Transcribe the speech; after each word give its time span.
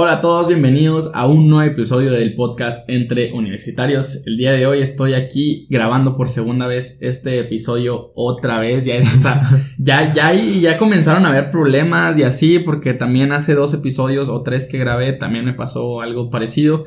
Hola 0.00 0.12
a 0.12 0.20
todos, 0.20 0.46
bienvenidos 0.46 1.10
a 1.12 1.26
un 1.26 1.50
nuevo 1.50 1.72
episodio 1.72 2.12
del 2.12 2.36
podcast 2.36 2.88
Entre 2.88 3.32
Universitarios. 3.32 4.22
El 4.26 4.36
día 4.36 4.52
de 4.52 4.64
hoy 4.64 4.80
estoy 4.80 5.14
aquí 5.14 5.66
grabando 5.70 6.16
por 6.16 6.28
segunda 6.28 6.68
vez 6.68 6.98
este 7.00 7.40
episodio 7.40 8.12
otra 8.14 8.60
vez. 8.60 8.84
Ya, 8.84 8.94
es, 8.94 9.12
ya, 9.78 10.14
ya, 10.14 10.32
ya 10.32 10.78
comenzaron 10.78 11.26
a 11.26 11.30
haber 11.30 11.50
problemas 11.50 12.16
y 12.16 12.22
así, 12.22 12.60
porque 12.60 12.94
también 12.94 13.32
hace 13.32 13.54
dos 13.54 13.74
episodios 13.74 14.28
o 14.28 14.44
tres 14.44 14.68
que 14.70 14.78
grabé 14.78 15.14
también 15.14 15.44
me 15.44 15.54
pasó 15.54 16.00
algo 16.00 16.30
parecido. 16.30 16.84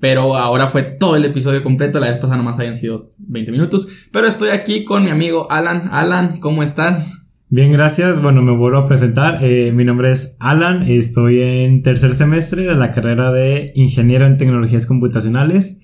Pero 0.00 0.34
ahora 0.34 0.68
fue 0.68 0.84
todo 0.84 1.16
el 1.16 1.26
episodio 1.26 1.62
completo. 1.62 2.00
La 2.00 2.08
vez 2.08 2.16
pasada 2.16 2.38
nomás 2.38 2.58
habían 2.58 2.76
sido 2.76 3.10
20 3.18 3.52
minutos. 3.52 3.88
Pero 4.10 4.26
estoy 4.26 4.48
aquí 4.48 4.86
con 4.86 5.04
mi 5.04 5.10
amigo 5.10 5.52
Alan. 5.52 5.90
Alan, 5.92 6.40
¿cómo 6.40 6.62
estás? 6.62 7.23
Bien, 7.54 7.70
gracias. 7.70 8.20
Bueno, 8.20 8.42
me 8.42 8.50
vuelvo 8.50 8.78
a 8.78 8.88
presentar. 8.88 9.38
Eh, 9.44 9.70
mi 9.70 9.84
nombre 9.84 10.10
es 10.10 10.36
Alan. 10.40 10.82
Estoy 10.90 11.40
en 11.40 11.82
tercer 11.82 12.12
semestre 12.12 12.64
de 12.64 12.74
la 12.74 12.90
carrera 12.90 13.30
de 13.30 13.70
Ingeniero 13.76 14.26
en 14.26 14.38
Tecnologías 14.38 14.86
Computacionales, 14.86 15.80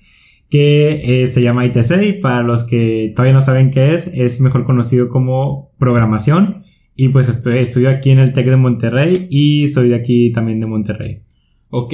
que 0.49 1.23
eh, 1.23 1.27
se 1.27 1.41
llama 1.41 1.65
ITC. 1.65 2.03
Y 2.03 2.13
para 2.19 2.43
los 2.43 2.65
que 2.65 3.13
todavía 3.15 3.31
no 3.31 3.39
saben 3.39 3.71
qué 3.71 3.93
es, 3.93 4.07
es 4.07 4.41
mejor 4.41 4.65
conocido 4.65 5.07
como 5.07 5.71
programación. 5.79 6.65
Y 6.93 7.07
pues 7.07 7.29
estoy, 7.29 7.59
estudio 7.59 7.89
aquí 7.89 8.11
en 8.11 8.19
el 8.19 8.33
TEC 8.33 8.47
de 8.47 8.57
Monterrey 8.57 9.27
y 9.31 9.69
soy 9.69 9.87
de 9.87 9.95
aquí 9.95 10.33
también 10.33 10.59
de 10.59 10.65
Monterrey. 10.65 11.21
Ok, 11.69 11.93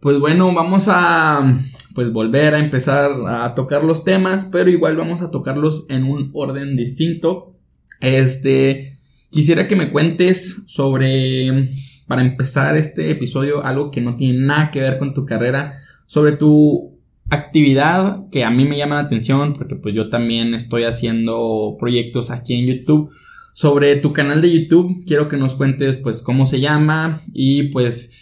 pues 0.00 0.20
bueno, 0.20 0.52
vamos 0.52 0.88
a 0.90 1.58
pues 1.94 2.12
volver 2.12 2.54
a 2.54 2.58
empezar 2.58 3.12
a 3.26 3.54
tocar 3.54 3.82
los 3.82 4.04
temas, 4.04 4.50
pero 4.52 4.68
igual 4.68 4.98
vamos 4.98 5.22
a 5.22 5.30
tocarlos 5.30 5.86
en 5.88 6.04
un 6.04 6.28
orden 6.34 6.76
distinto. 6.76 7.56
Este, 8.00 8.89
quisiera 9.30 9.66
que 9.66 9.76
me 9.76 9.90
cuentes 9.90 10.64
sobre, 10.66 11.70
para 12.06 12.22
empezar 12.22 12.76
este 12.76 13.10
episodio, 13.10 13.64
algo 13.64 13.90
que 13.90 14.00
no 14.00 14.16
tiene 14.16 14.40
nada 14.40 14.70
que 14.70 14.80
ver 14.80 14.98
con 14.98 15.14
tu 15.14 15.24
carrera, 15.24 15.80
sobre 16.06 16.32
tu 16.32 16.98
actividad 17.30 18.28
que 18.30 18.44
a 18.44 18.50
mí 18.50 18.64
me 18.64 18.76
llama 18.76 18.96
la 18.96 19.02
atención, 19.02 19.54
porque 19.54 19.76
pues 19.76 19.94
yo 19.94 20.10
también 20.10 20.54
estoy 20.54 20.84
haciendo 20.84 21.76
proyectos 21.78 22.30
aquí 22.30 22.54
en 22.54 22.66
YouTube. 22.66 23.10
Sobre 23.52 23.96
tu 23.96 24.12
canal 24.12 24.42
de 24.42 24.52
YouTube, 24.52 25.04
quiero 25.06 25.28
que 25.28 25.36
nos 25.36 25.54
cuentes 25.54 25.96
pues 25.96 26.22
cómo 26.22 26.46
se 26.46 26.60
llama 26.60 27.22
y 27.32 27.64
pues 27.64 28.12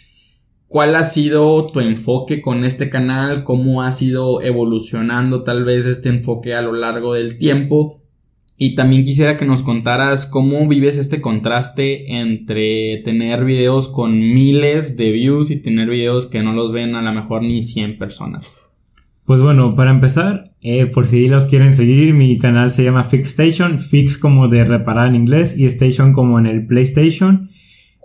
cuál 0.67 0.95
ha 0.95 1.05
sido 1.05 1.67
tu 1.67 1.79
enfoque 1.79 2.41
con 2.41 2.65
este 2.65 2.89
canal, 2.89 3.43
cómo 3.43 3.81
ha 3.81 3.91
sido 3.91 4.41
evolucionando 4.41 5.43
tal 5.43 5.63
vez 5.63 5.85
este 5.85 6.09
enfoque 6.09 6.53
a 6.53 6.61
lo 6.61 6.73
largo 6.73 7.13
del 7.13 7.37
tiempo 7.39 7.98
y 8.61 8.75
también 8.75 9.05
quisiera 9.05 9.37
que 9.37 9.45
nos 9.45 9.63
contaras 9.63 10.25
cómo 10.25 10.67
vives 10.67 10.97
este 10.97 11.21
contraste 11.21 12.19
entre 12.19 13.01
tener 13.05 13.45
videos 13.45 13.87
con 13.87 14.19
miles 14.19 14.97
de 14.97 15.13
views 15.13 15.49
y 15.49 15.61
tener 15.61 15.89
videos 15.89 16.27
que 16.27 16.43
no 16.43 16.51
los 16.51 16.73
ven 16.73 16.93
a 16.95 17.01
lo 17.01 17.13
mejor 17.13 17.41
ni 17.41 17.63
100 17.63 17.97
personas. 17.97 18.69
Pues 19.23 19.41
bueno, 19.41 19.75
para 19.77 19.91
empezar, 19.91 20.51
eh, 20.59 20.87
por 20.87 21.07
si 21.07 21.29
lo 21.29 21.47
quieren 21.47 21.73
seguir, 21.73 22.13
mi 22.13 22.37
canal 22.37 22.73
se 22.73 22.83
llama 22.83 23.05
Fix 23.05 23.29
Station, 23.29 23.79
Fix 23.79 24.17
como 24.17 24.49
de 24.49 24.65
reparar 24.65 25.07
en 25.07 25.15
inglés 25.15 25.57
y 25.57 25.65
Station 25.65 26.11
como 26.11 26.37
en 26.37 26.45
el 26.45 26.67
PlayStation. 26.67 27.51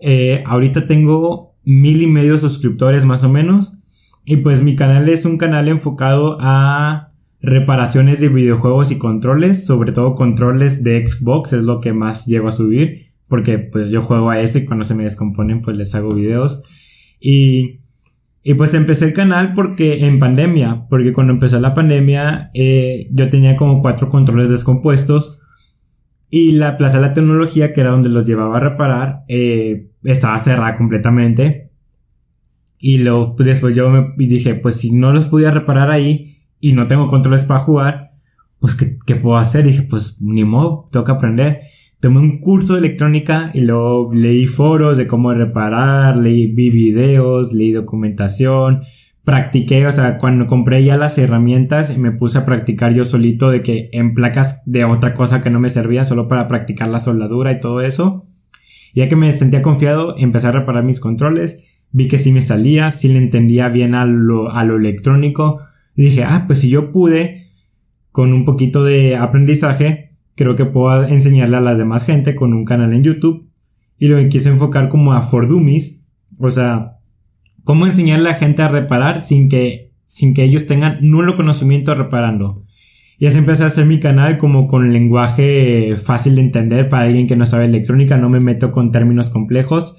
Eh, 0.01 0.45
ahorita 0.47 0.87
tengo 0.87 1.57
mil 1.65 2.01
y 2.01 2.07
medio 2.07 2.39
suscriptores 2.39 3.05
más 3.05 3.25
o 3.25 3.29
menos. 3.29 3.77
Y 4.25 4.37
pues 4.37 4.63
mi 4.63 4.77
canal 4.77 5.09
es 5.09 5.25
un 5.25 5.37
canal 5.37 5.69
enfocado 5.69 6.39
a 6.41 7.11
reparaciones 7.45 8.21
de 8.21 8.29
videojuegos 8.29 8.91
y 8.91 8.99
controles, 8.99 9.67
sobre 9.67 9.93
todo 9.93 10.15
controles 10.15 10.83
de 10.85 11.07
Xbox 11.07 11.53
es 11.53 11.65
lo 11.65 11.81
que 11.81 11.93
más 11.93 12.27
llego 12.27 12.49
a 12.49 12.53
subir, 12.53 13.13
porque 13.29 13.59
pues 13.59 13.91
yo 13.91 14.03
juego 14.03 14.31
a 14.31 14.41
ese 14.41 14.61
y 14.61 14.65
cuando 14.65 14.85
se 14.85 14.95
me 14.95 15.05
descomponen 15.05 15.61
pues 15.61 15.77
les 15.77 15.95
hago 15.95 16.15
videos. 16.15 16.63
Y, 17.21 17.81
y 18.43 18.55
pues 18.55 18.75
empecé 18.75 19.07
el 19.07 19.15
canal 19.15 19.53
porque 19.55 20.07
en 20.07 20.19
pandemia, 20.19 20.87
porque 20.89 21.13
cuando 21.13 21.33
empezó 21.33 21.59
la 21.61 21.75
pandemia 21.75 22.51
eh, 22.55 23.09
yo 23.13 23.29
tenía 23.29 23.57
como 23.57 23.81
cuatro 23.81 24.09
controles 24.09 24.51
descompuestos 24.51 25.41
y 26.31 26.53
la 26.53 26.77
Plaza 26.77 26.99
de 26.99 27.07
la 27.07 27.13
Tecnología, 27.13 27.73
que 27.73 27.81
era 27.81 27.91
donde 27.91 28.09
los 28.09 28.27
llevaba 28.27 28.57
a 28.57 28.61
reparar, 28.61 29.23
eh, 29.29 29.91
estaba 30.03 30.37
cerrada 30.41 30.77
completamente. 30.77 31.71
Y 32.77 32.99
luego 32.99 33.37
pues, 33.37 33.47
después 33.47 33.77
yo 33.77 33.89
me 33.89 34.15
dije, 34.17 34.57
pues 34.57 34.77
si 34.77 34.91
no 34.91 35.13
los 35.13 35.27
podía 35.27 35.53
reparar 35.53 35.93
ahí, 35.93 36.34
y 36.61 36.73
no 36.73 36.87
tengo 36.87 37.07
controles 37.09 37.45
para 37.45 37.61
jugar, 37.61 38.13
pues 38.59 38.75
¿qué, 38.75 38.99
¿qué, 39.07 39.17
puedo 39.17 39.37
hacer? 39.37 39.67
Y 39.67 39.71
dije, 39.71 39.83
pues 39.83 40.19
ni 40.21 40.45
modo, 40.45 40.87
tengo 40.91 41.05
que 41.05 41.13
aprender. 41.13 41.61
Tomé 42.01 42.21
un 42.21 42.39
curso 42.39 42.75
de 42.75 42.81
electrónica 42.81 43.51
y 43.55 43.61
luego 43.61 44.13
leí 44.13 44.47
foros 44.47 44.97
de 44.97 45.07
cómo 45.07 45.33
reparar, 45.33 46.17
leí, 46.17 46.49
vi 46.49 46.71
videos, 46.71 47.53
leí 47.53 47.73
documentación, 47.73 48.83
practiqué, 49.25 49.87
o 49.87 49.93
sea, 49.93 50.19
cuando 50.19 50.47
compré 50.47 50.85
ya 50.85 50.99
las 50.99 51.17
herramientas 51.17 51.97
me 51.97 52.13
puse 52.13 52.39
a 52.39 52.45
practicar 52.45 52.93
yo 52.93 53.07
solito 53.07 53.51
de 53.51 53.63
que 53.63 53.89
en 53.93 54.13
placas 54.13 54.63
de 54.67 54.85
otra 54.85 55.15
cosa 55.15 55.41
que 55.41 55.49
no 55.49 55.61
me 55.61 55.71
servían 55.71 56.05
solo 56.05 56.29
para 56.29 56.47
practicar 56.47 56.89
la 56.89 57.01
soldadura 57.01 57.53
y 57.53 57.61
todo 57.61 57.81
eso. 57.81 58.27
Ya 58.95 59.09
que 59.09 59.17
me 59.17 59.33
sentía 59.33 59.63
confiado, 59.63 60.15
empecé 60.19 60.49
a 60.49 60.53
reparar 60.53 60.85
mis 60.85 61.01
controles, 61.01 61.65
vi 61.91 62.07
que 62.07 62.19
sí 62.19 62.33
me 62.33 62.43
salía, 62.43 62.91
sí 62.91 63.09
le 63.09 63.19
entendía 63.19 63.69
bien 63.69 63.95
a 63.95 64.05
lo, 64.05 64.53
a 64.53 64.63
lo 64.65 64.77
electrónico, 64.77 65.61
y 65.97 66.05
dije, 66.05 66.25
ah, 66.25 66.45
pues 66.47 66.61
si 66.61 66.69
yo 66.69 66.93
pude, 66.93 67.45
con 68.11 68.33
un 68.33 68.45
poquito 68.45 68.85
de 68.85 69.17
aprendizaje, 69.17 70.13
creo 70.35 70.57
que 70.57 70.65
puedo 70.65 71.05
enseñarle 71.05 71.57
a 71.57 71.61
las 71.61 71.79
demás 71.79 72.05
gente 72.05 72.35
con 72.35 72.53
un 72.53 72.65
canal 72.65 72.93
en 72.93 73.03
YouTube. 73.03 73.49
Y 73.99 74.09
lo 74.09 74.29
quise 74.29 74.49
enfocar 74.49 74.89
como 74.89 75.13
a 75.13 75.23
For 75.23 75.47
Dummies. 75.47 76.05
O 76.39 76.51
sea, 76.51 76.99
cómo 77.63 77.87
enseñarle 77.87 78.29
a 78.29 78.33
la 78.33 78.39
gente 78.39 78.63
a 78.63 78.69
reparar 78.69 79.21
sin 79.21 79.49
que, 79.49 79.93
sin 80.05 80.35
que 80.35 80.45
ellos 80.45 80.67
tengan 80.67 80.99
nulo 81.01 81.37
conocimiento 81.37 81.95
reparando. 81.95 82.65
Y 83.19 83.27
así 83.27 83.39
empecé 83.39 83.63
a 83.63 83.67
hacer 83.67 83.87
mi 83.87 84.01
canal 84.01 84.39
como 84.39 84.67
con 84.67 84.93
lenguaje 84.93 85.97
fácil 85.97 86.35
de 86.35 86.43
entender 86.43 86.89
para 86.89 87.05
alguien 87.05 87.29
que 87.29 87.37
no 87.37 87.47
sabe 87.47 87.67
electrónica, 87.67 88.19
no 88.19 88.29
me 88.29 88.41
meto 88.41 88.73
con 88.73 88.91
términos 88.91 89.31
complejos. 89.31 89.97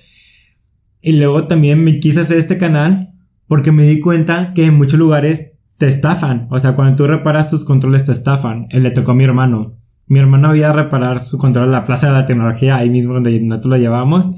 Y 1.02 1.14
luego 1.14 1.48
también 1.48 1.84
me 1.84 2.00
quise 2.00 2.22
hacer 2.22 2.38
este 2.38 2.58
canal 2.58 3.14
porque 3.48 3.72
me 3.72 3.88
di 3.88 4.00
cuenta 4.00 4.54
que 4.54 4.66
en 4.66 4.76
muchos 4.76 5.00
lugares 5.00 5.55
te 5.86 5.90
estafan. 5.90 6.48
O 6.50 6.58
sea, 6.58 6.74
cuando 6.76 6.96
tú 6.96 7.06
reparas 7.06 7.48
tus 7.48 7.64
controles 7.64 8.06
te 8.06 8.12
estafan. 8.12 8.66
Él 8.72 8.82
le 8.82 8.90
tocó 8.90 9.12
a 9.12 9.14
mi 9.14 9.24
hermano. 9.24 9.76
Mi 10.08 10.18
hermano 10.18 10.48
había 10.48 10.74
reparar 10.74 11.20
su 11.20 11.38
control 11.38 11.66
en 11.66 11.74
la 11.74 11.84
plaza 11.84 12.08
de 12.08 12.14
la 12.14 12.26
tecnología, 12.26 12.78
ahí 12.78 12.90
mismo 12.90 13.14
donde 13.14 13.40
nosotros 13.40 13.70
lo 13.70 13.78
llevábamos. 13.78 14.32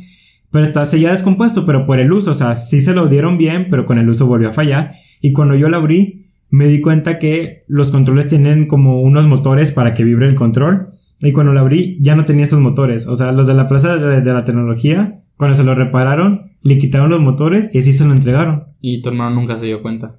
Pero 0.52 0.66
está 0.66 0.84
ya 0.84 1.14
descompuesto, 1.14 1.66
pero 1.66 1.86
por 1.86 2.02
el 2.02 2.12
uso. 2.12 2.32
O 2.32 2.34
sea, 2.34 2.54
sí 2.54 2.82
se 2.82 2.94
lo 2.94 3.08
dieron 3.08 3.38
bien, 3.38 3.68
pero 3.70 3.86
con 3.86 3.98
el 3.98 4.10
uso 4.10 4.28
volvió 4.28 4.50
a 4.50 4.52
fallar. 4.52 4.96
Y 5.22 5.32
cuando 5.32 5.56
yo 5.56 5.70
lo 5.70 5.78
abrí, 5.78 6.26
me 6.50 6.68
di 6.68 6.82
cuenta 6.82 7.18
que 7.18 7.64
los 7.70 7.92
controles 7.92 8.28
tienen 8.28 8.68
como 8.68 9.02
unos 9.02 9.26
motores 9.26 9.72
para 9.72 9.94
que 9.94 10.04
vibre 10.04 10.28
el 10.28 10.36
control. 10.36 10.90
Y 11.22 11.32
cuando 11.32 11.54
lo 11.54 11.62
abrí, 11.62 11.98
ya 12.02 12.18
no 12.18 12.26
tenía 12.26 12.44
esos 12.44 12.60
motores. 12.60 13.08
O 13.08 13.16
sea, 13.16 13.32
los 13.32 13.48
de 13.48 13.54
la 13.54 13.70
plaza 13.70 13.96
de, 13.96 14.20
de 14.20 14.34
la 14.34 14.44
tecnología, 14.44 15.22
cuando 15.38 15.56
se 15.56 15.64
lo 15.64 15.76
repararon, 15.76 16.52
le 16.62 16.78
quitaron 16.78 17.10
los 17.10 17.22
motores 17.22 17.74
y 17.74 17.78
así 17.78 17.94
se 17.94 18.04
lo 18.04 18.12
entregaron. 18.12 18.66
Y 18.82 19.02
tu 19.02 19.08
hermano 19.08 19.34
nunca 19.34 19.58
se 19.58 19.68
dio 19.68 19.82
cuenta. 19.82 20.18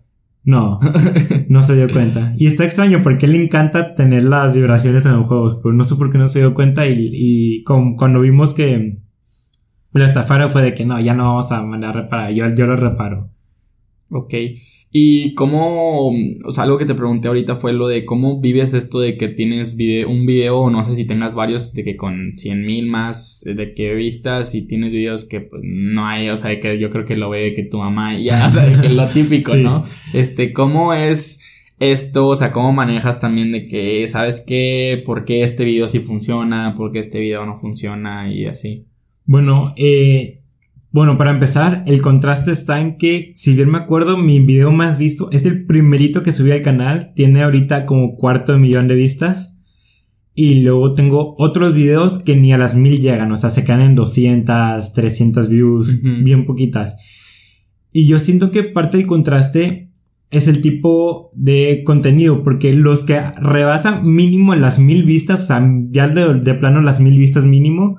No, 0.49 0.81
no 1.51 1.63
se 1.63 1.77
dio 1.77 1.91
cuenta. 1.93 2.33
Y 2.39 2.47
está 2.47 2.65
extraño 2.65 3.03
porque 3.03 3.27
le 3.27 3.37
encanta 3.37 3.95
tener 3.95 4.23
las 4.23 4.55
vibraciones 4.55 5.05
en 5.05 5.13
los 5.13 5.27
juegos, 5.27 5.61
pero 5.63 5.75
no 5.75 5.85
sé 5.85 5.97
por 5.97 6.11
qué 6.11 6.17
no 6.17 6.27
se 6.27 6.39
dio 6.39 6.55
cuenta 6.55 6.87
y, 6.87 7.11
y 7.13 7.65
cuando 7.65 8.23
vimos 8.23 8.55
que 8.55 8.97
lo 9.93 10.05
estafaron 10.07 10.49
fue 10.49 10.63
de 10.63 10.73
que 10.73 10.87
no, 10.87 10.99
ya 11.01 11.13
no 11.13 11.25
vamos 11.25 11.53
a 11.53 11.61
mandar 11.61 11.91
a 11.91 12.01
reparar, 12.01 12.33
yo, 12.33 12.49
yo 12.55 12.67
lo 12.67 12.77
reparo. 12.77 13.29
Ok. 14.09 14.33
Y 14.91 15.35
cómo, 15.35 16.09
o 16.09 16.51
sea, 16.51 16.65
algo 16.65 16.79
que 16.79 16.87
te 16.87 16.95
pregunté 16.95 17.29
ahorita 17.29 17.57
fue 17.57 17.75
lo 17.75 17.89
de 17.89 18.07
cómo 18.07 18.41
vives 18.41 18.73
esto 18.73 19.01
de 19.01 19.19
que 19.19 19.29
tienes 19.29 19.77
un 20.07 20.25
video, 20.25 20.61
o 20.61 20.71
no 20.71 20.83
sé 20.85 20.97
si 20.97 21.07
tengas 21.07 21.35
varios, 21.35 21.75
de 21.75 21.85
que 21.85 21.97
con 21.97 22.39
100 22.39 22.65
mil 22.65 22.87
más 22.87 23.43
de 23.45 23.75
que 23.75 23.95
vistas 23.95 24.55
y 24.55 24.67
tienes 24.67 24.91
videos 24.91 25.29
que 25.29 25.41
pues, 25.41 25.61
no 25.63 26.07
hay, 26.07 26.31
o 26.31 26.37
sea, 26.39 26.59
que 26.61 26.79
yo 26.79 26.89
creo 26.91 27.05
que 27.05 27.17
lo 27.17 27.29
ve 27.29 27.55
que 27.55 27.65
tu 27.65 27.79
mamá 27.79 28.19
ya, 28.19 28.47
o 28.49 28.51
sea, 28.51 28.81
que 28.81 28.89
lo 28.89 29.07
típico, 29.09 29.55
¿no? 29.57 29.85
Este, 30.15 30.55
¿cómo 30.55 30.95
es 30.95 31.41
esto? 31.79 32.29
O 32.29 32.37
sea, 32.37 32.53
¿cómo 32.53 32.73
manejas 32.73 33.21
también 33.21 33.53
de 33.53 33.67
que, 33.67 34.09
¿sabes 34.09 34.43
qué? 34.47 35.03
¿Por 35.05 35.27
qué 35.27 35.43
este 35.43 35.65
video 35.65 35.87
sí 35.89 36.01
funciona? 36.01 36.75
¿Por 36.77 36.93
qué 36.93 37.01
este 37.01 37.21
video 37.21 37.45
no 37.45 37.61
funciona? 37.61 38.33
Y 38.33 38.47
así. 38.47 38.87
Bueno, 39.27 39.75
eh, 39.77 40.38
bueno, 40.91 41.19
para 41.19 41.33
empezar, 41.33 41.85
el 41.87 42.01
contraste 42.01 42.51
está 42.51 42.81
en 42.81 42.97
que, 42.97 43.33
si 43.35 43.55
bien 43.55 43.71
me 43.71 43.79
acuerdo, 43.79 44.17
mi 44.17 44.41
video 44.41 44.73
más 44.73 44.97
visto 44.97 45.29
es 45.33 45.45
el 45.45 45.67
primerito 45.67 46.23
que 46.23 46.33
subí 46.33 46.51
al 46.51 46.63
canal. 46.63 47.13
Tiene 47.15 47.43
ahorita 47.43 47.85
como 47.85 48.17
cuarto 48.17 48.53
de 48.53 48.59
millón 48.59 48.89
de 48.89 48.95
vistas. 48.95 49.59
Y 50.35 50.63
luego 50.63 50.95
tengo 50.95 51.35
otros 51.37 51.75
videos 51.75 52.23
que 52.23 52.37
ni 52.37 52.55
a 52.55 52.59
las 52.59 52.75
mil 52.75 53.01
llegan. 53.01 53.31
O 53.33 53.37
sea, 53.37 53.51
se 53.51 53.65
quedan 53.65 53.83
en 53.83 53.95
200, 53.97 54.95
300 54.95 55.49
views, 55.51 56.01
bien 56.03 56.47
poquitas. 56.47 56.97
Y 57.93 58.07
yo 58.07 58.19
siento 58.19 58.51
que 58.51 58.63
parte 58.63 58.97
del 58.97 59.07
contraste 59.07 59.91
es 60.31 60.49
el 60.49 60.63
tipo 60.63 61.33
de 61.35 61.83
contenido. 61.85 62.43
Porque 62.43 62.73
los 62.73 63.05
que 63.05 63.21
rebasan 63.21 64.11
mínimo 64.11 64.55
las 64.55 64.79
mil 64.79 65.05
vistas, 65.05 65.43
o 65.43 65.47
sea, 65.49 65.71
ya 65.91 66.09
de, 66.09 66.41
de 66.41 66.55
plano 66.55 66.81
las 66.81 66.99
mil 66.99 67.19
vistas 67.19 67.45
mínimo, 67.45 67.99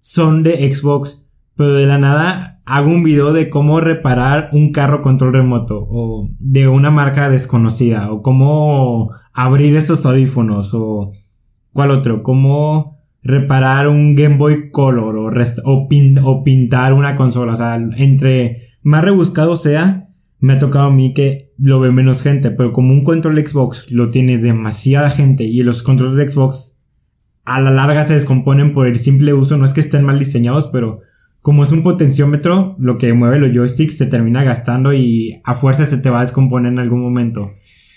son 0.00 0.42
de 0.42 0.72
Xbox 0.72 1.27
pero 1.58 1.74
de 1.74 1.86
la 1.86 1.98
nada 1.98 2.60
hago 2.66 2.88
un 2.88 3.02
video 3.02 3.32
de 3.32 3.50
cómo 3.50 3.80
reparar 3.80 4.50
un 4.52 4.70
carro 4.70 5.02
control 5.02 5.32
remoto 5.32 5.88
o 5.90 6.30
de 6.38 6.68
una 6.68 6.92
marca 6.92 7.28
desconocida 7.28 8.12
o 8.12 8.22
cómo 8.22 9.10
abrir 9.32 9.74
esos 9.74 10.06
audífonos 10.06 10.72
o 10.72 11.10
cuál 11.72 11.90
otro, 11.90 12.22
cómo 12.22 12.98
reparar 13.24 13.88
un 13.88 14.14
Game 14.14 14.36
Boy 14.36 14.70
Color 14.70 15.16
o, 15.16 15.32
o, 15.64 16.44
pintar 16.44 16.92
una 16.92 17.16
consola. 17.16 17.52
O 17.52 17.56
sea, 17.56 17.74
entre 17.74 18.68
más 18.82 19.02
rebuscado 19.02 19.56
sea, 19.56 20.10
me 20.38 20.52
ha 20.52 20.58
tocado 20.60 20.86
a 20.86 20.92
mí 20.92 21.12
que 21.12 21.52
lo 21.58 21.80
ve 21.80 21.90
menos 21.90 22.22
gente, 22.22 22.52
pero 22.52 22.72
como 22.72 22.92
un 22.92 23.02
control 23.02 23.44
Xbox 23.44 23.90
lo 23.90 24.10
tiene 24.10 24.38
demasiada 24.38 25.10
gente 25.10 25.42
y 25.42 25.64
los 25.64 25.82
controles 25.82 26.14
de 26.14 26.28
Xbox 26.28 26.78
a 27.44 27.60
la 27.60 27.72
larga 27.72 28.04
se 28.04 28.14
descomponen 28.14 28.72
por 28.74 28.86
el 28.86 28.96
simple 28.96 29.34
uso, 29.34 29.56
no 29.56 29.64
es 29.64 29.74
que 29.74 29.80
estén 29.80 30.04
mal 30.04 30.20
diseñados, 30.20 30.68
pero 30.68 31.00
como 31.42 31.62
es 31.62 31.72
un 31.72 31.82
potenciómetro, 31.82 32.76
lo 32.78 32.98
que 32.98 33.12
mueve 33.12 33.38
los 33.38 33.54
joysticks 33.54 33.96
se 33.96 34.06
termina 34.06 34.44
gastando 34.44 34.92
y 34.92 35.40
a 35.44 35.54
fuerza 35.54 35.86
se 35.86 35.98
te 35.98 36.10
va 36.10 36.18
a 36.18 36.22
descomponer 36.22 36.72
en 36.72 36.78
algún 36.78 37.00
momento. 37.00 37.52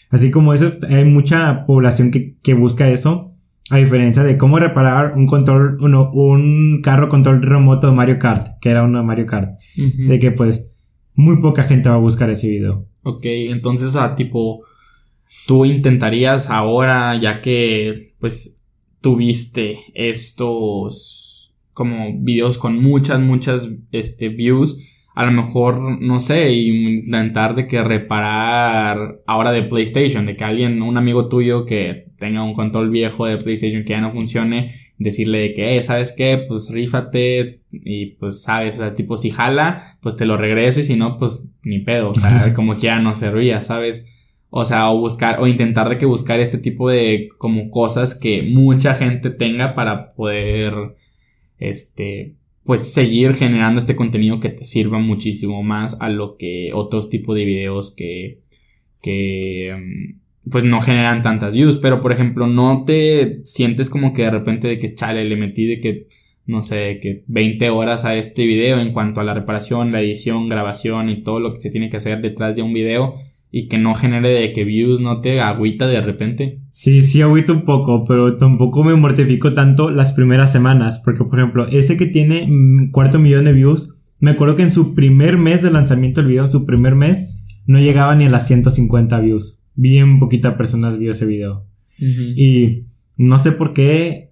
Así 0.10 0.30
como 0.30 0.54
eso, 0.54 0.68
hay 0.90 1.06
mucha 1.06 1.66
población 1.66 2.12
que, 2.12 2.54
busca 2.54 2.90
eso, 2.90 3.34
a 3.70 3.78
diferencia 3.78 4.24
de 4.24 4.38
cómo 4.38 4.60
reparar 4.60 5.14
un 5.16 5.26
control, 5.26 5.78
uno, 5.80 6.12
un 6.12 6.82
carro 6.84 7.08
control 7.10 7.42
remoto 7.42 7.88
de 7.88 7.94
Mario 7.94 8.20
Kart, 8.20 8.60
que 8.60 8.70
era 8.70 8.84
uno 8.84 9.00
de 9.00 9.06
Mario 9.06 9.26
Kart. 9.26 9.60
De 9.76 10.20
que 10.20 10.32
pues 10.32 10.70
muy 11.16 11.42
poca 11.42 11.64
gente 11.64 11.90
va 11.90 11.96
a 11.96 12.00
buscar 12.00 12.30
ese 12.30 12.50
video. 12.50 12.86
Ok, 13.04 13.24
entonces, 13.24 13.96
a 13.96 14.16
tipo, 14.16 14.64
tú 15.48 15.66
intentarías 15.66 16.50
ahora, 16.50 17.20
ya 17.20 17.42
que 17.42 18.14
pues 18.20 18.60
tuviste 19.02 19.80
estos 19.96 21.31
como 21.74 22.20
videos 22.20 22.58
con 22.58 22.82
muchas, 22.82 23.20
muchas 23.20 23.74
este, 23.92 24.30
views, 24.30 24.82
a 25.14 25.26
lo 25.26 25.32
mejor, 25.32 26.02
no 26.02 26.20
sé, 26.20 26.54
intentar 26.54 27.56
de 27.56 27.68
que 27.68 27.84
reparar 27.84 29.20
ahora 29.28 29.52
de 29.52 29.64
PlayStation, 29.64 30.26
de 30.26 30.36
que 30.36 30.44
alguien, 30.44 30.82
un 30.82 30.98
amigo 30.98 31.28
tuyo 31.28 31.66
que 31.66 32.06
tenga 32.18 32.44
un 32.44 32.54
control 32.54 32.90
viejo 32.90 33.26
de 33.26 33.38
PlayStation 33.38 33.84
que 33.84 33.92
ya 33.92 34.02
no 34.02 34.12
funcione, 34.14 34.76
decirle 34.98 35.54
que, 35.54 35.78
eh, 35.78 35.82
¿sabes 35.82 36.14
qué? 36.16 36.46
Pues 36.48 36.70
rífate 36.70 37.62
y 37.72 38.12
pues, 38.18 38.44
¿sabes? 38.44 38.76
O 38.76 38.78
sea, 38.78 38.96
tipo, 38.96 39.18
si 39.18 39.32
jala, 39.32 39.98
pues 40.02 40.16
te 40.16 40.26
lo 40.26 40.38
regreso 40.38 40.80
y 40.80 40.84
si 40.84 40.96
no, 40.96 41.18
pues 41.18 41.42
ni 41.64 41.80
pedo, 41.80 42.12
o 42.12 42.14
sea, 42.14 42.54
como 42.56 42.76
que 42.76 42.84
ya 42.84 43.00
no 43.00 43.14
servía, 43.14 43.62
¿sabes? 43.62 44.06
O 44.50 44.66
sea, 44.66 44.90
o 44.92 45.00
buscar, 45.00 45.40
o 45.42 45.48
intentar 45.48 45.90
de 45.90 45.98
que 45.98 46.06
buscar 46.06 46.40
este 46.40 46.58
tipo 46.58 46.90
de 46.90 47.30
como 47.38 47.70
cosas 47.72 48.18
que 48.18 48.44
mucha 48.44 48.96
gente 48.96 49.30
tenga 49.30 49.76
para 49.76 50.14
poder 50.14 50.74
este, 51.62 52.36
pues 52.66 52.94
seguir 52.94 53.36
generando 53.36 53.80
este 53.80 53.96
contenido 53.96 54.42
que 54.42 54.50
te 54.50 54.66
sirva 54.66 55.00
muchísimo 55.00 55.64
más 55.64 56.02
a 56.02 56.10
lo 56.10 56.36
que 56.38 56.72
otros 56.74 57.10
tipos 57.10 57.36
de 57.36 57.46
videos 57.46 57.96
que, 57.96 58.40
que, 59.02 59.74
mm, 59.78 60.50
pues 60.50 60.64
no 60.64 60.82
generan 60.82 61.24
tantas 61.24 61.54
views, 61.54 61.78
pero 61.78 62.02
por 62.02 62.12
ejemplo, 62.12 62.48
no 62.48 62.84
te 62.86 63.42
sientes 63.46 63.90
como 63.90 64.14
que 64.14 64.24
de 64.24 64.32
repente 64.32 64.68
de 64.68 64.80
que 64.80 64.96
chale, 64.96 65.24
le 65.24 65.36
metí 65.36 65.66
de 65.66 65.80
que, 65.80 66.08
no 66.48 66.64
sé, 66.64 67.00
que 67.02 67.24
20 67.28 67.70
horas 67.70 68.06
a 68.06 68.16
este 68.18 68.46
video 68.48 68.80
en 68.80 68.92
cuanto 68.92 69.22
a 69.22 69.24
la 69.24 69.36
reparación, 69.36 69.92
la 69.92 70.02
edición, 70.02 70.50
grabación 70.50 71.10
y 71.10 71.24
todo 71.24 71.40
lo 71.40 71.54
que 71.54 71.60
se 71.60 71.70
tiene 71.70 71.90
que 71.90 71.98
hacer 71.98 72.22
detrás 72.22 72.56
de 72.56 72.64
un 72.64 72.74
video 72.74 73.16
y 73.52 73.68
que 73.68 73.78
no 73.78 73.96
genere 73.96 74.30
de 74.30 74.54
que 74.54 74.64
views 74.64 75.02
no 75.02 75.20
te 75.20 75.42
agüita 75.42 75.86
de 75.88 76.02
repente. 76.02 76.60
Sí, 76.70 77.04
sí 77.04 77.22
agüita 77.22 77.52
un 77.52 77.66
poco, 77.66 78.06
pero 78.06 78.38
tampoco 78.38 78.84
me 78.84 78.96
mortifico 78.96 79.54
tanto 79.54 79.90
las 79.92 80.14
primeras 80.14 80.52
semanas, 80.52 81.02
porque 81.04 81.26
por 81.26 81.40
ejemplo, 81.40 81.68
ese 81.68 81.98
que 81.98 82.06
tiene 82.06 82.48
mm, 82.48 82.92
cuarto 82.92 83.20
millón 83.20 83.46
de 83.46 83.54
views, 83.54 83.98
me 84.20 84.32
acuerdo 84.32 84.56
que 84.56 84.64
en 84.64 84.72
su 84.72 84.96
primer 84.96 85.38
mes 85.38 85.62
de 85.62 85.72
lanzamiento 85.72 86.22
del 86.22 86.30
video, 86.30 86.46
en 86.46 86.52
su 86.52 86.66
primer 86.66 86.96
mes, 86.96 87.44
no 87.66 87.80
llegaba 87.80 88.16
ni 88.16 88.26
a 88.26 88.30
las 88.30 88.48
150 88.48 89.20
views. 89.20 89.62
Bien 89.76 90.20
poquita 90.20 90.58
personas 90.58 90.98
vio 90.98 91.12
ese 91.12 91.26
video. 91.26 91.66
Y 91.98 92.86
no 93.18 93.38
sé 93.38 93.52
por 93.52 93.74
qué, 93.74 94.32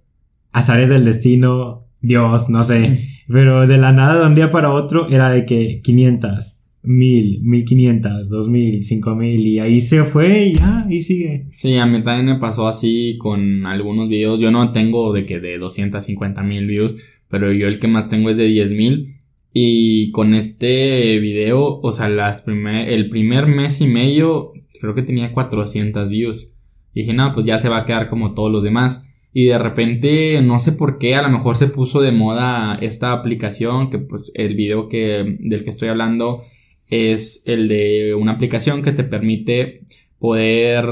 azares 0.51 0.89
del 0.89 1.06
destino, 1.06 1.86
Dios, 2.01 2.50
no 2.50 2.63
sé, 2.63 3.06
pero 3.27 3.68
de 3.68 3.77
la 3.77 3.92
nada 3.92 4.19
de 4.19 4.25
un 4.25 4.36
día 4.36 4.50
para 4.50 4.71
otro 4.71 5.07
era 5.10 5.30
de 5.30 5.45
que 5.45 5.81
500, 5.83 6.63
mil, 6.84 7.42
mil 7.44 7.66
quinientas, 7.66 8.30
dos 8.30 8.48
mil, 8.48 8.84
cinco 8.84 9.16
mil 9.16 9.46
y 9.46 9.60
ahí 9.60 9.80
se 9.80 10.04
fue 10.04 10.48
y 10.48 10.54
ya, 10.56 10.86
y 10.90 11.02
sigue. 11.02 11.48
Sí, 11.50 11.76
a 11.78 11.86
mí 11.86 12.04
también 12.04 12.26
me 12.26 12.40
pasó 12.40 12.68
así 12.68 13.18
con 13.20 13.66
algunos 13.66 14.10
videos. 14.10 14.40
Yo 14.40 14.52
no 14.52 14.72
tengo 14.72 15.14
de 15.14 15.26
que 15.26 15.40
de 15.40 15.58
250 15.58 16.42
mil 16.44 16.68
views, 16.68 16.96
pero 17.28 17.52
yo 17.52 17.68
el 17.68 17.80
que 17.80 17.88
más 17.88 18.08
tengo 18.08 18.30
es 18.30 18.38
de 18.38 18.46
10 18.46 18.72
mil. 18.72 19.16
Y 19.52 20.12
con 20.12 20.36
este 20.36 21.20
video, 21.20 21.80
o 21.81 21.92
sea, 21.92 22.08
las 22.08 22.42
primer, 22.44 22.90
el 22.90 23.10
primer 23.10 23.48
mes 23.48 23.81
y 23.81 23.88
medio, 23.88 24.54
creo 24.80 24.94
que 24.96 25.02
tenía 25.02 25.34
400 25.34 26.10
views. 26.10 26.54
Y 26.94 27.02
dije, 27.02 27.14
no, 27.14 27.34
pues 27.34 27.46
ya 27.46 27.58
se 27.58 27.70
va 27.70 27.80
a 27.80 27.86
quedar 27.86 28.10
como 28.10 28.34
todos 28.34 28.52
los 28.52 28.64
demás. 28.64 29.06
Y 29.34 29.46
de 29.46 29.58
repente, 29.58 30.42
no 30.42 30.60
sé 30.60 30.72
por 30.72 30.98
qué, 30.98 31.16
a 31.16 31.22
lo 31.22 31.30
mejor 31.30 31.58
se 31.58 31.68
puso 31.68 32.02
de 32.02 32.12
moda 32.12 32.78
esta 32.81 33.12
aplicación, 33.12 33.90
que 33.90 34.00
pues 34.00 34.31
el 34.34 34.56
video 34.56 34.88
que, 34.88 35.38
del 35.40 35.64
que 35.64 35.70
estoy 35.70 35.90
hablando 35.90 36.44
es 36.89 37.44
el 37.45 37.68
de 37.68 38.15
una 38.15 38.33
aplicación 38.33 38.81
que 38.81 38.91
te 38.91 39.03
permite 39.03 39.81
poder 40.19 40.86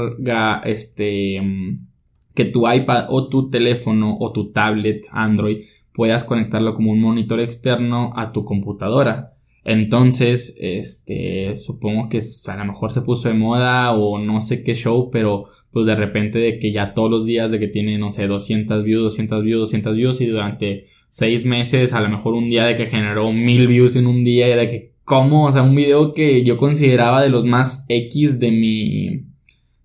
este 0.64 1.40
que 2.34 2.44
tu 2.44 2.70
iPad 2.70 3.06
o 3.08 3.28
tu 3.28 3.50
teléfono 3.50 4.16
o 4.18 4.32
tu 4.32 4.52
tablet 4.52 5.06
Android 5.10 5.64
puedas 5.92 6.22
conectarlo 6.22 6.74
como 6.74 6.92
un 6.92 7.00
monitor 7.00 7.40
externo 7.40 8.12
a 8.14 8.30
tu 8.30 8.44
computadora. 8.44 9.32
Entonces, 9.64 10.56
este, 10.60 11.58
supongo 11.58 12.08
que 12.08 12.20
a 12.46 12.56
lo 12.56 12.64
mejor 12.64 12.92
se 12.92 13.02
puso 13.02 13.28
de 13.28 13.34
moda 13.34 13.92
o 13.92 14.20
no 14.20 14.40
sé 14.40 14.62
qué 14.62 14.74
show, 14.74 15.10
pero 15.10 15.46
pues 15.72 15.86
de 15.86 15.96
repente 15.96 16.38
de 16.38 16.60
que 16.60 16.72
ya 16.72 16.94
todos 16.94 17.10
los 17.10 17.26
días 17.26 17.50
de 17.50 17.58
que 17.58 17.66
tiene, 17.66 17.98
no 17.98 18.12
sé, 18.12 18.28
200 18.28 18.84
views, 18.84 19.02
200 19.02 19.42
views, 19.42 19.60
200 19.62 19.96
views 19.96 20.20
y 20.20 20.26
durante 20.26 20.86
6 21.08 21.44
meses, 21.44 21.92
a 21.92 22.00
lo 22.00 22.08
mejor 22.08 22.34
un 22.34 22.48
día 22.48 22.64
de 22.64 22.76
que 22.76 22.86
generó 22.86 23.32
1000 23.32 23.66
views 23.66 23.96
en 23.96 24.06
un 24.06 24.24
día 24.24 24.48
y 24.48 24.56
de 24.56 24.70
que 24.70 24.92
como, 25.08 25.46
o 25.46 25.52
sea, 25.52 25.62
un 25.62 25.74
video 25.74 26.12
que 26.12 26.44
yo 26.44 26.58
consideraba 26.58 27.22
de 27.22 27.30
los 27.30 27.46
más 27.46 27.86
X 27.88 28.38
de 28.38 28.52
mi, 28.52 29.24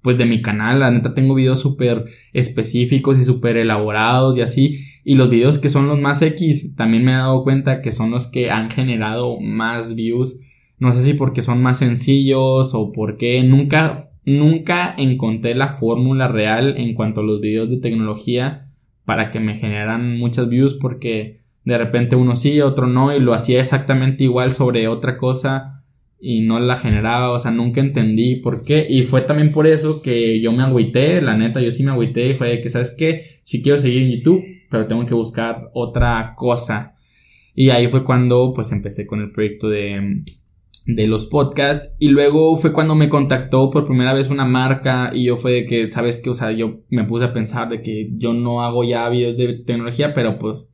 pues 0.02 0.18
de 0.18 0.26
mi 0.26 0.42
canal. 0.42 0.82
La 0.82 0.92
neta 0.92 1.16
tengo 1.16 1.34
videos 1.34 1.62
súper 1.62 2.06
específicos 2.34 3.18
y 3.18 3.24
súper 3.24 3.56
elaborados 3.58 4.38
y 4.38 4.42
así. 4.42 4.86
Y 5.06 5.16
los 5.16 5.30
videos 5.30 5.60
que 5.60 5.70
son 5.70 5.88
los 5.88 6.00
más 6.00 6.22
X, 6.22 6.76
también 6.76 7.06
me 7.06 7.14
he 7.14 7.16
dado 7.16 7.44
cuenta 7.44 7.82
que 7.82 7.94
son 7.94 8.12
los 8.12 8.28
que 8.28 8.52
han 8.52 8.70
generado 8.70 9.40
más 9.40 9.96
views. 9.96 10.40
No 10.78 10.92
sé 10.92 11.04
si 11.04 11.14
porque 11.14 11.42
son 11.42 11.62
más 11.62 11.80
sencillos 11.80 12.76
o 12.76 12.92
porque 12.92 13.42
nunca, 13.44 14.10
nunca 14.26 14.94
encontré 14.98 15.56
la 15.56 15.78
fórmula 15.78 16.28
real 16.28 16.76
en 16.78 16.96
cuanto 16.96 17.22
a 17.22 17.24
los 17.24 17.40
videos 17.40 17.72
de 17.72 17.78
tecnología 17.78 18.68
para 19.06 19.32
que 19.32 19.40
me 19.40 19.56
generan 19.56 20.18
muchas 20.18 20.50
views 20.50 20.74
porque 20.74 21.43
de 21.66 21.78
repente 21.78 22.16
uno 22.16 22.36
sí, 22.36 22.62
otro 22.62 22.88
no, 22.88 23.16
y 23.16 23.20
lo 23.20 23.34
hacía 23.34 23.62
exactamente 23.62 24.24
igual 24.24 24.52
sobre 24.52 24.88
otra 24.88 25.18
cosa 25.18 25.84
y 26.20 26.42
no 26.42 26.60
la 26.60 26.78
generaba, 26.78 27.32
o 27.32 27.40
sea, 27.40 27.52
nunca 27.52 27.82
entendí 27.82 28.38
por 28.38 28.64
qué, 28.64 28.88
y 28.90 29.04
fue 29.04 29.22
también 29.22 29.52
por 29.52 29.68
eso 29.68 30.02
que 30.02 30.40
yo 30.40 30.54
me 30.54 30.64
agüité, 30.64 31.22
la 31.22 31.36
neta, 31.36 31.60
yo 31.62 31.70
sí 31.72 31.84
me 31.84 31.92
agüité 31.92 32.30
y 32.30 32.34
fue 32.36 32.62
que, 32.62 32.70
¿sabes 32.70 32.96
qué? 32.98 33.40
Sí 33.44 33.62
quiero 33.62 33.78
seguir 33.78 34.04
en 34.04 34.12
YouTube, 34.12 34.44
pero 34.70 34.88
tengo 34.88 35.06
que 35.06 35.14
buscar 35.14 35.70
otra 35.74 36.34
cosa. 36.38 36.96
Y 37.54 37.70
ahí 37.72 37.88
fue 37.88 38.06
cuando 38.06 38.54
pues 38.56 38.72
empecé 38.72 39.06
con 39.06 39.22
el 39.22 39.32
proyecto 39.32 39.68
de, 39.68 40.24
de 40.86 41.08
los 41.08 41.28
podcasts 41.28 41.94
y 42.00 42.10
luego 42.10 42.58
fue 42.58 42.74
cuando 42.74 42.96
me 42.96 43.10
contactó 43.10 43.70
por 43.70 43.86
primera 43.86 44.14
vez 44.14 44.30
una 44.30 44.46
marca 44.46 45.12
y 45.14 45.26
yo 45.26 45.38
fue 45.38 45.52
de 45.52 45.66
que, 45.66 45.88
¿sabes 45.88 46.22
qué? 46.24 46.30
O 46.30 46.36
sea, 46.36 46.52
yo 46.52 46.80
me 46.90 47.04
puse 47.04 47.26
a 47.26 47.34
pensar 47.34 47.70
de 47.70 47.82
que 47.82 48.12
yo 48.18 48.34
no 48.34 48.64
hago 48.64 48.84
ya 48.84 49.08
videos 49.10 49.38
de 49.38 49.54
tecnología, 49.60 50.14
pero 50.14 50.40
pues 50.40 50.66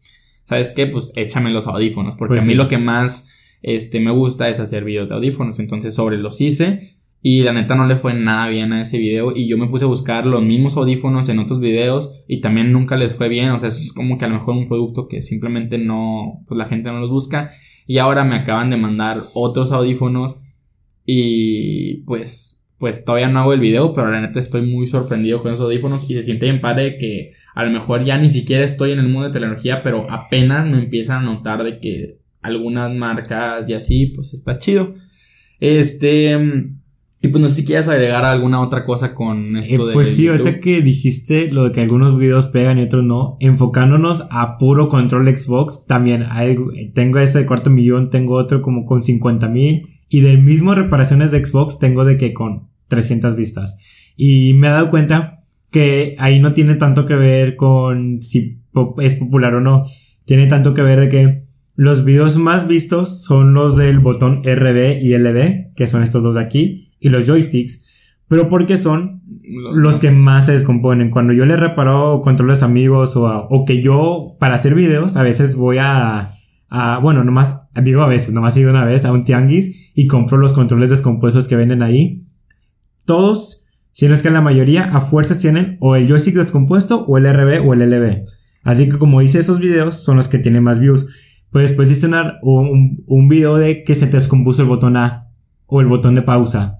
¿sabes 0.49 0.73
qué? 0.75 0.87
Pues 0.87 1.13
échame 1.15 1.51
los 1.51 1.67
audífonos, 1.67 2.15
porque 2.17 2.35
pues 2.35 2.43
a 2.43 2.47
mí 2.47 2.55
lo 2.55 2.67
que 2.67 2.79
más 2.79 3.29
este, 3.61 3.99
me 3.99 4.11
gusta 4.11 4.49
es 4.49 4.59
hacer 4.59 4.83
videos 4.83 5.09
de 5.09 5.15
audífonos, 5.15 5.59
entonces 5.59 5.93
sobre 5.93 6.17
los 6.17 6.41
hice 6.41 6.97
y 7.21 7.43
la 7.43 7.53
neta 7.53 7.75
no 7.75 7.85
le 7.85 7.97
fue 7.97 8.13
nada 8.13 8.47
bien 8.47 8.73
a 8.73 8.81
ese 8.81 8.97
video 8.97 9.35
y 9.35 9.47
yo 9.47 9.57
me 9.57 9.67
puse 9.67 9.85
a 9.85 9.89
buscar 9.89 10.25
los 10.25 10.41
mismos 10.41 10.75
audífonos 10.75 11.29
en 11.29 11.39
otros 11.39 11.59
videos 11.59 12.15
y 12.27 12.41
también 12.41 12.71
nunca 12.71 12.97
les 12.97 13.15
fue 13.15 13.29
bien, 13.29 13.51
o 13.51 13.59
sea, 13.59 13.69
es 13.69 13.93
como 13.93 14.17
que 14.17 14.25
a 14.25 14.29
lo 14.29 14.35
mejor 14.35 14.55
un 14.55 14.67
producto 14.67 15.07
que 15.07 15.21
simplemente 15.21 15.77
no, 15.77 16.43
pues 16.47 16.57
la 16.57 16.65
gente 16.65 16.89
no 16.89 16.99
los 16.99 17.11
busca 17.11 17.51
y 17.85 17.99
ahora 17.99 18.23
me 18.23 18.35
acaban 18.35 18.71
de 18.71 18.77
mandar 18.77 19.25
otros 19.33 19.71
audífonos 19.71 20.41
y 21.05 22.03
pues, 22.05 22.59
pues 22.79 23.05
todavía 23.05 23.29
no 23.29 23.41
hago 23.41 23.53
el 23.53 23.59
video, 23.59 23.93
pero 23.93 24.09
la 24.09 24.21
neta 24.21 24.39
estoy 24.39 24.61
muy 24.61 24.87
sorprendido 24.87 25.43
con 25.43 25.51
esos 25.51 25.65
audífonos 25.65 26.09
y 26.09 26.13
se 26.13 26.23
siente 26.23 26.45
bien 26.45 26.61
padre 26.61 26.97
que 26.97 27.33
a 27.55 27.63
lo 27.63 27.71
mejor 27.71 28.03
ya 28.03 28.17
ni 28.17 28.29
siquiera 28.29 28.63
estoy 28.63 28.91
en 28.91 28.99
el 28.99 29.09
mundo 29.09 29.27
de 29.27 29.33
tecnología, 29.39 29.81
pero 29.83 30.09
apenas 30.09 30.67
me 30.67 30.79
empiezan 30.79 31.23
a 31.23 31.33
notar 31.33 31.63
de 31.63 31.79
que 31.79 32.17
algunas 32.41 32.93
marcas 32.93 33.69
y 33.69 33.73
así, 33.73 34.07
pues 34.07 34.33
está 34.33 34.57
chido. 34.59 34.95
Este, 35.59 36.37
Y 37.21 37.27
pues 37.27 37.41
no 37.41 37.49
sé 37.49 37.55
si 37.55 37.65
quieres 37.65 37.89
agregar 37.89 38.23
alguna 38.23 38.61
otra 38.61 38.85
cosa 38.85 39.13
con 39.13 39.57
esto 39.57 39.83
Eh, 39.83 39.87
de. 39.87 39.93
pues 39.93 40.15
sí, 40.15 40.23
YouTube. 40.23 40.39
ahorita 40.45 40.59
que 40.61 40.81
dijiste 40.81 41.51
lo 41.51 41.65
de 41.65 41.71
que 41.73 41.81
algunos 41.81 42.17
videos 42.17 42.45
pegan 42.45 42.79
y 42.79 42.83
otros 42.83 43.03
no, 43.03 43.35
enfocándonos 43.41 44.25
a 44.31 44.57
puro 44.57 44.87
control 44.87 45.27
Xbox, 45.37 45.85
también 45.85 46.23
hay, 46.29 46.55
tengo 46.93 47.19
ese 47.19 47.39
de 47.39 47.45
cuarto 47.45 47.69
millón, 47.69 48.09
tengo 48.09 48.35
otro 48.35 48.61
como 48.61 48.85
con 48.85 49.03
50 49.03 49.49
mil 49.49 49.99
y 50.07 50.21
del 50.21 50.41
mismo 50.41 50.73
reparaciones 50.75 51.31
de 51.31 51.45
Xbox 51.45 51.77
tengo 51.77 52.05
de 52.05 52.15
que 52.15 52.33
con 52.33 52.69
300 52.87 53.35
vistas. 53.35 53.77
Y 54.15 54.53
me 54.53 54.67
he 54.67 54.71
dado 54.71 54.89
cuenta 54.89 55.38
que 55.71 56.15
ahí 56.19 56.39
no 56.39 56.53
tiene 56.53 56.75
tanto 56.75 57.05
que 57.05 57.15
ver 57.15 57.55
con 57.55 58.21
si 58.21 58.59
es 59.01 59.15
popular 59.15 59.55
o 59.55 59.61
no, 59.61 59.85
tiene 60.25 60.47
tanto 60.47 60.73
que 60.73 60.81
ver 60.81 60.99
de 60.99 61.09
que 61.09 61.43
los 61.75 62.03
videos 62.03 62.37
más 62.37 62.67
vistos 62.67 63.23
son 63.23 63.53
los 63.53 63.75
del 63.77 63.99
botón 63.99 64.41
RB 64.43 64.99
y 65.01 65.13
LB, 65.13 65.73
que 65.75 65.87
son 65.87 66.03
estos 66.03 66.23
dos 66.23 66.35
de 66.35 66.41
aquí, 66.41 66.91
y 66.99 67.09
los 67.09 67.25
joysticks, 67.25 67.85
pero 68.27 68.49
porque 68.49 68.77
son 68.77 69.21
los 69.73 69.95
que 69.99 70.11
más 70.11 70.45
se 70.47 70.51
descomponen. 70.51 71.09
Cuando 71.09 71.33
yo 71.33 71.45
le 71.45 71.55
reparo 71.55 72.21
controles 72.21 72.61
amigos 72.63 73.15
o, 73.15 73.27
a- 73.27 73.47
o 73.49 73.65
que 73.65 73.81
yo, 73.81 74.35
para 74.39 74.55
hacer 74.55 74.75
videos, 74.75 75.15
a 75.15 75.23
veces 75.23 75.55
voy 75.55 75.77
a, 75.79 76.33
a- 76.69 76.99
bueno, 76.99 77.23
nomás, 77.23 77.67
digo 77.81 78.01
a 78.01 78.07
veces, 78.07 78.33
nomás 78.33 78.55
he 78.57 78.59
ido 78.61 78.69
una 78.71 78.85
vez 78.85 79.05
a 79.05 79.11
un 79.13 79.23
tianguis 79.23 79.91
y 79.95 80.05
compro 80.07 80.37
los 80.37 80.53
controles 80.53 80.89
descompuestos 80.89 81.47
que 81.47 81.55
venden 81.55 81.81
ahí. 81.81 82.23
Todos, 83.05 83.65
si 83.91 84.07
no 84.07 84.13
es 84.13 84.21
que 84.21 84.29
la 84.29 84.41
mayoría, 84.41 84.85
a 84.85 85.01
fuerzas 85.01 85.39
tienen 85.39 85.77
o 85.79 85.95
el 85.95 86.07
joystick 86.07 86.35
descompuesto 86.35 87.05
o 87.05 87.17
el 87.17 87.31
RB 87.31 87.67
o 87.67 87.73
el 87.73 87.89
LB. 87.89 88.25
Así 88.63 88.89
que 88.89 88.97
como 88.97 89.21
hice 89.21 89.39
esos 89.39 89.59
videos, 89.59 90.03
son 90.03 90.17
los 90.17 90.27
que 90.27 90.39
tienen 90.39 90.63
más 90.63 90.79
views. 90.79 91.07
Pues 91.51 91.69
después 91.69 91.91
hice 91.91 92.09
un, 92.41 93.29
video 93.29 93.57
de 93.57 93.83
que 93.83 93.95
se 93.95 94.07
te 94.07 94.17
descompuso 94.17 94.61
el 94.61 94.67
botón 94.67 94.97
A 94.97 95.27
o 95.65 95.81
el 95.81 95.87
botón 95.87 96.15
de 96.15 96.21
pausa 96.21 96.79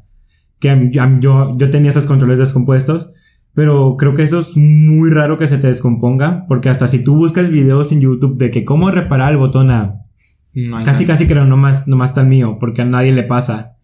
que 0.59 0.89
yo, 0.91 1.57
yo 1.57 1.69
tenía 1.69 1.89
esos 1.89 2.05
controles 2.05 2.37
descompuestos, 2.37 3.09
pero 3.53 3.95
creo 3.97 4.13
que 4.13 4.23
eso 4.23 4.39
es 4.39 4.55
muy 4.55 5.09
raro 5.09 5.37
que 5.37 5.47
se 5.47 5.57
te 5.57 5.67
descomponga, 5.67 6.45
porque 6.47 6.69
hasta 6.69 6.87
si 6.87 7.03
tú 7.03 7.15
buscas 7.15 7.49
videos 7.49 7.91
en 7.91 8.01
YouTube 8.01 8.37
de 8.37 8.51
que 8.51 8.65
cómo 8.65 8.91
reparar 8.91 9.31
el 9.31 9.37
botón 9.37 9.71
A, 9.71 10.05
No 10.53 10.83
casi 10.83 11.03
nada. 11.03 11.13
casi 11.13 11.27
creo 11.27 11.45
nomás, 11.45 11.87
nomás 11.87 12.13
tan 12.13 12.27
mío, 12.27 12.57
porque 12.59 12.81
a 12.81 12.85
nadie 12.85 13.13
le 13.13 13.23
pasa. 13.23 13.77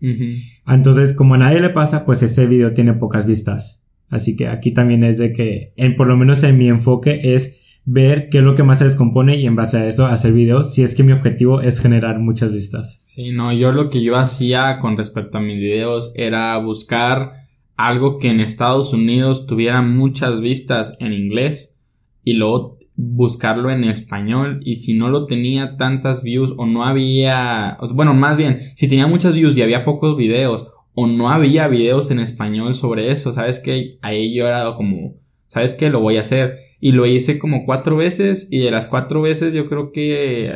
Entonces, 0.67 1.13
como 1.13 1.35
a 1.35 1.37
nadie 1.37 1.61
le 1.61 1.69
pasa, 1.69 2.05
pues 2.05 2.23
ese 2.23 2.47
video 2.47 2.73
tiene 2.73 2.93
pocas 2.93 3.25
vistas. 3.25 3.85
Así 4.09 4.35
que 4.35 4.47
aquí 4.47 4.71
también 4.71 5.03
es 5.03 5.17
de 5.17 5.33
que, 5.33 5.73
en, 5.75 5.95
por 5.95 6.07
lo 6.07 6.17
menos 6.17 6.43
en 6.43 6.57
mi 6.57 6.67
enfoque, 6.67 7.35
es 7.35 7.59
ver 7.85 8.29
qué 8.29 8.39
es 8.39 8.43
lo 8.43 8.55
que 8.55 8.63
más 8.63 8.79
se 8.79 8.85
descompone 8.85 9.37
y 9.37 9.45
en 9.45 9.55
base 9.55 9.77
a 9.77 9.87
eso 9.87 10.07
hacer 10.07 10.33
videos, 10.33 10.73
si 10.73 10.83
es 10.83 10.95
que 10.95 11.03
mi 11.03 11.11
objetivo 11.11 11.61
es 11.61 11.79
generar 11.79 12.19
muchas 12.19 12.51
vistas. 12.51 13.03
Sí, 13.05 13.31
no, 13.31 13.53
yo 13.53 13.71
lo 13.71 13.89
que 13.89 14.03
yo 14.03 14.17
hacía 14.17 14.79
con 14.79 14.97
respecto 14.97 15.37
a 15.37 15.41
mis 15.41 15.57
videos 15.57 16.11
era 16.15 16.57
buscar 16.57 17.45
algo 17.77 18.17
que 18.17 18.29
en 18.29 18.39
Estados 18.39 18.93
Unidos 18.93 19.45
tuviera 19.45 19.81
muchas 19.81 20.41
vistas 20.41 20.97
en 20.99 21.13
inglés 21.13 21.75
y 22.23 22.33
luego 22.33 22.79
buscarlo 22.97 23.69
en 23.69 23.83
español 23.83 24.59
y 24.63 24.75
si 24.75 24.93
no 24.93 25.09
lo 25.09 25.25
tenía 25.25 25.77
tantas 25.77 26.23
views 26.23 26.53
o 26.57 26.65
no 26.65 26.85
había, 26.85 27.77
bueno, 27.93 28.13
más 28.13 28.37
bien, 28.37 28.59
si 28.75 28.87
tenía 28.87 29.07
muchas 29.07 29.33
views 29.33 29.57
y 29.57 29.61
había 29.61 29.83
pocos 29.83 30.17
videos 30.17 30.67
o 30.93 31.07
no 31.07 31.29
había 31.29 31.67
videos 31.67 32.09
en 32.11 32.19
español 32.19 32.73
sobre 32.73 33.11
eso, 33.11 33.33
¿sabes 33.33 33.59
qué? 33.59 33.97
Ahí 34.01 34.33
yo 34.33 34.47
era 34.47 34.75
como, 34.75 35.15
¿sabes 35.47 35.75
qué? 35.75 35.89
Lo 35.89 35.99
voy 35.99 36.17
a 36.17 36.21
hacer. 36.21 36.57
Y 36.79 36.91
lo 36.91 37.05
hice 37.05 37.39
como 37.39 37.65
cuatro 37.65 37.97
veces 37.97 38.47
y 38.51 38.59
de 38.59 38.71
las 38.71 38.87
cuatro 38.87 39.21
veces 39.21 39.53
yo 39.53 39.67
creo 39.67 39.91
que 39.91 40.53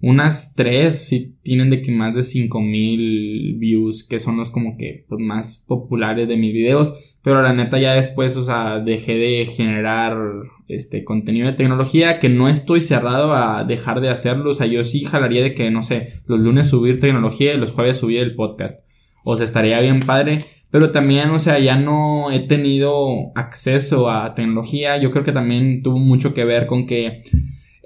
unas 0.00 0.54
tres 0.54 1.08
sí 1.08 1.34
tienen 1.42 1.70
de 1.70 1.82
que 1.82 1.90
más 1.90 2.14
de 2.14 2.22
5000 2.22 3.56
views, 3.58 4.06
que 4.06 4.18
son 4.18 4.36
los 4.36 4.50
como 4.50 4.76
que 4.76 5.04
pues, 5.08 5.20
más 5.20 5.64
populares 5.66 6.28
de 6.28 6.36
mis 6.36 6.52
videos. 6.52 7.15
Pero 7.26 7.42
la 7.42 7.52
neta 7.52 7.76
ya 7.80 7.94
después, 7.94 8.36
o 8.36 8.44
sea, 8.44 8.78
dejé 8.78 9.16
de 9.16 9.46
generar 9.46 10.16
este 10.68 11.02
contenido 11.02 11.48
de 11.48 11.54
tecnología, 11.54 12.20
que 12.20 12.28
no 12.28 12.48
estoy 12.48 12.80
cerrado 12.80 13.34
a 13.34 13.64
dejar 13.64 14.00
de 14.00 14.10
hacerlo. 14.10 14.52
O 14.52 14.54
sea, 14.54 14.68
yo 14.68 14.84
sí 14.84 15.02
jalaría 15.02 15.42
de 15.42 15.52
que, 15.52 15.68
no 15.72 15.82
sé, 15.82 16.20
los 16.26 16.44
lunes 16.44 16.68
subir 16.68 17.00
tecnología 17.00 17.52
y 17.52 17.58
los 17.58 17.72
jueves 17.72 17.96
subir 17.96 18.20
el 18.20 18.36
podcast. 18.36 18.78
O 19.24 19.36
sea, 19.36 19.42
estaría 19.42 19.80
bien 19.80 19.98
padre. 19.98 20.46
Pero 20.70 20.92
también, 20.92 21.30
o 21.30 21.40
sea, 21.40 21.58
ya 21.58 21.76
no 21.80 22.30
he 22.30 22.46
tenido 22.46 23.32
acceso 23.34 24.08
a 24.08 24.36
tecnología. 24.36 24.96
Yo 24.96 25.10
creo 25.10 25.24
que 25.24 25.32
también 25.32 25.82
tuvo 25.82 25.98
mucho 25.98 26.32
que 26.32 26.44
ver 26.44 26.68
con 26.68 26.86
que 26.86 27.24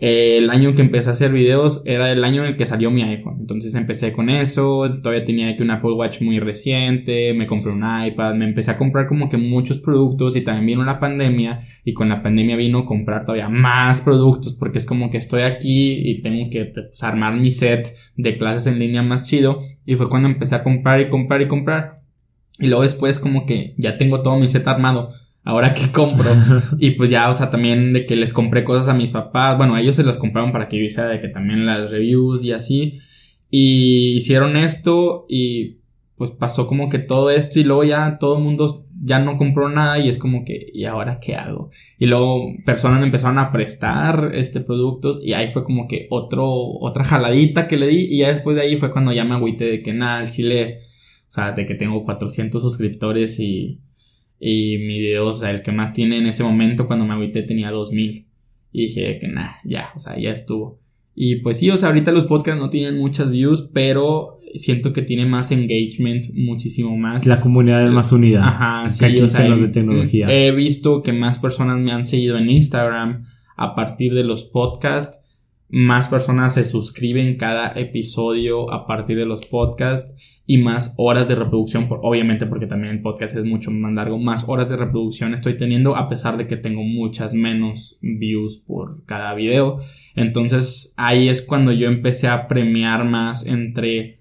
eh, 0.02 0.38
el 0.38 0.48
año 0.48 0.74
que 0.74 0.80
empecé 0.80 1.10
a 1.10 1.12
hacer 1.12 1.30
videos 1.30 1.82
era 1.84 2.10
el 2.10 2.24
año 2.24 2.42
en 2.42 2.52
el 2.52 2.56
que 2.56 2.64
salió 2.64 2.90
mi 2.90 3.02
iPhone. 3.02 3.36
Entonces 3.40 3.74
empecé 3.74 4.12
con 4.12 4.30
eso. 4.30 4.90
Todavía 5.02 5.26
tenía 5.26 5.54
que 5.56 5.62
un 5.62 5.70
Apple 5.70 5.92
Watch 5.92 6.22
muy 6.22 6.40
reciente. 6.40 7.34
Me 7.34 7.46
compré 7.46 7.70
un 7.70 7.84
iPad. 8.06 8.34
Me 8.34 8.46
empecé 8.46 8.70
a 8.70 8.78
comprar 8.78 9.06
como 9.06 9.28
que 9.28 9.36
muchos 9.36 9.78
productos. 9.78 10.36
Y 10.36 10.40
también 10.40 10.66
vino 10.66 10.84
la 10.84 11.00
pandemia. 11.00 11.66
Y 11.84 11.92
con 11.92 12.08
la 12.08 12.22
pandemia 12.22 12.56
vino 12.56 12.86
comprar 12.86 13.26
todavía 13.26 13.50
más 13.50 14.00
productos. 14.00 14.54
Porque 14.54 14.78
es 14.78 14.86
como 14.86 15.10
que 15.10 15.18
estoy 15.18 15.42
aquí 15.42 16.00
y 16.02 16.22
tengo 16.22 16.48
que 16.48 16.64
pues, 16.64 17.02
armar 17.02 17.36
mi 17.36 17.50
set 17.50 17.94
de 18.16 18.38
clases 18.38 18.72
en 18.72 18.78
línea 18.78 19.02
más 19.02 19.26
chido. 19.26 19.62
Y 19.84 19.96
fue 19.96 20.08
cuando 20.08 20.30
empecé 20.30 20.54
a 20.54 20.62
comprar 20.64 21.02
y 21.02 21.10
comprar 21.10 21.42
y 21.42 21.48
comprar. 21.48 22.00
Y 22.58 22.68
luego 22.68 22.82
después 22.82 23.18
como 23.18 23.44
que 23.44 23.74
ya 23.76 23.98
tengo 23.98 24.22
todo 24.22 24.38
mi 24.38 24.48
set 24.48 24.66
armado. 24.66 25.12
Ahora 25.44 25.74
que 25.74 25.90
compro. 25.92 26.30
Y 26.78 26.92
pues 26.92 27.10
ya, 27.10 27.28
o 27.28 27.34
sea, 27.34 27.50
también 27.50 27.92
de 27.92 28.06
que 28.06 28.16
les 28.16 28.32
compré 28.32 28.64
cosas 28.64 28.88
a 28.88 28.94
mis 28.94 29.10
papás. 29.10 29.56
Bueno, 29.56 29.76
ellos 29.76 29.96
se 29.96 30.04
las 30.04 30.18
compraron 30.18 30.52
para 30.52 30.68
que 30.68 30.78
yo 30.78 30.84
hiciera 30.84 31.08
de 31.08 31.20
que 31.20 31.28
también 31.28 31.66
las 31.66 31.90
reviews 31.90 32.44
y 32.44 32.52
así. 32.52 33.00
Y 33.50 34.14
hicieron 34.16 34.56
esto 34.56 35.26
y 35.28 35.80
pues 36.16 36.32
pasó 36.32 36.66
como 36.66 36.90
que 36.90 36.98
todo 36.98 37.30
esto 37.30 37.58
y 37.58 37.64
luego 37.64 37.82
ya 37.82 38.18
todo 38.18 38.36
el 38.36 38.44
mundo 38.44 38.84
ya 39.02 39.20
no 39.20 39.38
compró 39.38 39.70
nada 39.70 39.98
y 39.98 40.10
es 40.10 40.18
como 40.18 40.44
que, 40.44 40.66
¿y 40.70 40.84
ahora 40.84 41.18
qué 41.18 41.34
hago? 41.34 41.70
Y 41.98 42.04
luego 42.04 42.52
personas 42.66 43.00
me 43.00 43.06
empezaron 43.06 43.38
a 43.38 43.50
prestar 43.50 44.32
este 44.34 44.60
productos 44.60 45.20
y 45.22 45.32
ahí 45.32 45.50
fue 45.50 45.64
como 45.64 45.88
que 45.88 46.06
otro, 46.10 46.46
otra 46.46 47.04
jaladita 47.04 47.66
que 47.68 47.78
le 47.78 47.86
di 47.86 48.04
y 48.10 48.18
ya 48.18 48.28
después 48.28 48.54
de 48.54 48.62
ahí 48.62 48.76
fue 48.76 48.92
cuando 48.92 49.12
ya 49.12 49.24
me 49.24 49.34
agüité 49.34 49.64
de 49.64 49.82
que 49.82 49.94
nada, 49.94 50.22
el 50.22 50.30
chile, 50.30 50.82
o 51.30 51.32
sea, 51.32 51.52
de 51.52 51.64
que 51.64 51.74
tengo 51.74 52.04
400 52.04 52.60
suscriptores 52.60 53.40
y, 53.40 53.80
y 54.40 54.78
mi 54.78 54.98
video, 54.98 55.26
o 55.26 55.32
sea, 55.34 55.50
el 55.50 55.62
que 55.62 55.70
más 55.70 55.92
tiene 55.92 56.18
en 56.18 56.26
ese 56.26 56.42
momento 56.42 56.86
cuando 56.86 57.04
me 57.04 57.12
agüité 57.12 57.42
tenía 57.42 57.70
2000 57.70 58.26
y 58.72 58.82
dije 58.82 59.18
que 59.20 59.28
nada, 59.28 59.58
ya, 59.64 59.90
o 59.94 60.00
sea, 60.00 60.18
ya 60.18 60.30
estuvo. 60.30 60.80
Y 61.14 61.36
pues 61.36 61.58
sí, 61.58 61.68
o 61.70 61.76
sea, 61.76 61.90
ahorita 61.90 62.10
los 62.12 62.24
podcasts 62.24 62.60
no 62.60 62.70
tienen 62.70 62.98
muchas 62.98 63.30
views, 63.30 63.68
pero 63.74 64.38
siento 64.54 64.94
que 64.94 65.02
tiene 65.02 65.26
más 65.26 65.52
engagement, 65.52 66.32
muchísimo 66.34 66.96
más. 66.96 67.26
La 67.26 67.40
comunidad 67.40 67.84
es 67.84 67.92
más 67.92 68.12
unida. 68.12 68.48
Ajá, 68.48 68.88
sí, 68.88 69.04
aquí 69.04 69.20
o 69.20 69.28
sea, 69.28 69.46
los 69.46 69.60
de 69.60 69.68
tecnología. 69.68 70.26
He 70.30 70.50
visto 70.52 71.02
que 71.02 71.12
más 71.12 71.38
personas 71.38 71.78
me 71.78 71.92
han 71.92 72.06
seguido 72.06 72.38
en 72.38 72.48
Instagram 72.48 73.26
a 73.56 73.74
partir 73.74 74.14
de 74.14 74.24
los 74.24 74.44
podcasts. 74.44 75.19
Más 75.72 76.08
personas 76.08 76.54
se 76.54 76.64
suscriben 76.64 77.36
cada 77.36 77.72
episodio 77.78 78.72
a 78.72 78.88
partir 78.88 79.16
de 79.16 79.24
los 79.24 79.46
podcasts 79.46 80.16
y 80.44 80.58
más 80.58 80.96
horas 80.98 81.28
de 81.28 81.36
reproducción, 81.36 81.86
por, 81.86 82.00
obviamente 82.02 82.44
porque 82.44 82.66
también 82.66 82.94
el 82.94 83.02
podcast 83.02 83.36
es 83.36 83.44
mucho 83.44 83.70
más 83.70 83.92
largo, 83.92 84.18
más 84.18 84.48
horas 84.48 84.68
de 84.68 84.76
reproducción 84.76 85.32
estoy 85.32 85.56
teniendo 85.56 85.94
a 85.94 86.08
pesar 86.08 86.36
de 86.36 86.48
que 86.48 86.56
tengo 86.56 86.82
muchas 86.82 87.34
menos 87.34 87.98
views 88.02 88.58
por 88.58 89.04
cada 89.04 89.32
video. 89.34 89.78
Entonces 90.16 90.92
ahí 90.96 91.28
es 91.28 91.46
cuando 91.46 91.70
yo 91.70 91.86
empecé 91.86 92.26
a 92.26 92.48
premiar 92.48 93.04
más 93.04 93.46
entre 93.46 94.18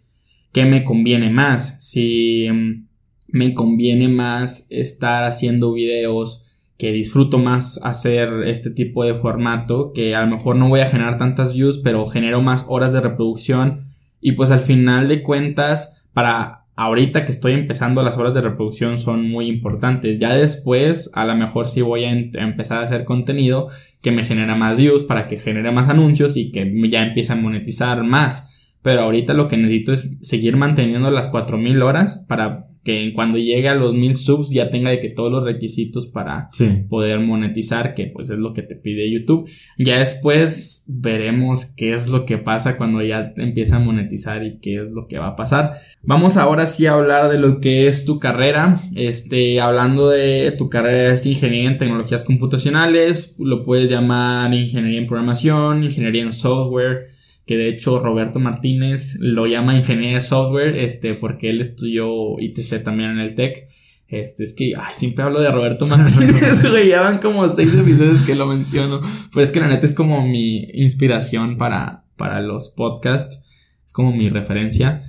qué 0.52 0.66
me 0.66 0.84
conviene 0.84 1.32
más. 1.32 1.84
Si 1.84 2.48
mm, 2.48 2.86
me 3.30 3.56
conviene 3.56 4.08
más 4.08 4.68
estar 4.70 5.24
haciendo 5.24 5.74
videos 5.74 6.46
que 6.80 6.94
disfruto 6.94 7.38
más 7.38 7.80
hacer 7.84 8.30
este 8.46 8.72
tipo 8.72 9.04
de 9.04 9.14
formato, 9.14 9.92
que 9.94 10.16
a 10.16 10.22
lo 10.22 10.28
mejor 10.28 10.56
no 10.56 10.70
voy 10.70 10.80
a 10.80 10.88
generar 10.88 11.18
tantas 11.18 11.54
views, 11.54 11.82
pero 11.84 12.08
genero 12.08 12.42
más 12.42 12.66
horas 12.70 12.94
de 12.94 13.02
reproducción 13.02 13.90
y 14.22 14.32
pues 14.32 14.50
al 14.50 14.62
final 14.62 15.10
de 15.10 15.22
cuentas, 15.22 16.02
para 16.14 16.64
ahorita 16.78 17.26
que 17.26 17.34
estoy 17.34 17.52
empezando 17.52 18.02
las 18.02 18.18
horas 18.18 18.34
de 18.34 18.40
reproducción 18.40 18.98
son 18.98 19.30
muy 19.30 19.48
importantes. 19.48 20.20
Ya 20.20 20.34
después, 20.34 21.12
a 21.14 21.26
lo 21.26 21.36
mejor 21.36 21.68
sí 21.68 21.82
voy 21.82 22.06
a, 22.06 22.12
em- 22.12 22.32
empezar 22.36 22.80
a 22.80 22.84
hacer 22.84 23.04
contenido 23.04 23.68
que 24.02 24.12
me 24.12 24.24
genera 24.24 24.56
más 24.56 24.78
views 24.78 25.04
para 25.04 25.28
que 25.28 25.38
genere 25.38 25.72
más 25.72 25.90
anuncios 25.90 26.38
y 26.38 26.54
que 26.54 26.72
ya 26.90 27.04
empiece 27.04 27.34
a 27.34 27.36
monetizar 27.36 28.04
más. 28.04 28.50
Pero 28.82 29.02
ahorita 29.02 29.34
lo 29.34 29.50
que 29.50 29.58
necesito 29.58 29.92
es 29.92 30.18
seguir 30.22 30.56
manteniendo 30.56 31.12
las 31.12 31.28
4000 31.28 31.82
horas 31.82 32.26
para 32.30 32.69
que 32.84 33.12
cuando 33.14 33.38
llegue 33.38 33.68
a 33.70 33.76
los 33.76 33.94
1000 33.94 34.16
subs 34.16 34.52
ya 34.52 34.72
tenga 34.72 34.90
de 34.90 35.02
que 35.02 35.10
todos 35.10 35.32
los 35.32 35.44
requisitos 35.44 36.08
para 36.08 36.50
Sí. 36.54 36.68
poder 36.90 37.20
monetizar, 37.20 37.94
que 37.94 38.06
pues 38.08 38.30
es 38.30 38.38
lo 38.40 38.54
que 38.54 38.62
te 38.62 38.76
pide 38.76 39.12
YouTube. 39.12 39.50
Ya 39.78 40.00
después 40.00 40.86
veremos 40.88 41.66
qué 41.76 41.94
es 41.94 42.08
lo 42.08 42.26
que 42.26 42.38
pasa 42.38 42.78
cuando 42.78 43.02
ya 43.04 43.34
empieza 43.38 43.76
a 43.76 43.80
monetizar 43.80 44.44
y 44.46 44.60
qué 44.60 44.82
es 44.82 44.90
lo 44.92 45.08
que 45.08 45.20
va 45.20 45.28
a 45.30 45.36
pasar. 45.36 45.74
Vamos 46.04 46.38
ahora 46.38 46.66
sí 46.66 46.86
a 46.86 46.94
hablar 46.94 47.30
de 47.32 47.38
lo 47.38 47.60
que 47.60 47.88
es 47.88 48.06
tu 48.06 48.18
carrera. 48.20 48.82
Este, 48.96 49.60
hablando 49.60 50.10
de 50.10 50.54
tu 50.58 50.70
carrera 50.70 51.14
es 51.14 51.26
ingeniería 51.26 51.70
en 51.72 51.78
tecnologías 51.78 52.24
computacionales, 52.24 53.36
lo 53.40 53.64
puedes 53.66 53.90
llamar 53.90 54.54
ingeniería 54.54 55.00
en 55.00 55.08
programación, 55.08 55.84
ingeniería 55.84 56.24
en 56.24 56.32
software, 56.32 57.08
que 57.50 57.58
de 57.58 57.68
hecho 57.68 57.98
Roberto 57.98 58.40
Martínez 58.40 59.18
lo 59.20 59.48
llama 59.48 59.76
ingeniería 59.76 60.18
de 60.18 60.22
software, 60.22 60.78
este, 60.78 61.16
porque 61.16 61.50
él 61.50 61.62
estudió 61.62 62.38
ITC 62.38 62.84
también 62.84 63.10
en 63.10 63.18
el 63.18 63.34
TEC. 63.34 63.68
Este, 64.08 64.44
es 64.44 64.54
que, 64.54 64.74
siempre 64.94 65.24
hablo 65.24 65.42
de 65.42 65.50
Roberto 65.50 65.88
Martínez, 65.88 66.62
güey, 66.70 66.90
ya 66.90 67.02
van 67.02 67.18
como 67.18 67.50
seis 67.50 67.74
episodios 67.74 68.22
que 68.22 68.36
lo 68.36 68.46
menciono. 68.46 69.02
Pues 69.34 69.48
es 69.48 69.52
que 69.52 69.62
la 69.62 69.68
neta 69.68 69.88
es 69.88 69.96
como 69.96 70.28
mi 70.28 70.60
inspiración 70.76 71.58
para, 71.58 72.04
para 72.18 72.40
los 72.40 72.70
podcasts, 72.70 73.44
es 73.84 73.94
como 73.94 74.16
mi 74.16 74.30
referencia. 74.30 75.06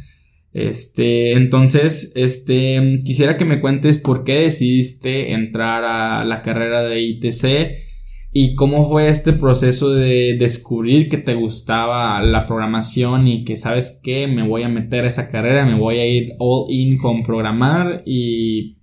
Este, 0.55 1.33
entonces, 1.33 2.11
este, 2.15 3.01
quisiera 3.05 3.37
que 3.37 3.45
me 3.45 3.61
cuentes 3.61 3.99
por 3.99 4.25
qué 4.25 4.45
decidiste 4.45 5.35
entrar 5.35 5.85
a 5.85 6.25
la 6.25 6.41
carrera 6.41 6.85
de 6.85 7.03
ITC 7.03 7.90
y 8.33 8.55
cómo 8.55 8.89
fue 8.89 9.09
este 9.09 9.33
proceso 9.33 9.91
de 9.91 10.37
descubrir 10.39 11.09
que 11.09 11.19
te 11.19 11.35
gustaba 11.35 12.23
la 12.23 12.47
programación 12.47 13.27
y 13.27 13.45
que 13.45 13.57
sabes 13.57 14.01
que 14.03 14.29
me 14.29 14.47
voy 14.47 14.63
a 14.63 14.69
meter 14.69 15.05
a 15.05 15.09
esa 15.09 15.29
carrera, 15.29 15.67
me 15.67 15.79
voy 15.79 15.99
a 15.99 16.07
ir 16.07 16.33
all 16.39 16.67
in 16.71 16.99
con 16.99 17.25
programar 17.25 18.03
y 18.07 18.77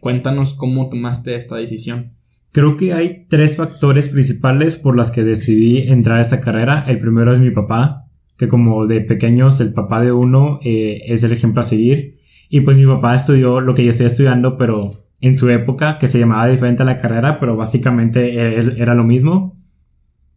cuéntanos 0.00 0.54
cómo 0.54 0.88
tomaste 0.88 1.34
esta 1.34 1.56
decisión. 1.56 2.12
Creo 2.52 2.76
que 2.76 2.94
hay 2.94 3.26
tres 3.28 3.56
factores 3.56 4.08
principales 4.08 4.76
por 4.76 4.96
las 4.96 5.10
que 5.10 5.22
decidí 5.22 5.88
entrar 5.88 6.18
a 6.18 6.22
esa 6.22 6.40
carrera. 6.40 6.84
El 6.86 7.00
primero 7.00 7.32
es 7.32 7.40
mi 7.40 7.50
papá, 7.50 8.06
que 8.38 8.48
como 8.48 8.86
de 8.86 9.00
pequeños 9.00 9.60
el 9.60 9.74
papá 9.74 10.00
de 10.00 10.12
uno 10.12 10.60
eh, 10.62 11.02
es 11.06 11.24
el 11.24 11.32
ejemplo 11.32 11.60
a 11.60 11.64
seguir. 11.64 12.20
Y 12.48 12.60
pues 12.60 12.76
mi 12.76 12.86
papá 12.86 13.16
estudió 13.16 13.60
lo 13.60 13.74
que 13.74 13.84
yo 13.84 13.90
estoy 13.90 14.06
estudiando, 14.06 14.56
pero 14.56 15.03
en 15.20 15.38
su 15.38 15.48
época, 15.50 15.98
que 15.98 16.08
se 16.08 16.18
llamaba 16.18 16.48
diferente 16.48 16.82
a 16.82 16.86
la 16.86 16.98
carrera, 16.98 17.40
pero 17.40 17.56
básicamente 17.56 18.34
era, 18.80 18.94
lo 18.94 19.04
mismo. 19.04 19.58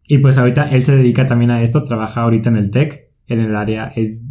Y 0.04 0.18
pues 0.18 0.38
ahorita 0.38 0.70
él 0.70 0.82
se 0.82 0.96
dedica 0.96 1.26
también 1.26 1.50
a 1.50 1.62
esto, 1.62 1.84
trabaja 1.84 2.22
ahorita 2.22 2.48
en 2.48 2.56
el 2.56 2.70
TEC, 2.70 3.10
en 3.26 3.40
el 3.40 3.54
área, 3.54 3.92
es, 3.94 4.22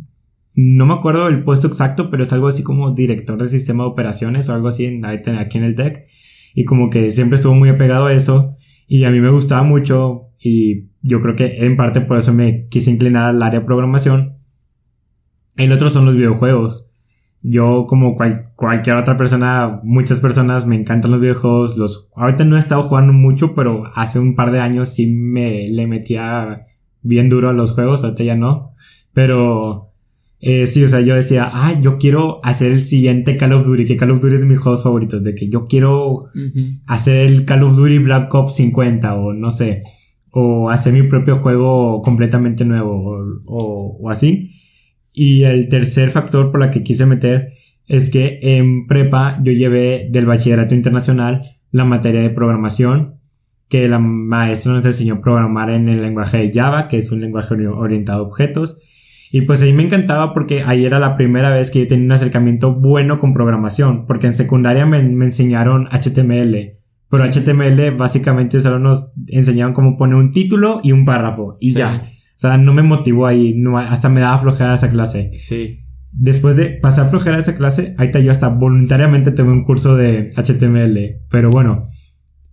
no 0.55 0.87
me 0.87 0.95
acuerdo 0.95 1.27
el 1.27 1.43
puesto 1.43 1.67
exacto, 1.67 2.09
pero 2.09 2.23
es 2.23 2.33
algo 2.33 2.47
así 2.47 2.63
como 2.63 2.91
director 2.91 3.37
del 3.37 3.49
sistema 3.49 3.83
de 3.83 3.91
operaciones 3.91 4.49
o 4.49 4.55
algo 4.55 4.69
así 4.69 4.85
en, 4.85 5.05
aquí 5.05 5.57
en 5.57 5.63
el 5.63 5.75
TEC. 5.75 6.07
Y 6.55 6.65
como 6.65 6.89
que 6.89 7.11
siempre 7.11 7.35
estuvo 7.35 7.53
muy 7.53 7.69
apegado 7.69 8.07
a 8.07 8.13
eso. 8.13 8.55
Y 8.87 9.03
a 9.03 9.11
mí 9.11 9.19
me 9.19 9.29
gustaba 9.29 9.61
mucho 9.61 10.31
y 10.39 10.87
yo 11.01 11.21
creo 11.21 11.35
que 11.35 11.65
en 11.65 11.77
parte 11.77 12.01
por 12.01 12.17
eso 12.17 12.33
me 12.33 12.67
quise 12.69 12.89
inclinar 12.89 13.25
al 13.25 13.43
área 13.43 13.59
de 13.59 13.65
programación. 13.67 14.37
El 15.55 15.71
otro 15.71 15.91
son 15.91 16.05
los 16.05 16.15
videojuegos. 16.15 16.86
Yo 17.49 17.85
como 17.87 18.15
cualquier 18.55 18.97
otra 18.97 19.15
persona, 19.15 19.79
muchas 19.83 20.19
personas 20.19 20.65
me 20.67 20.75
encantan 20.75 21.11
los 21.11 21.21
videojuegos. 21.21 21.77
Los, 21.77 22.09
ahorita 22.15 22.43
no 22.43 22.57
he 22.57 22.59
estado 22.59 22.83
jugando 22.83 23.13
mucho, 23.13 23.55
pero 23.55 23.85
hace 23.95 24.19
un 24.19 24.35
par 24.35 24.51
de 24.51 24.59
años 24.59 24.89
sí 24.89 25.07
me 25.07 25.61
le 25.61 25.87
metía 25.87 26.67
bien 27.01 27.29
duro 27.29 27.49
a 27.49 27.53
los 27.53 27.71
juegos, 27.71 28.03
ahorita 28.03 28.23
ya 28.23 28.35
no. 28.35 28.73
Pero 29.13 29.91
eh, 30.39 30.67
sí, 30.67 30.83
o 30.83 30.87
sea, 30.87 31.01
yo 31.01 31.15
decía, 31.15 31.49
ah, 31.51 31.79
yo 31.79 31.97
quiero 31.97 32.39
hacer 32.43 32.71
el 32.71 32.83
siguiente 32.85 33.37
Call 33.37 33.53
of 33.53 33.65
Duty, 33.65 33.85
que 33.85 33.97
Call 33.97 34.11
of 34.11 34.21
Duty 34.21 34.35
es 34.35 34.45
mi 34.45 34.55
juego 34.55 34.77
favorito, 34.77 35.19
de 35.19 35.33
que 35.33 35.47
yo 35.47 35.67
quiero 35.67 36.25
hacer 36.87 37.27
el 37.27 37.45
Call 37.45 37.63
of 37.63 37.77
Duty 37.77 37.99
Black 37.99 38.33
Ops 38.33 38.55
50 38.55 39.15
o 39.15 39.33
no 39.33 39.51
sé 39.51 39.83
o 40.39 40.69
hacer 40.69 40.93
mi 40.93 41.01
propio 41.03 41.39
juego 41.39 42.01
completamente 42.03 42.63
nuevo 42.63 43.41
o, 43.47 44.09
así. 44.09 44.51
Y 45.19 45.45
el 45.45 45.67
tercer 45.67 46.11
factor 46.11 46.51
por 46.51 46.59
la 46.59 46.69
que 46.69 46.83
quise 46.83 47.07
meter 47.07 47.53
es 47.87 48.11
que 48.11 48.37
en 48.39 48.85
prepa 48.85 49.39
yo 49.41 49.51
llevé 49.51 50.09
del 50.11 50.27
bachillerato 50.27 50.75
internacional 50.75 51.57
la 51.71 51.85
materia 51.85 52.21
de 52.21 52.29
programación, 52.29 53.15
que 53.67 53.87
la 53.87 53.97
maestra 53.97 54.73
nos 54.73 54.85
enseñó 54.85 55.15
a 55.15 55.21
programar 55.21 55.71
en 55.71 55.89
el 55.89 56.03
lenguaje 56.03 56.37
de 56.37 56.51
Java, 56.53 56.87
que 56.87 56.97
es 56.97 57.11
un 57.11 57.21
lenguaje 57.21 57.55
orientado 57.55 58.19
a 58.19 58.27
objetos. 58.27 58.79
Y 59.31 59.41
pues 59.41 59.63
ahí 59.63 59.73
me 59.73 59.81
encantaba 59.81 60.35
porque 60.35 60.61
ahí 60.61 60.85
era 60.85 60.99
la 60.99 61.17
primera 61.17 61.49
vez 61.49 61.71
que 61.71 61.79
yo 61.79 61.87
tenía 61.87 62.05
un 62.05 62.11
acercamiento 62.11 62.75
bueno 62.75 63.17
con 63.17 63.33
programación, 63.33 64.05
porque 64.05 64.27
en 64.27 64.35
secundaria 64.35 64.85
me, 64.85 65.01
me 65.01 65.25
enseñaron 65.25 65.87
HTML, 65.87 66.77
pero 67.09 67.23
HTML 67.23 67.97
básicamente 67.97 68.59
solo 68.59 68.77
nos 68.77 69.13
enseñaban 69.25 69.73
cómo 69.73 69.97
poner 69.97 70.13
un 70.13 70.31
título 70.31 70.79
y 70.83 70.91
un 70.91 71.05
párrafo 71.05 71.57
y 71.59 71.73
ya. 71.73 72.03
O 72.37 72.39
sea, 72.39 72.59
no 72.59 72.71
me 72.71 72.83
motivó 72.83 73.25
ahí, 73.25 73.55
no, 73.55 73.79
hasta 73.79 74.09
me 74.09 74.21
daba 74.21 74.37
flojera 74.37 74.75
esa 74.75 74.91
clase. 74.91 75.31
Sí. 75.33 75.79
Después 76.11 76.55
de 76.55 76.69
pasar 76.69 77.09
flojera 77.09 77.39
esa 77.39 77.55
clase, 77.55 77.95
ahí 77.97 78.07
está 78.07 78.19
yo 78.19 78.31
hasta 78.31 78.49
voluntariamente 78.49 79.31
tomé 79.31 79.53
un 79.53 79.63
curso 79.63 79.95
de 79.95 80.31
HTML. 80.35 81.23
Pero 81.31 81.49
bueno, 81.49 81.89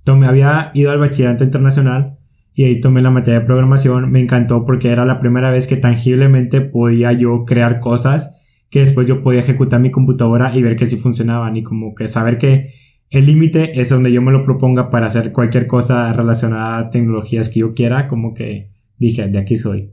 tomé, 0.03 0.27
había 0.27 0.71
ido 0.73 0.91
al 0.91 1.01
bachillerato 1.01 1.45
internacional 1.45 2.17
y 2.55 2.65
ahí 2.65 2.81
tomé 2.81 3.03
la 3.03 3.11
materia 3.11 3.41
de 3.41 3.47
programación. 3.47 4.11
Me 4.11 4.21
encantó 4.21 4.65
porque 4.65 4.89
era 4.89 5.05
la 5.05 5.21
primera 5.21 5.51
vez 5.51 5.67
que 5.67 5.77
tangiblemente 5.77 6.63
podía 6.63 7.13
yo 7.13 7.45
crear 7.45 7.79
cosas 7.79 8.41
que 8.71 8.81
después 8.81 9.07
yo 9.07 9.23
podía 9.23 9.41
ejecutar 9.41 9.81
mi 9.81 9.91
computadora 9.91 10.57
y 10.57 10.63
ver 10.63 10.77
que 10.77 10.87
sí 10.87 10.97
funcionaban 10.97 11.59
y 11.59 11.63
como 11.63 11.95
que 11.95 12.09
saber 12.09 12.39
que 12.39 12.73
el 13.11 13.27
límite 13.27 13.79
es 13.79 13.91
donde 13.91 14.11
yo 14.11 14.23
me 14.23 14.33
lo 14.33 14.43
proponga 14.43 14.89
para 14.89 15.09
hacer 15.09 15.31
cualquier 15.31 15.67
cosa 15.67 16.11
relacionada 16.15 16.79
a 16.79 16.91
tecnologías 16.91 17.51
que 17.51 17.61
yo 17.61 17.75
quiera, 17.75 18.09
como 18.09 18.33
que 18.33 18.74
dije, 18.99 19.27
de 19.29 19.39
aquí 19.39 19.57
soy. 19.57 19.91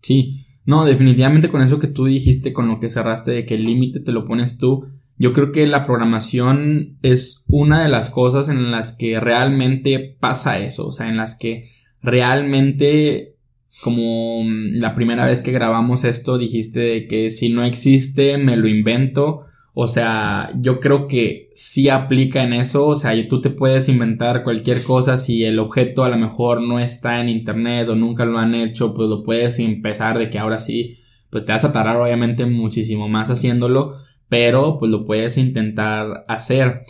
Sí, 0.00 0.46
no, 0.64 0.84
definitivamente 0.84 1.48
con 1.48 1.62
eso 1.62 1.78
que 1.78 1.88
tú 1.88 2.06
dijiste, 2.06 2.52
con 2.52 2.68
lo 2.68 2.80
que 2.80 2.90
cerraste 2.90 3.30
de 3.30 3.46
que 3.46 3.54
el 3.54 3.64
límite 3.64 4.00
te 4.00 4.12
lo 4.12 4.26
pones 4.26 4.58
tú, 4.58 4.86
yo 5.18 5.32
creo 5.32 5.52
que 5.52 5.66
la 5.66 5.86
programación 5.86 6.98
es 7.02 7.44
una 7.48 7.82
de 7.82 7.88
las 7.88 8.10
cosas 8.10 8.48
en 8.48 8.70
las 8.70 8.96
que 8.96 9.18
realmente 9.20 10.16
pasa 10.20 10.58
eso, 10.58 10.88
o 10.88 10.92
sea, 10.92 11.08
en 11.08 11.16
las 11.16 11.38
que 11.38 11.70
realmente 12.02 13.36
como 13.82 14.42
la 14.72 14.94
primera 14.94 15.26
vez 15.26 15.42
que 15.42 15.52
grabamos 15.52 16.04
esto 16.04 16.38
dijiste 16.38 16.80
de 16.80 17.06
que 17.06 17.30
si 17.30 17.50
no 17.50 17.64
existe 17.64 18.38
me 18.38 18.56
lo 18.56 18.68
invento 18.68 19.45
o 19.78 19.88
sea, 19.88 20.52
yo 20.58 20.80
creo 20.80 21.06
que 21.06 21.50
sí 21.54 21.90
aplica 21.90 22.42
en 22.42 22.54
eso. 22.54 22.86
O 22.86 22.94
sea, 22.94 23.12
tú 23.28 23.42
te 23.42 23.50
puedes 23.50 23.90
inventar 23.90 24.42
cualquier 24.42 24.82
cosa 24.82 25.18
si 25.18 25.44
el 25.44 25.58
objeto 25.58 26.02
a 26.02 26.08
lo 26.08 26.16
mejor 26.16 26.62
no 26.62 26.80
está 26.80 27.20
en 27.20 27.28
internet 27.28 27.86
o 27.90 27.94
nunca 27.94 28.24
lo 28.24 28.38
han 28.38 28.54
hecho, 28.54 28.94
pues 28.94 29.10
lo 29.10 29.22
puedes 29.22 29.58
empezar 29.58 30.18
de 30.18 30.30
que 30.30 30.38
ahora 30.38 30.60
sí, 30.60 30.96
pues 31.28 31.44
te 31.44 31.52
vas 31.52 31.66
a 31.66 31.74
tardar 31.74 31.98
obviamente 31.98 32.46
muchísimo 32.46 33.06
más 33.06 33.30
haciéndolo, 33.30 33.96
pero 34.30 34.78
pues 34.78 34.90
lo 34.90 35.04
puedes 35.04 35.36
intentar 35.36 36.24
hacer. 36.26 36.84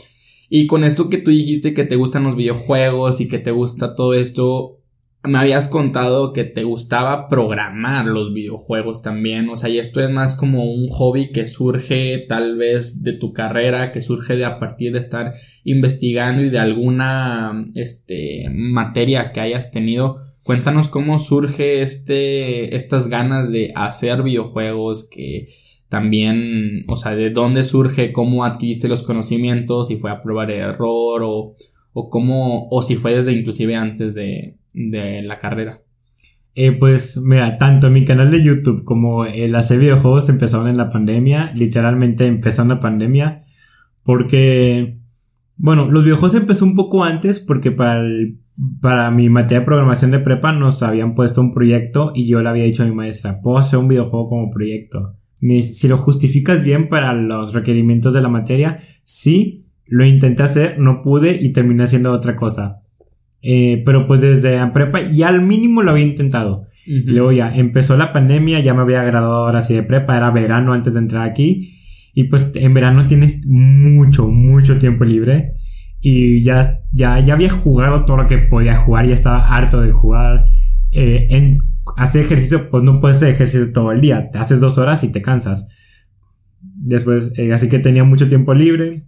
Y 0.48 0.68
con 0.68 0.84
esto 0.84 1.10
que 1.10 1.18
tú 1.18 1.32
dijiste 1.32 1.74
que 1.74 1.86
te 1.86 1.96
gustan 1.96 2.22
los 2.22 2.36
videojuegos 2.36 3.20
y 3.20 3.26
que 3.26 3.40
te 3.40 3.50
gusta 3.50 3.96
todo 3.96 4.14
esto, 4.14 4.75
me 5.26 5.38
habías 5.38 5.68
contado 5.68 6.32
que 6.32 6.44
te 6.44 6.64
gustaba 6.64 7.28
programar 7.28 8.06
los 8.06 8.32
videojuegos 8.32 9.02
también, 9.02 9.48
o 9.48 9.56
sea, 9.56 9.68
y 9.68 9.78
esto 9.78 10.00
es 10.00 10.10
más 10.10 10.36
como 10.36 10.64
un 10.64 10.88
hobby 10.88 11.32
que 11.32 11.46
surge 11.46 12.24
tal 12.28 12.56
vez 12.56 13.02
de 13.02 13.12
tu 13.12 13.32
carrera, 13.32 13.92
que 13.92 14.02
surge 14.02 14.36
de 14.36 14.44
a 14.44 14.58
partir 14.58 14.92
de 14.92 14.98
estar 14.98 15.34
investigando 15.64 16.42
y 16.42 16.50
de 16.50 16.58
alguna 16.58 17.66
este 17.74 18.48
materia 18.52 19.32
que 19.32 19.40
hayas 19.40 19.72
tenido. 19.72 20.18
Cuéntanos 20.42 20.88
cómo 20.88 21.18
surge 21.18 21.82
este 21.82 22.76
estas 22.76 23.08
ganas 23.08 23.50
de 23.50 23.72
hacer 23.74 24.22
videojuegos 24.22 25.08
que 25.10 25.48
también, 25.88 26.84
o 26.88 26.96
sea, 26.96 27.14
de 27.14 27.30
dónde 27.30 27.64
surge, 27.64 28.12
cómo 28.12 28.44
adquiriste 28.44 28.88
los 28.88 29.02
conocimientos, 29.02 29.88
si 29.88 29.96
fue 29.96 30.10
a 30.10 30.22
probar 30.22 30.50
error 30.50 31.22
o 31.24 31.56
o 31.98 32.10
cómo 32.10 32.68
o 32.70 32.82
si 32.82 32.96
fue 32.96 33.14
desde 33.14 33.32
inclusive 33.32 33.74
antes 33.74 34.14
de 34.14 34.56
de 34.76 35.22
la 35.22 35.40
carrera? 35.40 35.78
Eh, 36.54 36.72
pues 36.72 37.20
mira, 37.22 37.58
tanto 37.58 37.90
mi 37.90 38.04
canal 38.04 38.30
de 38.30 38.42
YouTube 38.42 38.84
como 38.84 39.24
el 39.26 39.54
hacer 39.54 39.78
videojuegos 39.78 40.28
empezaron 40.28 40.68
en 40.68 40.76
la 40.76 40.90
pandemia, 40.90 41.52
literalmente 41.54 42.26
empezó 42.26 42.62
en 42.62 42.68
la 42.68 42.80
pandemia, 42.80 43.44
porque, 44.02 44.98
bueno, 45.56 45.90
los 45.90 46.04
videojuegos 46.04 46.34
empezó 46.34 46.64
un 46.64 46.74
poco 46.74 47.04
antes 47.04 47.40
porque 47.40 47.72
para, 47.72 48.02
para 48.80 49.10
mi 49.10 49.28
materia 49.28 49.60
de 49.60 49.66
programación 49.66 50.12
de 50.12 50.20
prepa 50.20 50.52
nos 50.52 50.82
habían 50.82 51.14
puesto 51.14 51.42
un 51.42 51.52
proyecto 51.52 52.12
y 52.14 52.26
yo 52.26 52.40
le 52.40 52.48
había 52.48 52.64
dicho 52.64 52.84
a 52.84 52.86
mi 52.86 52.94
maestra, 52.94 53.40
puedo 53.42 53.58
hacer 53.58 53.78
un 53.78 53.88
videojuego 53.88 54.30
como 54.30 54.50
proyecto. 54.50 55.14
si 55.60 55.88
lo 55.88 55.98
justificas 55.98 56.64
bien 56.64 56.88
para 56.88 57.12
los 57.12 57.52
requerimientos 57.52 58.14
de 58.14 58.22
la 58.22 58.28
materia, 58.28 58.78
sí, 59.04 59.66
lo 59.84 60.06
intenté 60.06 60.42
hacer, 60.42 60.78
no 60.78 61.02
pude 61.02 61.38
y 61.38 61.52
terminé 61.52 61.82
haciendo 61.82 62.12
otra 62.12 62.34
cosa. 62.34 62.80
Eh, 63.42 63.82
pero 63.84 64.06
pues 64.06 64.20
desde 64.20 64.56
la 64.56 64.72
prepa 64.72 65.02
ya 65.02 65.28
al 65.28 65.42
mínimo 65.42 65.82
lo 65.82 65.92
había 65.92 66.04
intentado. 66.04 66.66
Luego 66.88 67.32
ya 67.32 67.52
empezó 67.52 67.96
la 67.96 68.12
pandemia, 68.12 68.60
ya 68.60 68.72
me 68.72 68.82
había 68.82 69.02
graduado 69.02 69.46
ahora 69.46 69.60
sí 69.60 69.74
de 69.74 69.82
prepa, 69.82 70.16
era 70.16 70.30
verano 70.30 70.72
antes 70.72 70.94
de 70.94 71.00
entrar 71.00 71.28
aquí. 71.28 71.80
Y 72.14 72.24
pues 72.24 72.52
en 72.54 72.74
verano 72.74 73.06
tienes 73.08 73.44
mucho, 73.46 74.28
mucho 74.28 74.78
tiempo 74.78 75.04
libre. 75.04 75.54
Y 76.00 76.42
ya, 76.44 76.78
ya, 76.92 77.18
ya 77.18 77.34
había 77.34 77.50
jugado 77.50 78.04
todo 78.04 78.18
lo 78.18 78.28
que 78.28 78.38
podía 78.38 78.76
jugar, 78.76 79.06
ya 79.06 79.14
estaba 79.14 79.48
harto 79.48 79.80
de 79.80 79.90
jugar. 79.90 80.46
Eh, 80.92 81.26
en 81.30 81.58
hacer 81.96 82.24
ejercicio, 82.24 82.70
pues 82.70 82.84
no 82.84 83.00
puedes 83.00 83.16
hacer 83.16 83.30
ejercicio 83.30 83.72
todo 83.72 83.90
el 83.90 84.00
día, 84.00 84.30
te 84.30 84.38
haces 84.38 84.60
dos 84.60 84.78
horas 84.78 85.02
y 85.02 85.10
te 85.10 85.22
cansas. 85.22 85.68
Después, 86.60 87.32
eh, 87.36 87.52
así 87.52 87.68
que 87.68 87.80
tenía 87.80 88.04
mucho 88.04 88.28
tiempo 88.28 88.54
libre 88.54 89.04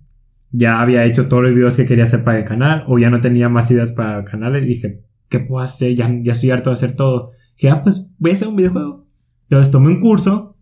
ya 0.51 0.81
había 0.81 1.05
hecho 1.05 1.29
todos 1.29 1.43
los 1.43 1.55
videos 1.55 1.77
que 1.77 1.87
quería 1.87 2.05
hacer 2.05 2.25
para 2.25 2.39
el 2.39 2.45
canal 2.45 2.85
o 2.87 2.99
ya 2.99 3.11
no 3.11 3.21
tenía 3.21 3.49
más 3.49 3.71
ideas 3.71 3.93
para 3.93 4.19
el 4.19 4.25
canal 4.25 4.65
dije, 4.65 5.03
¿qué 5.29 5.41
puedo 5.41 5.63
hacer? 5.63 5.95
Ya, 5.95 6.11
ya 6.23 6.33
estoy 6.33 6.51
harto 6.51 6.71
de 6.71 6.75
hacer 6.75 6.97
todo. 6.97 7.33
Dije, 7.57 7.71
ah, 7.71 7.83
pues 7.83 8.11
voy 8.19 8.31
a 8.31 8.35
hacer 8.35 8.49
un 8.49 8.57
videojuego. 8.57 9.07
Entonces 9.43 9.71
tomé 9.71 9.89
un 9.89 10.01
curso, 10.01 10.57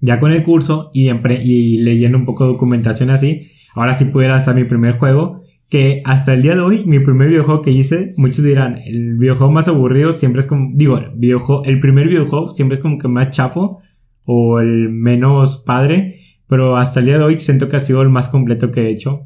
ya 0.00 0.18
con 0.18 0.32
el 0.32 0.42
curso 0.42 0.90
y, 0.92 1.10
y 1.10 1.78
leyendo 1.78 2.18
un 2.18 2.24
poco 2.24 2.44
de 2.44 2.52
documentación 2.52 3.10
así, 3.10 3.52
ahora 3.74 3.94
sí 3.94 4.06
pude 4.06 4.28
lanzar 4.28 4.54
mi 4.54 4.64
primer 4.64 4.98
juego, 4.98 5.42
que 5.68 6.02
hasta 6.04 6.34
el 6.34 6.42
día 6.42 6.54
de 6.54 6.60
hoy, 6.60 6.84
mi 6.84 6.98
primer 6.98 7.28
videojuego 7.28 7.62
que 7.62 7.70
hice, 7.70 8.12
muchos 8.16 8.44
dirán, 8.44 8.78
el 8.84 9.16
videojuego 9.16 9.52
más 9.52 9.68
aburrido 9.68 10.12
siempre 10.12 10.40
es 10.40 10.46
como, 10.46 10.70
digo, 10.74 10.98
el, 10.98 11.12
videojuego, 11.14 11.64
el 11.64 11.80
primer 11.80 12.08
videojuego 12.08 12.50
siempre 12.50 12.76
es 12.76 12.82
como 12.82 12.98
que 12.98 13.08
más 13.08 13.30
chafo 13.30 13.80
o 14.24 14.60
el 14.60 14.90
menos 14.90 15.62
padre, 15.64 16.21
pero 16.52 16.76
hasta 16.76 17.00
el 17.00 17.06
día 17.06 17.16
de 17.16 17.24
hoy 17.24 17.38
siento 17.38 17.70
que 17.70 17.76
ha 17.76 17.80
sido 17.80 18.02
el 18.02 18.10
más 18.10 18.28
completo 18.28 18.70
que 18.70 18.82
he 18.82 18.90
hecho, 18.90 19.22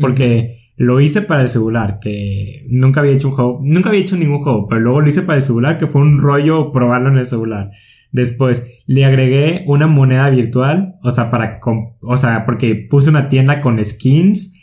porque 0.00 0.70
lo 0.76 1.00
hice 1.00 1.22
para 1.22 1.42
el 1.42 1.48
celular, 1.48 1.98
que 2.00 2.64
nunca 2.68 3.00
había 3.00 3.14
hecho 3.14 3.30
un 3.30 3.34
juego, 3.34 3.60
nunca 3.64 3.88
había 3.88 4.02
hecho 4.02 4.16
ningún 4.16 4.44
juego, 4.44 4.68
pero 4.68 4.82
luego 4.82 5.00
lo 5.00 5.08
hice 5.08 5.22
para 5.22 5.38
el 5.38 5.42
celular, 5.42 5.76
que 5.76 5.88
fue 5.88 6.02
un 6.02 6.20
rollo 6.20 6.70
probarlo 6.70 7.08
en 7.10 7.18
el 7.18 7.24
celular. 7.24 7.72
Después 8.12 8.64
le 8.86 9.04
agregué 9.04 9.64
una 9.66 9.88
moneda 9.88 10.30
virtual, 10.30 10.94
o 11.02 11.10
sea, 11.10 11.32
para, 11.32 11.58
o 12.00 12.16
sea, 12.16 12.46
porque 12.46 12.76
puse 12.76 13.10
una 13.10 13.28
tienda 13.28 13.60
con 13.60 13.84
skins. 13.84 14.54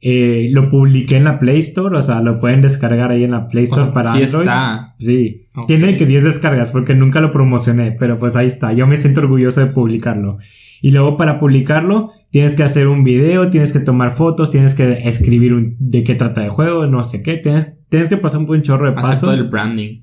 Eh, 0.00 0.48
lo 0.50 0.70
publiqué 0.70 1.18
en 1.18 1.24
la 1.24 1.38
Play 1.38 1.60
Store, 1.60 1.96
o 1.96 2.02
sea, 2.02 2.20
lo 2.20 2.40
pueden 2.40 2.62
descargar 2.62 3.12
ahí 3.12 3.22
en 3.22 3.30
la 3.30 3.46
Play 3.46 3.64
Store 3.64 3.92
para 3.92 4.14
sí 4.14 4.24
Android. 4.24 4.40
Está. 4.40 4.94
Sí, 4.98 5.46
tiene 5.68 5.96
que 5.96 6.06
10 6.06 6.24
descargas 6.24 6.72
porque 6.72 6.96
nunca 6.96 7.20
lo 7.20 7.30
promocioné, 7.30 7.92
pero 7.92 8.18
pues 8.18 8.34
ahí 8.34 8.48
está. 8.48 8.72
Yo 8.72 8.88
me 8.88 8.96
siento 8.96 9.20
orgulloso 9.20 9.60
de 9.60 9.66
publicarlo. 9.66 10.38
Y 10.80 10.92
luego 10.92 11.16
para 11.16 11.38
publicarlo 11.38 12.12
tienes 12.30 12.54
que 12.54 12.62
hacer 12.62 12.88
un 12.88 13.04
video, 13.04 13.50
tienes 13.50 13.72
que 13.72 13.80
tomar 13.80 14.14
fotos, 14.14 14.50
tienes 14.50 14.74
que 14.74 15.08
escribir 15.08 15.54
un, 15.54 15.76
de 15.78 16.04
qué 16.04 16.14
trata 16.14 16.44
el 16.44 16.50
juego, 16.50 16.86
no 16.86 17.04
sé 17.04 17.22
qué, 17.22 17.36
tienes, 17.36 17.74
tienes 17.88 18.08
que 18.08 18.16
pasar 18.16 18.40
un 18.40 18.46
buen 18.46 18.62
chorro 18.62 18.86
de 18.86 18.92
pasos. 18.92 19.20
todo 19.20 19.32
el 19.32 19.48
branding. 19.48 20.02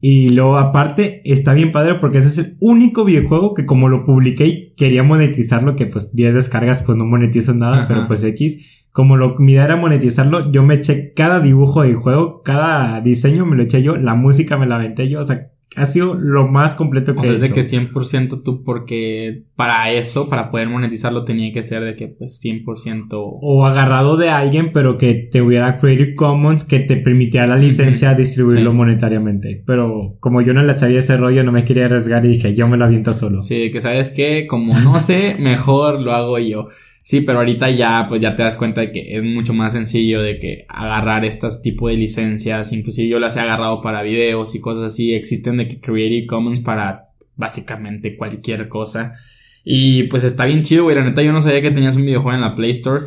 Y 0.00 0.28
luego 0.30 0.58
aparte 0.58 1.22
está 1.24 1.54
bien 1.54 1.72
padre 1.72 1.96
porque 1.96 2.18
ese 2.18 2.28
es 2.28 2.38
el 2.38 2.56
único 2.60 3.04
videojuego 3.04 3.54
que 3.54 3.64
como 3.64 3.88
lo 3.88 4.04
publiqué 4.04 4.46
y 4.46 4.74
quería 4.74 5.02
monetizarlo, 5.02 5.74
que 5.74 5.86
pues 5.86 6.14
10 6.14 6.34
descargas 6.34 6.82
pues 6.82 6.98
no 6.98 7.06
monetizan 7.06 7.60
nada, 7.60 7.88
pero 7.88 8.06
pues 8.06 8.22
X, 8.22 8.86
como 8.92 9.16
lo, 9.16 9.36
mi 9.38 9.52
idea 9.52 9.64
era 9.64 9.76
monetizarlo, 9.76 10.52
yo 10.52 10.62
me 10.62 10.74
eché 10.74 11.12
cada 11.14 11.40
dibujo 11.40 11.82
del 11.82 11.96
juego, 11.96 12.42
cada 12.42 13.00
diseño 13.00 13.46
me 13.46 13.56
lo 13.56 13.62
eché 13.62 13.82
yo, 13.82 13.96
la 13.96 14.14
música 14.14 14.58
me 14.58 14.66
la 14.66 14.76
aventé 14.76 15.08
yo, 15.08 15.20
o 15.20 15.24
sea, 15.24 15.48
ha 15.76 15.86
sido 15.86 16.14
lo 16.14 16.48
más 16.48 16.74
completo 16.74 17.12
que 17.14 17.20
o 17.20 17.22
sea, 17.22 17.30
he 17.32 17.34
es 17.34 17.40
de 17.40 17.46
hecho. 17.46 17.54
que 17.54 17.60
100% 17.62 18.42
tú, 18.42 18.64
porque 18.64 19.42
para 19.56 19.90
eso, 19.92 20.28
para 20.28 20.50
poder 20.50 20.68
monetizarlo, 20.68 21.24
tenía 21.24 21.52
que 21.52 21.62
ser 21.62 21.82
de 21.84 21.94
que 21.94 22.08
pues 22.08 22.40
100%. 22.42 23.06
O 23.12 23.66
agarrado 23.66 24.16
de 24.16 24.30
alguien, 24.30 24.70
pero 24.72 24.98
que 24.98 25.14
te 25.30 25.42
hubiera 25.42 25.78
Creative 25.78 26.14
Commons 26.14 26.64
que 26.64 26.80
te 26.80 26.96
permitiera 26.96 27.46
la 27.46 27.56
licencia 27.56 28.10
de 28.10 28.22
distribuirlo 28.22 28.70
Sí. 28.72 28.76
monetariamente. 28.76 29.62
Pero 29.66 30.16
como 30.20 30.40
yo 30.42 30.52
no 30.54 30.62
le 30.62 30.74
sabía 30.74 30.98
ese 31.00 31.16
rollo, 31.16 31.44
no 31.44 31.52
me 31.52 31.64
quería 31.64 31.86
arriesgar 31.86 32.24
y 32.24 32.28
dije, 32.28 32.54
yo 32.54 32.68
me 32.68 32.76
lo 32.76 32.84
aviento 32.84 33.12
solo. 33.12 33.40
Sí, 33.40 33.70
que 33.70 33.80
sabes 33.80 34.10
que 34.10 34.46
como 34.46 34.72
no 34.80 34.98
sé, 35.00 35.36
mejor 35.38 36.00
lo 36.00 36.12
hago 36.12 36.38
yo. 36.38 36.68
Sí, 37.06 37.20
pero 37.20 37.38
ahorita 37.38 37.70
ya, 37.70 38.06
pues 38.08 38.20
ya 38.20 38.34
te 38.34 38.42
das 38.42 38.56
cuenta 38.56 38.80
de 38.80 38.90
que 38.90 39.16
es 39.16 39.22
mucho 39.22 39.54
más 39.54 39.74
sencillo 39.74 40.22
de 40.22 40.40
que 40.40 40.66
agarrar 40.68 41.24
estas 41.24 41.62
tipo 41.62 41.86
de 41.86 41.94
licencias. 41.94 42.72
Inclusive 42.72 43.06
yo 43.06 43.20
las 43.20 43.36
he 43.36 43.40
agarrado 43.40 43.80
para 43.80 44.02
videos 44.02 44.56
y 44.56 44.60
cosas 44.60 44.92
así. 44.92 45.14
Existen 45.14 45.56
de 45.58 45.68
que 45.68 45.80
Creative 45.80 46.26
Commons 46.26 46.62
para 46.62 47.10
básicamente 47.36 48.16
cualquier 48.16 48.68
cosa. 48.68 49.14
Y 49.62 50.08
pues 50.08 50.24
está 50.24 50.46
bien 50.46 50.64
chido, 50.64 50.82
güey. 50.82 50.96
La 50.96 51.04
neta 51.04 51.22
yo 51.22 51.32
no 51.32 51.40
sabía 51.40 51.62
que 51.62 51.70
tenías 51.70 51.94
un 51.94 52.06
videojuego 52.06 52.34
en 52.34 52.40
la 52.40 52.56
Play 52.56 52.72
Store. 52.72 53.04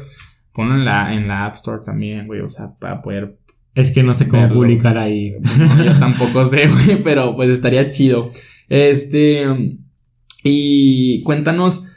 Ponlo 0.54 0.76
en 0.76 0.86
la, 0.86 1.14
en 1.14 1.28
la 1.28 1.48
App 1.48 1.56
Store 1.56 1.82
también, 1.86 2.26
güey. 2.26 2.40
O 2.40 2.48
sea, 2.48 2.70
para 2.80 3.02
poder 3.02 3.36
Es 3.76 3.92
que 3.92 4.02
no 4.02 4.14
sé 4.14 4.30
cómo 4.30 4.44
Verlo. 4.44 4.62
publicar 4.62 4.98
ahí. 4.98 5.34
no, 5.60 5.84
yo 5.84 6.00
tampoco 6.00 6.46
sé, 6.46 6.70
güey, 6.70 7.04
pero 7.04 7.36
pues 7.36 7.50
estaría 7.50 7.86
chido. 7.86 8.32
Este. 8.70 9.46
Y 10.42 11.22
cuéntanos 11.24 11.89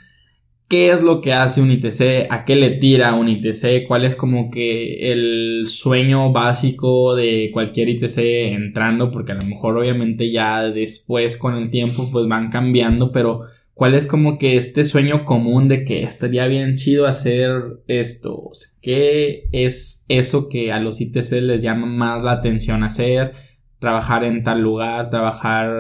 qué 0.73 0.91
es 0.91 1.03
lo 1.03 1.21
que 1.21 1.35
hace 1.35 1.61
un 1.61 1.71
ITC, 1.71 2.29
a 2.31 2.47
qué 2.47 2.57
le 2.57 2.71
tira 2.79 3.13
un 3.13 3.29
ITC, 3.29 3.87
cuál 3.87 4.07
es 4.07 4.17
como 4.17 4.51
que 4.51 5.13
el 5.13 5.67
sueño 5.67 6.33
básico 6.33 7.15
de 7.15 7.51
cualquier 7.53 7.91
ITC 7.91 8.17
entrando, 8.55 9.11
porque 9.11 9.33
a 9.33 9.35
lo 9.35 9.45
mejor 9.45 9.77
obviamente 9.77 10.33
ya 10.33 10.63
después 10.63 11.37
con 11.37 11.57
el 11.57 11.71
tiempo 11.71 12.09
pues 12.11 12.27
van 12.27 12.49
cambiando, 12.49 13.13
pero 13.13 13.43
cuál 13.75 13.95
es 13.95 14.07
como 14.07 14.39
que 14.39 14.57
este 14.57 14.85
sueño 14.85 15.27
común 15.27 15.69
de 15.69 15.85
que 15.85 16.05
estaría 16.05 16.47
bien 16.47 16.77
chido 16.77 17.07
hacer 17.07 17.51
esto, 17.87 18.53
qué 18.81 19.49
es 19.53 20.07
eso 20.09 20.49
que 20.49 20.73
a 20.73 20.81
los 20.81 21.03
ITC 21.03 21.33
les 21.43 21.61
llama 21.61 21.85
más 21.85 22.25
la 22.25 22.33
atención 22.33 22.83
hacer, 22.83 23.33
trabajar 23.79 24.25
en 24.25 24.43
tal 24.43 24.63
lugar, 24.63 25.11
trabajar 25.11 25.71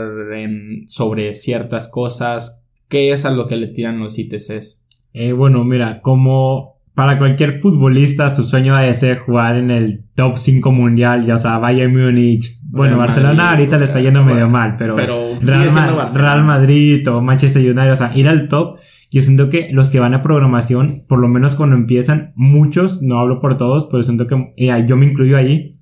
sobre 0.88 1.32
ciertas 1.32 1.90
cosas, 1.90 2.66
qué 2.90 3.12
es 3.12 3.24
a 3.24 3.30
lo 3.30 3.48
que 3.48 3.56
le 3.56 3.68
tiran 3.68 3.98
los 3.98 4.18
ITCs. 4.18 4.81
Eh, 5.12 5.32
bueno, 5.32 5.64
mira, 5.64 6.00
como 6.00 6.72
para 6.94 7.18
cualquier 7.18 7.60
futbolista 7.60 8.28
su 8.30 8.42
sueño 8.44 8.76
debe 8.76 8.92
ser 8.94 9.18
jugar 9.18 9.56
en 9.56 9.70
el 9.70 10.04
top 10.14 10.36
5 10.36 10.72
mundial, 10.72 11.24
ya 11.24 11.38
sea 11.38 11.58
Bayern 11.58 11.92
Múnich. 11.92 12.58
Bueno, 12.64 12.96
Real 12.96 13.06
Barcelona 13.06 13.34
Madrid, 13.34 13.50
ahorita 13.50 13.78
le 13.78 13.84
está 13.84 14.00
yendo 14.00 14.24
medio 14.24 14.48
mal, 14.48 14.76
pero, 14.78 14.94
pero 14.94 15.38
Real, 15.40 15.70
Ma-. 15.72 16.08
Real 16.08 16.44
Madrid 16.44 17.06
o 17.08 17.20
Manchester 17.20 17.62
United, 17.62 17.92
o 17.92 17.96
sea, 17.96 18.12
ir 18.14 18.28
al 18.28 18.48
top. 18.48 18.78
Yo 19.10 19.20
siento 19.20 19.50
que 19.50 19.68
los 19.72 19.90
que 19.90 20.00
van 20.00 20.14
a 20.14 20.22
programación, 20.22 21.04
por 21.06 21.18
lo 21.18 21.28
menos 21.28 21.54
cuando 21.54 21.76
empiezan, 21.76 22.32
muchos, 22.34 23.02
no 23.02 23.18
hablo 23.18 23.40
por 23.40 23.58
todos, 23.58 23.86
pero 23.90 24.02
siento 24.02 24.26
que 24.26 24.54
eh, 24.56 24.84
yo 24.86 24.96
me 24.96 25.06
incluyo 25.06 25.36
ahí. 25.36 25.76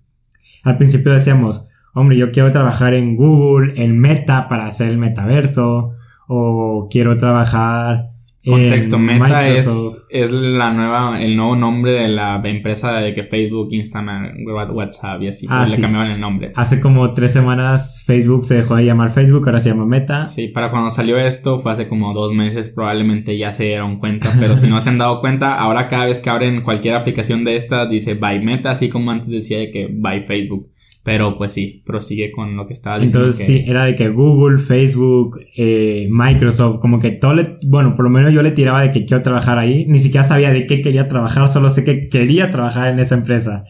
Al 0.64 0.78
principio 0.78 1.12
decíamos, 1.12 1.66
hombre, 1.94 2.16
yo 2.16 2.32
quiero 2.32 2.50
trabajar 2.50 2.92
en 2.92 3.16
Google, 3.16 3.74
en 3.76 3.98
Meta 3.98 4.48
para 4.48 4.66
hacer 4.66 4.88
el 4.88 4.98
metaverso, 4.98 5.92
o 6.26 6.88
quiero 6.90 7.18
trabajar 7.18 8.10
Contexto, 8.42 8.96
en 8.96 9.04
Meta 9.04 9.46
es, 9.48 9.66
Microsoft. 9.66 9.96
es 10.08 10.32
la 10.32 10.72
nueva, 10.72 11.20
el 11.22 11.36
nuevo 11.36 11.56
nombre 11.56 11.92
de 11.92 12.08
la 12.08 12.40
empresa 12.42 12.94
de 13.00 13.12
que 13.14 13.24
Facebook, 13.24 13.68
Instagram, 13.72 14.32
WhatsApp 14.72 15.20
y 15.22 15.28
así, 15.28 15.46
Ah, 15.50 15.58
pues 15.58 15.70
le 15.70 15.76
sí. 15.76 15.82
cambiaban 15.82 16.10
el 16.10 16.20
nombre. 16.20 16.52
Hace 16.56 16.80
como 16.80 17.12
tres 17.12 17.32
semanas 17.32 18.02
Facebook 18.06 18.46
se 18.46 18.54
dejó 18.54 18.76
de 18.76 18.86
llamar 18.86 19.10
Facebook, 19.12 19.42
ahora 19.46 19.60
se 19.60 19.68
llama 19.68 19.84
Meta. 19.84 20.30
Sí, 20.30 20.48
para 20.48 20.70
cuando 20.70 20.90
salió 20.90 21.18
esto 21.18 21.58
fue 21.58 21.72
hace 21.72 21.86
como 21.86 22.14
dos 22.14 22.32
meses, 22.32 22.70
probablemente 22.70 23.36
ya 23.36 23.52
se 23.52 23.64
dieron 23.64 23.98
cuenta, 23.98 24.30
pero 24.40 24.56
si 24.56 24.68
no 24.68 24.80
se 24.80 24.88
han 24.88 24.96
dado 24.98 25.20
cuenta, 25.20 25.60
ahora 25.60 25.88
cada 25.88 26.06
vez 26.06 26.20
que 26.20 26.30
abren 26.30 26.62
cualquier 26.62 26.94
aplicación 26.94 27.44
de 27.44 27.56
estas 27.56 27.90
dice 27.90 28.14
by 28.14 28.42
Meta, 28.42 28.70
así 28.70 28.88
como 28.88 29.10
antes 29.10 29.28
decía 29.28 29.58
de 29.58 29.70
que 29.70 29.88
by 29.92 30.22
Facebook. 30.24 30.66
Pero 31.12 31.36
pues 31.36 31.52
sí, 31.52 31.82
prosigue 31.84 32.30
con 32.30 32.56
lo 32.56 32.68
que 32.68 32.72
estaba 32.72 33.00
diciendo. 33.00 33.24
Entonces 33.26 33.44
que- 33.44 33.52
sí, 33.52 33.64
era 33.66 33.84
de 33.84 33.96
que 33.96 34.10
Google, 34.10 34.58
Facebook, 34.58 35.40
eh, 35.56 36.06
Microsoft, 36.08 36.78
como 36.78 37.00
que 37.00 37.10
todo 37.10 37.34
le, 37.34 37.58
bueno, 37.66 37.96
por 37.96 38.04
lo 38.04 38.10
menos 38.12 38.32
yo 38.32 38.42
le 38.42 38.52
tiraba 38.52 38.80
de 38.82 38.92
que 38.92 39.04
quiero 39.06 39.20
trabajar 39.20 39.58
ahí, 39.58 39.86
ni 39.88 39.98
siquiera 39.98 40.22
sabía 40.22 40.52
de 40.52 40.68
qué 40.68 40.82
quería 40.82 41.08
trabajar, 41.08 41.48
solo 41.48 41.68
sé 41.68 41.82
que 41.82 42.08
quería 42.08 42.52
trabajar 42.52 42.90
en 42.90 43.00
esa 43.00 43.16
empresa. 43.16 43.64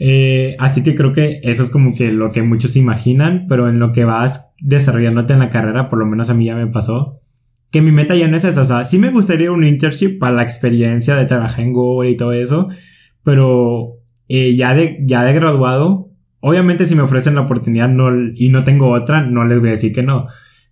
Eh, 0.00 0.56
así 0.58 0.82
que 0.82 0.96
creo 0.96 1.12
que 1.12 1.38
eso 1.44 1.62
es 1.62 1.70
como 1.70 1.94
que 1.94 2.10
lo 2.10 2.32
que 2.32 2.42
muchos 2.42 2.74
imaginan, 2.74 3.46
pero 3.48 3.68
en 3.68 3.78
lo 3.78 3.92
que 3.92 4.04
vas 4.04 4.52
desarrollándote 4.60 5.32
en 5.34 5.38
la 5.38 5.50
carrera, 5.50 5.88
por 5.88 6.00
lo 6.00 6.06
menos 6.06 6.28
a 6.28 6.34
mí 6.34 6.46
ya 6.46 6.56
me 6.56 6.66
pasó, 6.66 7.20
que 7.70 7.82
mi 7.82 7.92
meta 7.92 8.16
ya 8.16 8.26
no 8.26 8.36
es 8.36 8.44
esa, 8.44 8.62
o 8.62 8.66
sea, 8.66 8.82
sí 8.82 8.98
me 8.98 9.10
gustaría 9.10 9.52
un 9.52 9.62
internship 9.64 10.18
para 10.18 10.34
la 10.34 10.42
experiencia 10.42 11.14
de 11.14 11.26
trabajar 11.26 11.60
en 11.64 11.72
Google 11.72 12.10
y 12.10 12.16
todo 12.16 12.32
eso, 12.32 12.68
pero 13.22 13.98
eh, 14.28 14.56
ya 14.56 14.74
de, 14.74 14.98
ya 15.06 15.22
de 15.22 15.34
graduado, 15.34 16.10
obviamente 16.44 16.84
si 16.84 16.94
me 16.94 17.00
ofrecen 17.00 17.34
la 17.34 17.40
oportunidad 17.40 17.88
no, 17.88 18.10
y 18.34 18.50
no 18.50 18.64
tengo 18.64 18.90
otra, 18.90 19.22
no 19.22 19.46
les 19.46 19.60
voy 19.60 19.68
a 19.68 19.72
decir 19.72 19.94
que 19.94 20.02
no. 20.02 20.26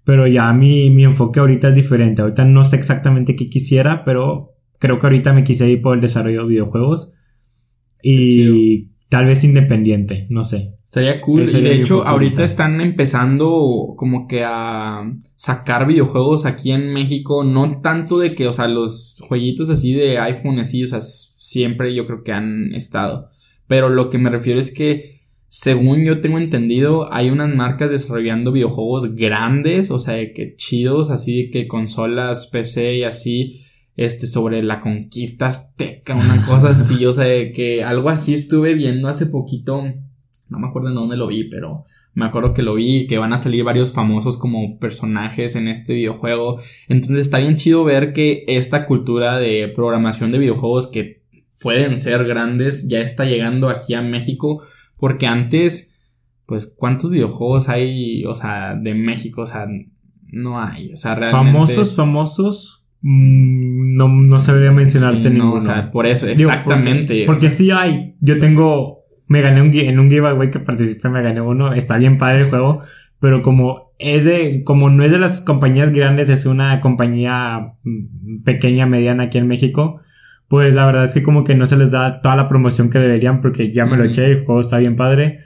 Pero 0.05 0.27
ya 0.27 0.53
mi, 0.53 0.91
mi 0.91 1.05
enfoque 1.05 1.41
ahorita 1.41 1.69
es 1.69 1.75
diferente. 1.75 2.21
Ahorita 2.21 2.45
no 2.45 2.63
sé 2.63 2.77
exactamente 2.77 3.37
qué 3.37 3.49
quisiera, 3.49 4.05
pero 4.05 4.51
creo 4.79 4.99
que 4.99 5.07
ahorita 5.07 5.33
me 5.33 5.45
quise 5.45 5.71
ir 5.71 5.81
por 5.81 5.95
el 5.95 6.03
desarrollo 6.03 6.43
de 6.43 6.49
videojuegos. 6.49 7.15
Y 8.03 8.91
tal 9.09 9.27
vez 9.27 9.45
independiente, 9.45 10.27
no 10.29 10.45
sé. 10.45 10.75
Estaría 10.85 11.23
cool. 11.23 11.43
Ese 11.43 11.61
Y 11.61 11.63
de 11.63 11.77
hecho, 11.77 12.07
ahorita 12.07 12.45
están 12.45 12.79
empezando 12.83 13.95
como 13.97 14.29
que 14.29 14.45
a 14.45 15.11
sacar 15.37 15.87
videojuegos 15.87 16.45
aquí 16.45 16.73
en 16.73 16.93
México. 16.93 17.45
No 17.45 17.81
tanto 17.81 18.19
de 18.19 18.35
que, 18.35 18.47
o 18.47 18.53
sea, 18.53 18.69
los 18.69 19.17
jueguitos 19.27 19.71
así 19.71 19.95
de 19.95 20.19
iPhone, 20.19 20.59
así, 20.59 20.85
o 20.85 20.87
sea, 20.87 21.01
siempre 21.01 21.95
yo 21.95 22.05
creo 22.05 22.23
que 22.23 22.33
han 22.33 22.75
estado. 22.75 23.31
Pero 23.67 23.89
lo 23.89 24.11
que 24.11 24.19
me 24.19 24.29
refiero 24.29 24.61
es 24.61 24.75
que, 24.75 25.12
según 25.55 26.03
yo 26.03 26.23
tengo 26.23 26.39
entendido, 26.39 27.13
hay 27.13 27.29
unas 27.29 27.55
marcas 27.55 27.91
desarrollando 27.91 28.53
videojuegos 28.53 29.15
grandes, 29.15 29.91
o 29.91 29.99
sea, 29.99 30.15
de 30.15 30.33
que 30.33 30.57
chidos, 30.57 31.11
así 31.11 31.51
que 31.51 31.69
consolas, 31.69 32.47
PC 32.47 32.97
y 32.97 33.05
así. 33.05 33.61
Este, 33.95 34.27
sobre 34.27 34.63
la 34.63 34.81
conquista 34.81 35.49
azteca, 35.49 36.15
una 36.15 36.47
cosa 36.47 36.71
así, 36.71 37.05
o 37.05 37.13
sea, 37.13 37.27
de 37.27 37.53
que 37.53 37.85
algo 37.85 38.09
así 38.09 38.33
estuve 38.33 38.73
viendo 38.73 39.09
hace 39.09 39.27
poquito, 39.27 39.85
no 40.49 40.59
me 40.59 40.69
acuerdo 40.69 40.89
en 40.89 40.95
dónde 40.95 41.19
lo 41.19 41.27
vi, 41.27 41.45
pero 41.45 41.85
me 42.15 42.25
acuerdo 42.25 42.55
que 42.55 42.63
lo 42.63 42.77
vi, 42.77 43.07
que 43.07 43.19
van 43.19 43.35
a 43.35 43.39
salir 43.39 43.63
varios 43.63 43.93
famosos 43.93 44.39
como 44.39 44.79
personajes 44.79 45.55
en 45.55 45.69
este 45.69 45.93
videojuego. 45.93 46.63
Entonces 46.89 47.27
está 47.27 47.41
bien 47.41 47.57
chido 47.57 47.85
ver 47.85 48.15
que 48.15 48.45
esta 48.47 48.87
cultura 48.87 49.39
de 49.39 49.71
programación 49.77 50.33
de 50.33 50.39
videojuegos 50.39 50.87
que 50.87 51.21
pueden 51.61 51.99
ser 51.99 52.25
grandes 52.25 52.89
ya 52.89 53.01
está 53.01 53.27
llegando 53.27 53.69
aquí 53.69 53.93
a 53.93 54.01
México. 54.01 54.63
Porque 55.03 55.27
antes, 55.27 55.93
pues, 56.47 56.73
¿cuántos 56.77 57.11
videojuegos 57.11 57.69
hay, 57.69 58.25
o 58.25 58.37
sea, 58.37 58.77
de 58.77 58.95
México? 58.95 59.43
O 59.43 59.47
sea, 59.49 59.67
no 60.29 60.63
hay, 60.63 60.93
o 60.93 60.97
sea, 60.97 61.17
realmente... 61.17 61.53
Famosos, 61.53 61.97
famosos, 61.97 62.87
mm, 63.01 63.97
no, 63.97 64.07
no 64.07 64.39
sabría 64.39 64.71
mencionarte 64.71 65.23
Sí, 65.23 65.29
no, 65.31 65.31
ninguno. 65.31 65.55
o 65.55 65.59
sea, 65.61 65.91
por 65.91 66.07
eso, 66.07 66.27
Digo, 66.27 66.51
exactamente. 66.51 67.25
Porque, 67.27 67.49
sí 67.49 67.73
hay. 67.73 68.15
Yo 68.21 68.39
tengo. 68.39 69.01
Me 69.27 69.41
gané 69.41 69.61
un, 69.61 69.75
en 69.75 69.99
un 69.99 70.09
giveaway 70.09 70.53
que 70.53 70.61
participé, 70.61 71.09
me 71.09 71.21
gané 71.21 71.41
uno. 71.41 71.75
Está 71.75 71.99
bien 71.99 72.17
padre 72.17 72.43
el 72.43 72.51
juego. 72.51 72.83
Pero 73.19 73.43
como 73.43 73.91
es 73.99 74.25
de. 74.25 74.63
Como 74.63 74.89
no 74.89 75.03
es 75.03 75.11
de 75.11 75.19
las 75.19 75.41
compañías 75.41 75.91
grandes, 75.91 76.29
es 76.29 76.47
una 76.47 76.81
compañía 76.81 77.73
mm, 77.83 78.45
pequeña, 78.45 78.87
mediana 78.87 79.25
aquí 79.25 79.39
en 79.39 79.49
México. 79.49 80.01
Pues 80.53 80.75
la 80.75 80.85
verdad 80.85 81.05
es 81.05 81.15
que 81.15 81.23
como 81.23 81.45
que 81.45 81.55
no 81.55 81.65
se 81.65 81.79
les 81.79 81.93
da 81.93 82.21
toda 82.21 82.37
la 82.37 82.47
promoción 82.47 82.91
que 82.91 82.99
deberían. 82.99 83.41
Porque 83.41 83.73
ya 83.73 83.87
me 83.87 83.97
lo 83.97 84.05
eché, 84.05 84.27
el 84.27 84.45
juego 84.45 84.61
está 84.61 84.77
bien 84.77 84.97
padre. 84.97 85.39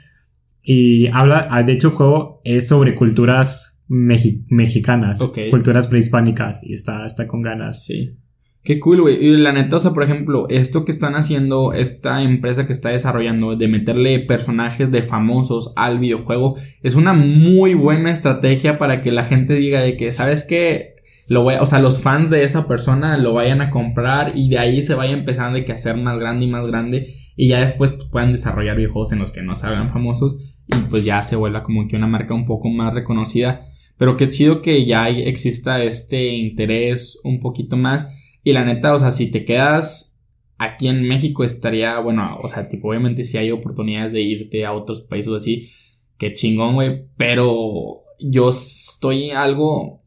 Y 0.61 1.07
habla. 1.13 1.47
ah, 1.49 1.63
De 1.63 1.71
hecho, 1.71 1.87
el 1.87 1.93
juego 1.93 2.41
es 2.43 2.67
sobre 2.67 2.93
culturas 2.93 3.81
mexi- 3.87 4.43
mexicanas. 4.49 5.21
Ok. 5.21 5.37
Culturas 5.49 5.87
prehispánicas. 5.87 6.61
Y 6.61 6.73
está, 6.73 7.05
está 7.05 7.25
con 7.25 7.41
ganas. 7.41 7.85
Sí. 7.85 8.17
Qué 8.63 8.81
cool, 8.81 8.99
güey. 8.99 9.15
Y 9.25 9.37
la 9.37 9.53
neta, 9.53 9.77
o 9.77 9.79
sea, 9.79 9.91
por 9.93 10.03
ejemplo, 10.03 10.49
esto 10.49 10.83
que 10.83 10.91
están 10.91 11.15
haciendo 11.15 11.71
esta 11.71 12.21
empresa 12.21 12.67
que 12.67 12.73
está 12.73 12.89
desarrollando 12.89 13.55
de 13.55 13.69
meterle 13.69 14.19
personajes 14.19 14.91
de 14.91 15.03
famosos 15.03 15.71
al 15.77 15.99
videojuego 15.99 16.57
es 16.83 16.95
una 16.95 17.13
muy 17.13 17.75
buena 17.75 18.11
estrategia 18.11 18.77
para 18.77 19.01
que 19.01 19.13
la 19.13 19.23
gente 19.23 19.53
diga 19.53 19.79
de 19.79 19.95
que, 19.95 20.11
¿sabes 20.11 20.45
qué? 20.45 20.96
Lo 21.27 21.49
a- 21.49 21.61
o 21.61 21.65
sea, 21.65 21.79
los 21.79 22.01
fans 22.01 22.29
de 22.29 22.43
esa 22.43 22.67
persona 22.67 23.17
lo 23.17 23.33
vayan 23.33 23.61
a 23.61 23.69
comprar 23.69 24.33
y 24.35 24.49
de 24.49 24.59
ahí 24.59 24.81
se 24.81 24.95
vaya 24.95 25.13
empezando 25.13 25.63
que 25.65 25.73
hacer 25.73 25.97
más 25.97 26.17
grande 26.17 26.45
y 26.45 26.49
más 26.49 26.65
grande 26.65 27.15
y 27.35 27.49
ya 27.49 27.59
después 27.59 27.93
pues, 27.93 28.09
puedan 28.09 28.31
desarrollar 28.31 28.77
videojuegos 28.77 29.11
en 29.11 29.19
los 29.19 29.31
que 29.31 29.41
no 29.41 29.55
se 29.55 29.67
hagan 29.67 29.91
famosos 29.91 30.53
y 30.67 30.75
pues 30.89 31.03
ya 31.05 31.21
se 31.21 31.35
vuelva 31.35 31.63
como 31.63 31.87
que 31.87 31.95
una 31.95 32.07
marca 32.07 32.33
un 32.33 32.45
poco 32.45 32.69
más 32.69 32.93
reconocida. 32.93 33.67
Pero 33.97 34.15
qué 34.15 34.29
chido 34.29 34.61
que 34.61 34.85
ya 34.85 35.09
exista 35.09 35.83
este 35.83 36.35
interés 36.35 37.19
un 37.23 37.39
poquito 37.39 37.77
más. 37.77 38.13
Y 38.43 38.53
la 38.53 38.63
neta, 38.63 38.93
o 38.93 38.99
sea, 38.99 39.11
si 39.11 39.31
te 39.31 39.43
quedas 39.43 40.17
aquí 40.57 40.87
en 40.87 41.07
México 41.07 41.43
estaría, 41.43 41.97
bueno, 41.99 42.37
o 42.41 42.47
sea, 42.47 42.69
tipo, 42.69 42.89
obviamente 42.89 43.23
si 43.23 43.37
hay 43.37 43.51
oportunidades 43.51 44.11
de 44.11 44.21
irte 44.21 44.65
a 44.65 44.73
otros 44.73 45.01
países 45.01 45.33
así, 45.33 45.69
qué 46.17 46.33
chingón, 46.33 46.75
güey. 46.75 47.05
Pero 47.17 48.03
yo 48.19 48.49
estoy 48.49 49.31
algo, 49.31 50.01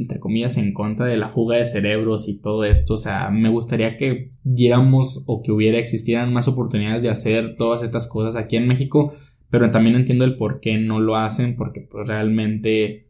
entre 0.00 0.20
comillas, 0.20 0.56
en 0.56 0.72
contra 0.72 1.06
de 1.06 1.16
la 1.16 1.28
fuga 1.28 1.56
de 1.56 1.66
cerebros 1.66 2.28
y 2.28 2.40
todo 2.40 2.64
esto. 2.64 2.94
O 2.94 2.98
sea, 2.98 3.30
me 3.30 3.48
gustaría 3.48 3.96
que 3.96 4.32
diéramos 4.42 5.24
o 5.26 5.42
que 5.42 5.52
hubiera, 5.52 5.78
existieran 5.78 6.32
más 6.32 6.48
oportunidades 6.48 7.02
de 7.02 7.10
hacer 7.10 7.56
todas 7.56 7.82
estas 7.82 8.08
cosas 8.08 8.36
aquí 8.36 8.56
en 8.56 8.68
México. 8.68 9.14
Pero 9.50 9.70
también 9.70 9.96
entiendo 9.96 10.24
el 10.24 10.36
por 10.36 10.60
qué 10.60 10.78
no 10.78 11.00
lo 11.00 11.16
hacen, 11.16 11.56
porque 11.56 11.80
pues 11.80 12.06
realmente 12.06 13.08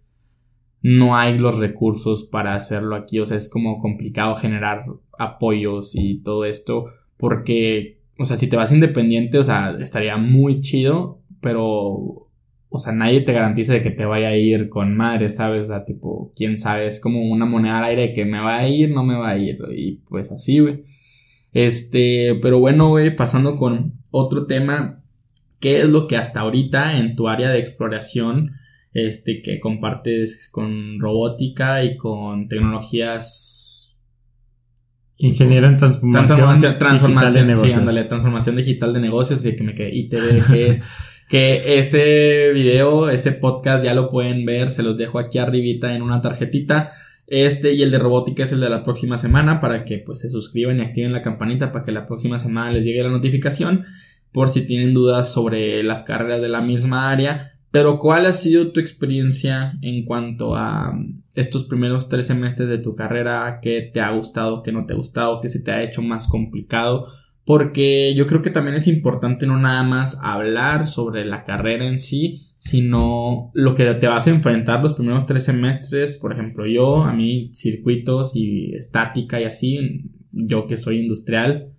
no 0.83 1.17
hay 1.17 1.39
los 1.39 1.59
recursos 1.59 2.25
para 2.25 2.55
hacerlo 2.55 2.97
aquí. 2.97 3.21
O 3.21 3.27
sea, 3.27 3.37
es 3.37 3.51
como 3.51 3.81
complicado 3.81 4.35
generar 4.37 4.87
apoyos 5.19 5.95
y 5.95 6.23
todo 6.23 6.45
esto. 6.45 6.87
Porque, 7.17 7.99
o 8.19 8.25
sea, 8.25 8.39
si 8.39 8.49
te 8.49 8.57
vas 8.57 8.73
independiente, 8.73 9.39
o 9.39 9.45
sea, 9.45 9.77
estaría 9.81 10.17
muy 10.17 10.63
chido, 10.63 11.21
pero, 11.43 12.30
o 12.71 12.79
sea, 12.79 12.93
nadie 12.93 13.21
te 13.21 13.33
garantiza 13.33 13.75
de 13.75 13.83
que 13.83 13.91
te 13.91 14.05
vaya 14.05 14.29
a 14.29 14.37
ir 14.37 14.69
con 14.69 14.97
madre, 14.97 15.29
¿sabes? 15.29 15.63
O 15.63 15.65
sea, 15.67 15.85
tipo, 15.85 16.33
quién 16.35 16.57
sabe, 16.57 16.87
es 16.87 17.01
como 17.01 17.21
una 17.31 17.45
moneda 17.45 17.79
al 17.79 17.85
aire 17.85 18.15
que 18.15 18.25
me 18.25 18.41
va 18.41 18.59
a 18.59 18.69
ir, 18.69 18.91
no 18.91 19.05
me 19.05 19.17
va 19.17 19.31
a 19.31 19.39
ir. 19.39 19.59
Y 19.77 19.97
pues 20.09 20.33
así, 20.33 20.61
güey. 20.61 20.85
Este, 21.53 22.39
pero 22.41 22.61
bueno, 22.61 22.89
güey, 22.89 23.15
pasando 23.15 23.57
con 23.57 23.95
otro 24.11 24.47
tema. 24.47 25.03
¿Qué 25.59 25.81
es 25.81 25.89
lo 25.89 26.09
que 26.09 26.17
hasta 26.17 26.41
ahorita 26.41 26.97
en 26.97 27.17
tu 27.17 27.29
área 27.29 27.51
de 27.51 27.59
exploración 27.59 28.53
este, 28.93 29.43
que 29.43 29.61
compartes 29.61 30.49
con 30.51 30.99
robótica 30.99 31.85
y 31.85 31.97
con 31.97 32.49
tecnologías. 32.49 33.97
Ingeniero 35.17 35.69
en 35.69 35.77
transformación, 35.77 36.79
Transformación, 36.79 37.13
digital 37.13 37.35
de 37.35 37.41
sí, 37.41 37.47
negocios. 37.47 37.79
ándale, 37.79 38.05
transformación 38.05 38.57
digital 38.57 38.93
de 38.95 39.01
negocios, 39.01 39.45
y 39.45 39.55
que 39.55 39.63
me 39.63 39.75
quedé 39.75 40.09
que, 40.09 40.81
que 41.31 41.79
ese 41.79 42.51
video, 42.53 43.09
ese 43.09 43.31
podcast 43.31 43.85
ya 43.85 43.95
lo 43.95 44.11
pueden 44.11 44.45
ver, 44.45 44.71
se 44.71 44.83
los 44.83 44.99
dejo 44.99 45.21
aquí 45.21 45.39
arribita 45.39 45.95
en 45.95 46.03
una 46.03 46.21
tarjetita. 46.21 46.93
Este 47.29 47.73
y 47.73 47.85
el 47.85 47.93
de 47.93 48.01
robótica 48.01 48.43
es 48.43 48.51
el 48.51 48.59
de 48.59 48.69
la 48.69 48.83
próxima 48.83 49.17
semana 49.17 49.61
para 49.61 49.85
que 49.85 49.99
pues 49.99 50.19
se 50.19 50.31
suscriban 50.31 50.79
y 50.79 50.83
activen 50.83 51.13
la 51.13 51.23
campanita 51.23 51.71
para 51.71 51.85
que 51.85 51.93
la 51.93 52.09
próxima 52.09 52.41
semana 52.41 52.73
les 52.73 52.85
llegue 52.85 53.05
la 53.05 53.11
notificación 53.11 53.85
por 54.33 54.49
si 54.49 54.67
tienen 54.67 54.93
dudas 54.93 55.33
sobre 55.33 55.85
las 55.85 56.03
carreras 56.03 56.43
de 56.43 56.49
la 56.49 56.63
misma 56.63 57.13
área. 57.13 57.53
Pero 57.71 58.01
¿cuál 58.01 58.27
ha 58.27 58.33
sido 58.33 58.73
tu 58.73 58.81
experiencia 58.81 59.79
en 59.83 60.05
cuanto 60.05 60.57
a 60.57 60.99
estos 61.37 61.63
primeros 61.63 62.09
tres 62.09 62.27
semestres 62.27 62.69
de 62.69 62.79
tu 62.79 62.97
carrera? 62.97 63.61
¿Qué 63.63 63.89
te 63.95 64.01
ha 64.01 64.11
gustado, 64.11 64.65
qué 64.65 64.73
no 64.73 64.85
te 64.85 64.95
ha 64.95 64.97
gustado, 64.97 65.41
qué 65.41 65.49
se 65.49 65.63
te 65.63 65.71
ha 65.71 65.85
hecho 65.85 66.03
más 66.03 66.29
complicado? 66.29 67.07
Porque 67.51 68.15
yo 68.15 68.29
creo 68.29 68.43
que 68.43 68.51
también 68.51 68.77
es 68.77 68.87
importante 68.87 69.45
no 69.45 69.59
nada 69.59 69.83
más 69.83 70.21
hablar 70.23 70.87
sobre 70.87 71.25
la 71.25 71.43
carrera 71.43 71.85
en 71.85 71.99
sí, 71.99 72.47
sino 72.59 73.51
lo 73.55 73.75
que 73.75 73.93
te 73.95 74.07
vas 74.07 74.29
a 74.29 74.31
enfrentar 74.31 74.81
los 74.81 74.95
primeros 74.95 75.27
tres 75.27 75.47
semestres. 75.47 76.17
Por 76.19 76.33
ejemplo, 76.33 76.65
yo, 76.65 77.03
a 77.03 77.13
mí, 77.13 77.51
circuitos 77.57 78.37
y 78.37 78.73
estática 78.77 79.41
y 79.41 79.47
así, 79.47 80.05
yo 80.31 80.69
que 80.69 80.77
soy 80.77 81.01
industrial, 81.01 81.73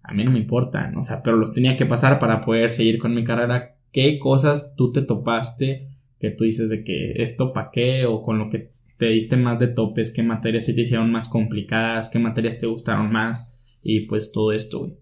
a 0.00 0.14
mí 0.14 0.22
no 0.22 0.30
me 0.30 0.38
importan, 0.38 0.96
o 0.96 1.02
sea, 1.02 1.24
pero 1.24 1.36
los 1.36 1.52
tenía 1.52 1.76
que 1.76 1.86
pasar 1.86 2.20
para 2.20 2.44
poder 2.44 2.70
seguir 2.70 3.00
con 3.00 3.12
mi 3.12 3.24
carrera. 3.24 3.74
¿Qué 3.90 4.20
cosas 4.20 4.76
tú 4.76 4.92
te 4.92 5.02
topaste 5.02 5.88
que 6.20 6.30
tú 6.30 6.44
dices 6.44 6.70
de 6.70 6.84
que 6.84 7.20
esto 7.20 7.52
pa' 7.52 7.72
qué 7.72 8.06
o 8.06 8.22
con 8.22 8.38
lo 8.38 8.48
que 8.48 8.70
te 8.96 9.06
diste 9.06 9.36
más 9.36 9.58
de 9.58 9.66
topes, 9.66 10.12
qué 10.12 10.22
materias 10.22 10.66
te 10.66 10.80
hicieron 10.80 11.10
más 11.10 11.28
complicadas, 11.28 12.10
qué 12.10 12.20
materias 12.20 12.60
te 12.60 12.68
gustaron 12.68 13.10
más 13.10 13.52
y 13.82 14.02
pues 14.02 14.30
todo 14.30 14.52
esto. 14.52 14.96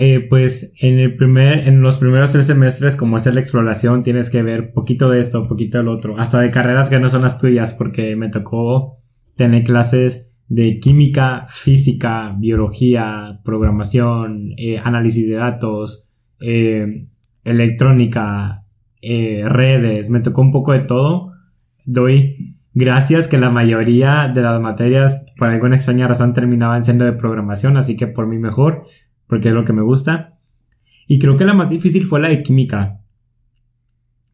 Eh, 0.00 0.20
pues 0.20 0.72
en 0.80 0.98
el 1.00 1.16
primer, 1.16 1.66
en 1.66 1.82
los 1.82 1.98
primeros 1.98 2.32
tres 2.32 2.46
semestres, 2.46 2.96
como 2.96 3.16
hacer 3.16 3.34
la 3.34 3.40
exploración, 3.40 4.02
tienes 4.02 4.30
que 4.30 4.42
ver 4.42 4.72
poquito 4.72 5.10
de 5.10 5.18
esto, 5.20 5.48
poquito 5.48 5.78
del 5.78 5.88
otro, 5.88 6.18
hasta 6.18 6.40
de 6.40 6.50
carreras 6.50 6.88
que 6.88 7.00
no 7.00 7.08
son 7.08 7.22
las 7.22 7.38
tuyas, 7.38 7.74
porque 7.74 8.14
me 8.14 8.28
tocó 8.28 8.98
tener 9.34 9.64
clases 9.64 10.30
de 10.48 10.80
química, 10.80 11.46
física, 11.48 12.34
biología, 12.38 13.40
programación, 13.44 14.54
eh, 14.56 14.78
análisis 14.82 15.28
de 15.28 15.34
datos, 15.34 16.08
eh, 16.40 17.06
electrónica, 17.44 18.64
eh, 19.02 19.42
redes, 19.46 20.10
me 20.10 20.20
tocó 20.20 20.40
un 20.40 20.52
poco 20.52 20.72
de 20.72 20.80
todo. 20.80 21.32
Doy 21.84 22.56
gracias 22.74 23.28
que 23.28 23.38
la 23.38 23.50
mayoría 23.50 24.30
de 24.34 24.42
las 24.42 24.60
materias, 24.60 25.24
por 25.36 25.48
alguna 25.48 25.76
extraña 25.76 26.08
razón, 26.08 26.32
terminaban 26.32 26.84
siendo 26.84 27.04
de 27.04 27.12
programación, 27.12 27.76
así 27.76 27.96
que 27.96 28.06
por 28.06 28.26
mí 28.26 28.38
mejor, 28.38 28.86
porque 29.28 29.48
es 29.48 29.54
lo 29.54 29.64
que 29.64 29.72
me 29.72 29.82
gusta. 29.82 30.38
Y 31.06 31.18
creo 31.18 31.36
que 31.36 31.44
la 31.44 31.54
más 31.54 31.70
difícil 31.70 32.04
fue 32.04 32.20
la 32.20 32.28
de 32.28 32.42
química. 32.42 33.00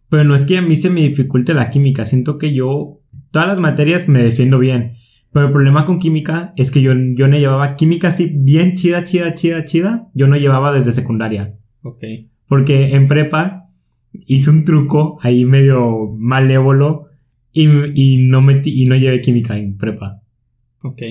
Pero 0.08 0.24
no 0.24 0.34
es 0.34 0.46
que 0.46 0.58
a 0.58 0.62
mí 0.62 0.76
se 0.76 0.90
me 0.90 1.02
dificulte 1.02 1.54
la 1.54 1.70
química, 1.70 2.04
siento 2.04 2.38
que 2.38 2.54
yo, 2.54 3.00
todas 3.30 3.48
las 3.48 3.58
materias 3.60 4.08
me 4.08 4.22
defiendo 4.22 4.58
bien. 4.58 4.94
Pero 5.32 5.46
el 5.46 5.52
problema 5.52 5.84
con 5.84 5.98
química 5.98 6.52
es 6.56 6.70
que 6.70 6.80
yo, 6.80 6.92
yo 7.16 7.26
no 7.26 7.36
llevaba 7.36 7.74
química 7.74 8.08
así 8.08 8.32
bien 8.32 8.76
chida, 8.76 9.04
chida, 9.04 9.34
chida, 9.34 9.64
chida. 9.64 10.08
Yo 10.14 10.28
no 10.28 10.36
llevaba 10.36 10.72
desde 10.72 10.92
secundaria. 10.92 11.56
Ok. 11.82 12.04
Porque 12.46 12.94
en 12.94 13.08
prepa 13.08 13.68
hice 14.12 14.50
un 14.50 14.64
truco 14.64 15.18
ahí 15.22 15.44
medio 15.44 16.14
malévolo 16.16 17.08
y, 17.52 17.66
y 17.94 18.28
no 18.28 18.42
metí, 18.42 18.80
y 18.80 18.86
no 18.86 18.94
llevé 18.94 19.20
química 19.20 19.58
en 19.58 19.76
prepa. 19.76 20.20
Ok. 20.82 21.02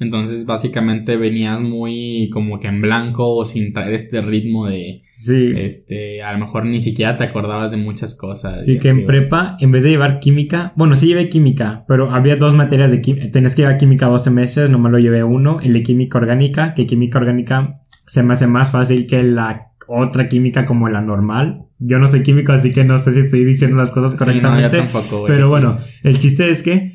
Entonces, 0.00 0.46
básicamente 0.46 1.16
venías 1.16 1.60
muy 1.60 2.30
como 2.32 2.58
que 2.58 2.68
en 2.68 2.80
blanco 2.80 3.28
o 3.36 3.44
sin 3.44 3.72
traer 3.72 3.92
este 3.94 4.20
ritmo 4.22 4.66
de, 4.66 5.02
Sí. 5.12 5.52
este, 5.54 6.22
a 6.22 6.32
lo 6.32 6.38
mejor 6.38 6.64
ni 6.64 6.80
siquiera 6.80 7.18
te 7.18 7.24
acordabas 7.24 7.70
de 7.70 7.76
muchas 7.76 8.16
cosas. 8.16 8.62
Así 8.62 8.72
y 8.72 8.78
que 8.78 8.88
en 8.88 9.04
prepa, 9.06 9.58
en 9.60 9.70
vez 9.70 9.82
de 9.84 9.90
llevar 9.90 10.18
química, 10.18 10.72
bueno, 10.76 10.96
sí 10.96 11.06
llevé 11.08 11.28
química, 11.28 11.84
pero 11.86 12.10
había 12.10 12.36
dos 12.36 12.54
materias 12.54 12.90
de 12.90 13.02
química. 13.02 13.30
Tenés 13.30 13.54
que 13.54 13.62
llevar 13.62 13.76
química 13.76 14.06
dos 14.06 14.24
semestres, 14.24 14.70
nomás 14.70 14.90
lo 14.92 14.98
llevé 14.98 15.22
uno, 15.22 15.60
el 15.60 15.74
de 15.74 15.82
química 15.82 16.16
orgánica, 16.16 16.72
que 16.72 16.86
química 16.86 17.18
orgánica 17.18 17.74
se 18.06 18.22
me 18.22 18.32
hace 18.32 18.46
más 18.46 18.72
fácil 18.72 19.06
que 19.06 19.22
la 19.22 19.66
otra 19.86 20.28
química 20.28 20.64
como 20.64 20.88
la 20.88 21.02
normal. 21.02 21.64
Yo 21.78 21.98
no 21.98 22.08
soy 22.08 22.22
químico, 22.22 22.52
así 22.52 22.72
que 22.72 22.84
no 22.84 22.96
sé 22.98 23.12
si 23.12 23.20
estoy 23.20 23.44
diciendo 23.44 23.76
las 23.76 23.92
cosas 23.92 24.12
Sí, 24.12 24.18
no, 24.18 24.24
yo 24.32 24.40
correctamente. 24.48 24.76
tampoco, 24.78 25.18
güey. 25.20 25.32
pero 25.32 25.48
bueno, 25.50 25.78
el 26.02 26.18
chiste 26.18 26.48
es 26.50 26.62
que 26.62 26.94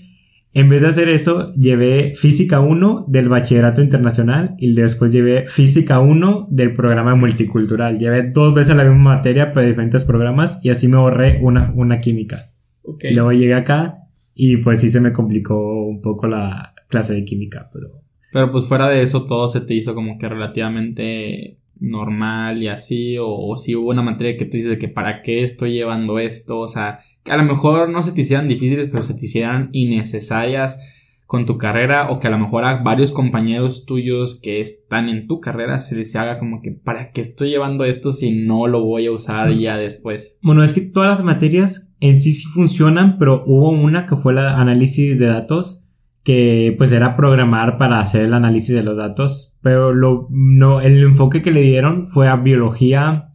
en 0.55 0.69
vez 0.69 0.83
de 0.83 0.87
hacer 0.87 1.09
eso, 1.09 1.53
llevé 1.53 2.13
física 2.15 2.61
1 2.61 3.05
del 3.09 3.27
bachillerato 3.27 3.81
internacional 3.81 4.55
y 4.57 4.73
después 4.73 5.11
llevé 5.11 5.47
física 5.47 5.99
1 5.99 6.47
del 6.49 6.73
programa 6.73 7.13
multicultural. 7.13 7.99
Llevé 7.99 8.31
dos 8.31 8.53
veces 8.53 8.77
la 8.77 8.85
misma 8.85 9.15
materia, 9.15 9.51
pero 9.51 9.67
diferentes 9.67 10.05
programas 10.05 10.61
y 10.63 10.69
así 10.69 10.87
me 10.87 10.95
ahorré 10.95 11.39
una, 11.41 11.73
una 11.75 11.99
química. 11.99 12.53
Ok. 12.83 13.03
Y 13.03 13.13
luego 13.13 13.33
llegué 13.33 13.53
acá 13.53 13.97
y 14.33 14.55
pues 14.57 14.79
sí 14.79 14.87
se 14.87 15.01
me 15.01 15.11
complicó 15.11 15.85
un 15.85 16.01
poco 16.01 16.25
la 16.27 16.73
clase 16.87 17.15
de 17.15 17.25
química, 17.25 17.69
pero 17.73 17.89
Pero 18.31 18.49
pues 18.53 18.65
fuera 18.65 18.87
de 18.87 19.01
eso, 19.01 19.25
todo 19.25 19.49
se 19.49 19.59
te 19.59 19.73
hizo 19.73 19.93
como 19.93 20.17
que 20.17 20.29
relativamente 20.29 21.57
normal 21.81 22.63
y 22.63 22.69
así, 22.69 23.17
o, 23.19 23.57
si 23.57 23.75
hubo 23.75 23.89
una 23.89 24.03
materia 24.03 24.37
que 24.37 24.45
tú 24.45 24.55
dices 24.55 24.69
de 24.69 24.79
que 24.79 24.87
para 24.87 25.21
qué 25.21 25.43
estoy 25.43 25.73
llevando 25.73 26.17
esto, 26.17 26.59
o 26.59 26.67
sea, 26.69 26.99
que 27.25 27.31
a 27.31 27.37
lo 27.37 27.43
mejor 27.43 27.89
no 27.89 28.03
se 28.03 28.11
te 28.11 28.21
hicieran 28.21 28.47
difíciles, 28.47 28.87
pero 28.89 29.03
se 29.03 29.15
te 29.15 29.25
hicieran 29.25 29.69
innecesarias 29.73 30.79
con 31.25 31.47
tu 31.47 31.57
carrera 31.57 32.11
o 32.11 32.19
que 32.19 32.27
a 32.27 32.29
lo 32.29 32.37
mejor 32.37 32.65
a 32.65 32.83
varios 32.83 33.11
compañeros 33.11 33.85
tuyos 33.87 34.39
que 34.41 34.61
están 34.61 35.09
en 35.09 35.27
tu 35.27 35.39
carrera 35.39 35.79
se 35.79 35.95
les 35.95 36.15
haga 36.15 36.37
como 36.37 36.61
que 36.61 36.71
para 36.71 37.09
qué 37.09 37.21
estoy 37.21 37.49
llevando 37.49 37.83
esto 37.83 38.11
si 38.11 38.31
no 38.31 38.67
lo 38.67 38.85
voy 38.85 39.07
a 39.07 39.11
usar 39.11 39.51
ya 39.57 39.75
después. 39.75 40.37
Bueno, 40.43 40.63
es 40.63 40.73
que 40.73 40.81
todas 40.81 41.09
las 41.09 41.25
materias 41.25 41.91
en 41.99 42.19
sí 42.19 42.33
sí 42.33 42.45
funcionan, 42.45 43.17
pero 43.17 43.43
hubo 43.47 43.71
una 43.71 44.05
que 44.05 44.15
fue 44.17 44.33
el 44.33 44.39
análisis 44.39 45.17
de 45.17 45.25
datos 45.25 45.83
que 46.23 46.75
pues 46.77 46.91
era 46.91 47.15
programar 47.15 47.77
para 47.79 47.99
hacer 47.99 48.25
el 48.25 48.33
análisis 48.33 48.75
de 48.75 48.83
los 48.83 48.97
datos, 48.97 49.55
pero 49.61 49.93
lo, 49.93 50.27
no, 50.29 50.81
el 50.81 51.01
enfoque 51.01 51.41
que 51.41 51.51
le 51.51 51.61
dieron 51.61 52.07
fue 52.07 52.27
a 52.27 52.35
biología, 52.35 53.34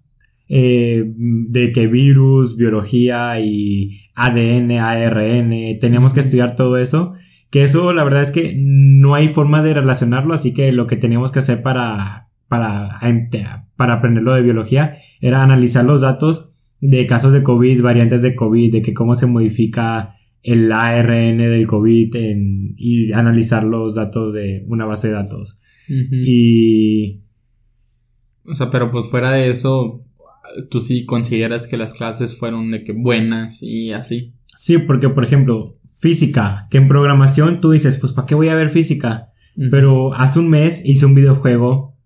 eh, 0.52 1.04
de 1.06 1.70
que 1.70 1.86
virus, 1.86 2.56
biología 2.56 3.38
y 3.38 4.00
ADN, 4.16 4.72
ARN, 4.72 5.78
teníamos 5.80 6.12
que 6.12 6.18
estudiar 6.18 6.56
todo 6.56 6.76
eso, 6.76 7.14
que 7.50 7.62
eso 7.62 7.92
la 7.92 8.02
verdad 8.02 8.22
es 8.22 8.32
que 8.32 8.56
no 8.58 9.14
hay 9.14 9.28
forma 9.28 9.62
de 9.62 9.74
relacionarlo, 9.74 10.34
así 10.34 10.52
que 10.52 10.72
lo 10.72 10.88
que 10.88 10.96
teníamos 10.96 11.30
que 11.30 11.38
hacer 11.38 11.62
para, 11.62 12.30
para, 12.48 12.98
para 13.76 13.94
aprenderlo 13.94 14.34
de 14.34 14.42
biología 14.42 14.96
era 15.20 15.44
analizar 15.44 15.84
los 15.84 16.00
datos 16.00 16.52
de 16.80 17.06
casos 17.06 17.32
de 17.32 17.44
COVID, 17.44 17.80
variantes 17.80 18.20
de 18.20 18.34
COVID, 18.34 18.72
de 18.72 18.82
que 18.82 18.92
cómo 18.92 19.14
se 19.14 19.26
modifica 19.26 20.16
el 20.42 20.72
ARN 20.72 21.38
del 21.38 21.68
COVID 21.68 22.12
y 22.76 23.12
analizar 23.12 23.62
los 23.62 23.94
datos 23.94 24.34
de 24.34 24.64
una 24.66 24.84
base 24.84 25.08
de 25.08 25.14
datos. 25.14 25.60
Y... 25.86 27.20
O 28.44 28.56
sea, 28.56 28.68
pero 28.72 28.90
pues 28.90 29.08
fuera 29.08 29.30
de 29.30 29.48
eso, 29.48 30.04
tú 30.70 30.80
sí 30.80 31.04
consideras 31.04 31.66
que 31.66 31.76
las 31.76 31.94
clases 31.94 32.36
fueron 32.36 32.70
de 32.70 32.84
que 32.84 32.92
buenas 32.92 33.62
y 33.62 33.92
así. 33.92 34.34
Sí, 34.54 34.78
porque 34.78 35.08
por 35.08 35.24
ejemplo, 35.24 35.78
física, 35.94 36.66
que 36.70 36.78
en 36.78 36.88
programación 36.88 37.60
tú 37.60 37.70
dices, 37.70 37.98
pues 37.98 38.12
¿para 38.12 38.26
qué 38.26 38.34
voy 38.34 38.48
a 38.48 38.54
ver 38.54 38.70
física? 38.70 39.32
Pero 39.70 40.14
hace 40.14 40.38
un 40.38 40.48
mes 40.48 40.84
hice 40.86 41.04
un 41.06 41.14
videojuego 41.14 41.96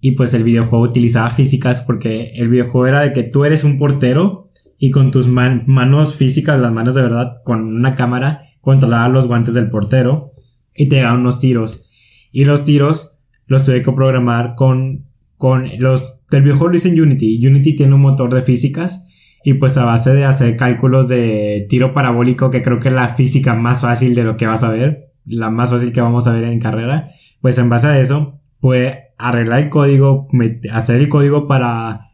y 0.00 0.12
pues 0.12 0.32
el 0.34 0.44
videojuego 0.44 0.84
utilizaba 0.84 1.30
físicas 1.30 1.82
porque 1.82 2.32
el 2.34 2.48
videojuego 2.48 2.86
era 2.86 3.00
de 3.02 3.12
que 3.12 3.22
tú 3.22 3.44
eres 3.44 3.64
un 3.64 3.78
portero 3.78 4.48
y 4.78 4.90
con 4.90 5.10
tus 5.10 5.28
manos 5.28 6.16
físicas, 6.16 6.60
las 6.60 6.72
manos 6.72 6.94
de 6.94 7.02
verdad, 7.02 7.42
con 7.44 7.62
una 7.62 7.94
cámara, 7.94 8.42
controlaba 8.60 9.08
los 9.08 9.28
guantes 9.28 9.54
del 9.54 9.70
portero 9.70 10.32
y 10.74 10.88
te 10.88 10.96
daban 10.96 11.20
unos 11.20 11.38
tiros. 11.38 11.88
Y 12.32 12.46
los 12.46 12.64
tiros 12.64 13.12
los 13.46 13.64
tuve 13.64 13.82
que 13.82 13.92
programar 13.92 14.54
con, 14.56 15.06
con 15.42 15.68
los, 15.80 16.20
del 16.30 16.44
viejo 16.44 16.68
lo 16.68 16.76
hice 16.76 16.88
en 16.88 17.00
Unity. 17.00 17.44
Unity 17.44 17.74
tiene 17.74 17.96
un 17.96 18.00
motor 18.00 18.32
de 18.32 18.42
físicas 18.42 19.08
y 19.42 19.54
pues 19.54 19.76
a 19.76 19.84
base 19.84 20.14
de 20.14 20.24
hacer 20.24 20.54
cálculos 20.56 21.08
de 21.08 21.66
tiro 21.68 21.92
parabólico, 21.92 22.48
que 22.48 22.62
creo 22.62 22.78
que 22.78 22.90
es 22.90 22.94
la 22.94 23.08
física 23.08 23.56
más 23.56 23.80
fácil 23.80 24.14
de 24.14 24.22
lo 24.22 24.36
que 24.36 24.46
vas 24.46 24.62
a 24.62 24.70
ver, 24.70 25.10
la 25.26 25.50
más 25.50 25.72
fácil 25.72 25.92
que 25.92 26.00
vamos 26.00 26.28
a 26.28 26.32
ver 26.32 26.44
en 26.44 26.60
carrera, 26.60 27.10
pues 27.40 27.58
en 27.58 27.68
base 27.68 27.88
a 27.88 28.00
eso, 28.00 28.38
puede 28.60 29.14
arreglar 29.18 29.64
el 29.64 29.68
código, 29.68 30.28
hacer 30.70 31.00
el 31.00 31.08
código 31.08 31.48
para 31.48 32.12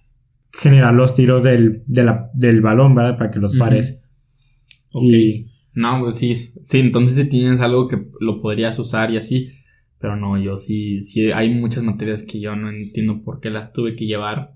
generar 0.50 0.94
los 0.94 1.14
tiros 1.14 1.42
del, 1.42 1.82
del 1.86 2.60
balón, 2.62 2.94
¿verdad? 2.94 3.18
Para 3.18 3.30
que 3.30 3.40
los 3.40 3.56
pares. 3.56 4.02
Y... 4.94 5.48
No, 5.74 6.00
pues 6.00 6.16
sí. 6.16 6.52
Sí, 6.62 6.78
entonces 6.78 7.14
si 7.14 7.28
tienes 7.28 7.60
algo 7.60 7.88
que 7.88 8.08
lo 8.20 8.40
podrías 8.40 8.78
usar 8.78 9.10
y 9.10 9.18
así. 9.18 9.50
Pero 10.00 10.16
no, 10.16 10.40
yo 10.40 10.58
sí, 10.58 11.02
sí, 11.02 11.32
hay 11.32 11.50
muchas 11.50 11.82
materias 11.82 12.22
que 12.22 12.40
yo 12.40 12.54
no 12.54 12.70
entiendo 12.70 13.22
por 13.22 13.40
qué 13.40 13.50
las 13.50 13.72
tuve 13.72 13.96
que 13.96 14.06
llevar. 14.06 14.52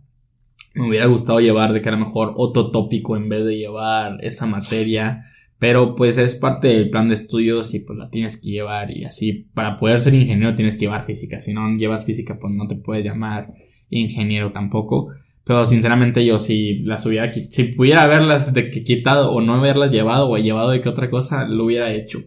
Me 0.74 0.88
hubiera 0.88 1.06
gustado 1.06 1.40
llevar 1.40 1.72
de 1.72 1.82
que 1.82 1.88
a 1.88 1.92
lo 1.92 1.98
mejor 1.98 2.34
otro 2.36 2.70
tópico 2.70 3.16
en 3.16 3.28
vez 3.28 3.44
de 3.44 3.58
llevar 3.58 4.18
esa 4.24 4.46
materia. 4.46 5.26
Pero 5.58 5.94
pues 5.94 6.18
es 6.18 6.34
parte 6.34 6.66
del 6.68 6.90
plan 6.90 7.08
de 7.08 7.14
estudios 7.14 7.72
y 7.72 7.80
pues 7.80 7.96
la 7.96 8.10
tienes 8.10 8.40
que 8.40 8.50
llevar 8.50 8.90
y 8.90 9.04
así. 9.04 9.46
Para 9.54 9.78
poder 9.78 10.00
ser 10.00 10.12
ingeniero 10.14 10.56
tienes 10.56 10.74
que 10.74 10.86
llevar 10.86 11.06
física. 11.06 11.40
Si 11.40 11.52
no 11.52 11.76
llevas 11.76 12.04
física 12.04 12.36
pues 12.40 12.52
no 12.52 12.66
te 12.66 12.74
puedes 12.74 13.04
llamar 13.04 13.52
ingeniero 13.88 14.50
tampoco. 14.50 15.10
Pero 15.44 15.64
sinceramente 15.64 16.26
yo 16.26 16.38
si 16.38 16.80
las 16.80 17.06
hubiera 17.06 17.30
si 17.30 17.64
pudiera 17.64 18.02
haberlas 18.02 18.52
de 18.52 18.70
que 18.70 18.82
quitado 18.82 19.30
o 19.32 19.40
no 19.40 19.54
haberlas 19.54 19.92
llevado 19.92 20.30
o 20.30 20.36
llevado 20.36 20.70
de 20.70 20.80
que 20.80 20.88
otra 20.88 21.10
cosa, 21.10 21.46
lo 21.46 21.66
hubiera 21.66 21.92
hecho. 21.92 22.24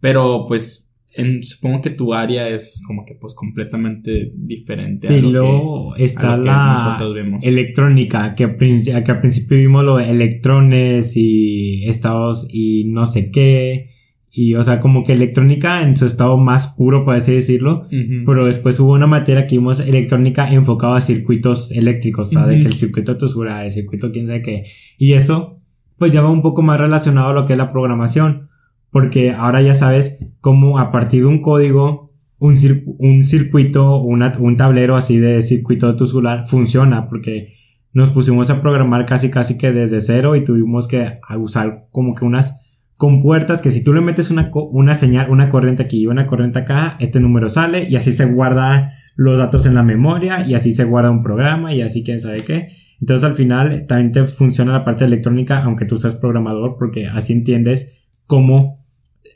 Pero 0.00 0.46
pues 0.48 0.91
en, 1.14 1.42
supongo 1.42 1.82
que 1.82 1.90
tu 1.90 2.14
área 2.14 2.48
es 2.48 2.82
como 2.86 3.04
que 3.04 3.14
pues 3.14 3.34
completamente 3.34 4.32
diferente. 4.34 5.08
Sí, 5.08 5.20
luego 5.20 5.94
está 5.96 6.36
la 6.36 6.98
electrónica, 7.42 8.34
que, 8.34 8.56
que 8.56 9.10
al 9.10 9.20
principio 9.20 9.58
vimos 9.58 9.84
lo 9.84 9.96
de 9.98 10.10
electrones 10.10 11.16
y 11.16 11.84
estados 11.84 12.46
y 12.50 12.84
no 12.84 13.06
sé 13.06 13.30
qué. 13.30 13.90
Y, 14.34 14.54
o 14.54 14.62
sea, 14.62 14.80
como 14.80 15.04
que 15.04 15.12
electrónica 15.12 15.82
en 15.82 15.94
su 15.94 16.06
estado 16.06 16.38
más 16.38 16.68
puro, 16.68 17.04
por 17.04 17.14
así 17.16 17.34
decirlo. 17.34 17.86
Pero 17.90 18.46
después 18.46 18.80
hubo 18.80 18.94
una 18.94 19.06
materia 19.06 19.46
que 19.46 19.58
vimos 19.58 19.78
electrónica 19.80 20.50
enfocada 20.50 20.96
a 20.96 21.00
circuitos 21.02 21.70
eléctricos, 21.70 22.28
o 22.28 22.30
sea, 22.30 22.46
de 22.46 22.60
que 22.60 22.66
el 22.66 22.72
circuito 22.72 23.12
de 23.12 23.18
tosura, 23.18 23.62
el 23.62 23.70
circuito 23.70 24.10
quién 24.10 24.26
sabe 24.26 24.40
qué. 24.40 24.64
Y 24.96 25.12
eso, 25.12 25.60
pues 25.98 26.12
ya 26.12 26.22
va 26.22 26.30
un 26.30 26.40
poco 26.40 26.62
más 26.62 26.80
relacionado 26.80 27.28
a 27.28 27.34
lo 27.34 27.44
que 27.44 27.52
es 27.52 27.58
la 27.58 27.72
programación. 27.72 28.48
Porque 28.92 29.32
ahora 29.32 29.60
ya 29.62 29.74
sabes 29.74 30.20
cómo 30.40 30.78
a 30.78 30.92
partir 30.92 31.22
de 31.22 31.26
un 31.26 31.40
código, 31.40 32.12
un, 32.38 32.56
un 32.98 33.26
circuito, 33.26 33.96
una, 34.00 34.32
un 34.38 34.56
tablero 34.56 34.94
así 34.94 35.18
de 35.18 35.42
circuito 35.42 35.96
tusular 35.96 36.46
funciona. 36.46 37.08
Porque 37.08 37.54
nos 37.92 38.10
pusimos 38.10 38.50
a 38.50 38.62
programar 38.62 39.04
casi 39.06 39.30
casi 39.30 39.58
que 39.58 39.72
desde 39.72 40.00
cero 40.00 40.36
y 40.36 40.44
tuvimos 40.44 40.88
que 40.88 41.14
usar 41.36 41.88
como 41.90 42.14
que 42.14 42.24
unas 42.24 42.60
con 42.96 43.20
puertas 43.20 43.62
que 43.62 43.70
si 43.70 43.82
tú 43.82 43.92
le 43.92 44.00
metes 44.00 44.30
una, 44.30 44.50
una 44.54 44.94
señal, 44.94 45.28
una 45.30 45.50
corriente 45.50 45.82
aquí 45.82 46.02
y 46.02 46.06
una 46.06 46.26
corriente 46.26 46.60
acá, 46.60 46.96
este 47.00 47.18
número 47.18 47.48
sale 47.48 47.88
y 47.88 47.96
así 47.96 48.12
se 48.12 48.26
guarda 48.26 48.92
los 49.16 49.40
datos 49.40 49.66
en 49.66 49.74
la 49.74 49.82
memoria 49.82 50.46
y 50.46 50.54
así 50.54 50.72
se 50.72 50.84
guarda 50.84 51.10
un 51.10 51.22
programa 51.22 51.74
y 51.74 51.82
así 51.82 52.04
quién 52.04 52.20
sabe 52.20 52.42
qué. 52.42 52.68
Entonces 53.00 53.24
al 53.28 53.34
final 53.34 53.86
también 53.88 54.12
te 54.12 54.24
funciona 54.24 54.72
la 54.72 54.84
parte 54.84 55.04
electrónica 55.04 55.64
aunque 55.64 55.84
tú 55.84 55.96
seas 55.96 56.14
programador 56.14 56.76
porque 56.78 57.08
así 57.08 57.32
entiendes 57.32 57.92
cómo 58.26 58.81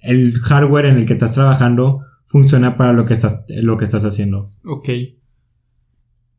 el 0.07 0.35
hardware 0.41 0.87
en 0.87 0.97
el 0.97 1.07
que 1.07 1.15
estás 1.15 1.35
trabajando 1.35 2.03
funciona 2.27 2.77
para 2.77 2.93
lo 2.93 3.05
que 3.05 3.15
estás, 3.15 3.45
lo 3.49 3.77
que 3.77 3.85
estás 3.85 4.05
haciendo. 4.05 4.53
Ok. 4.65 4.89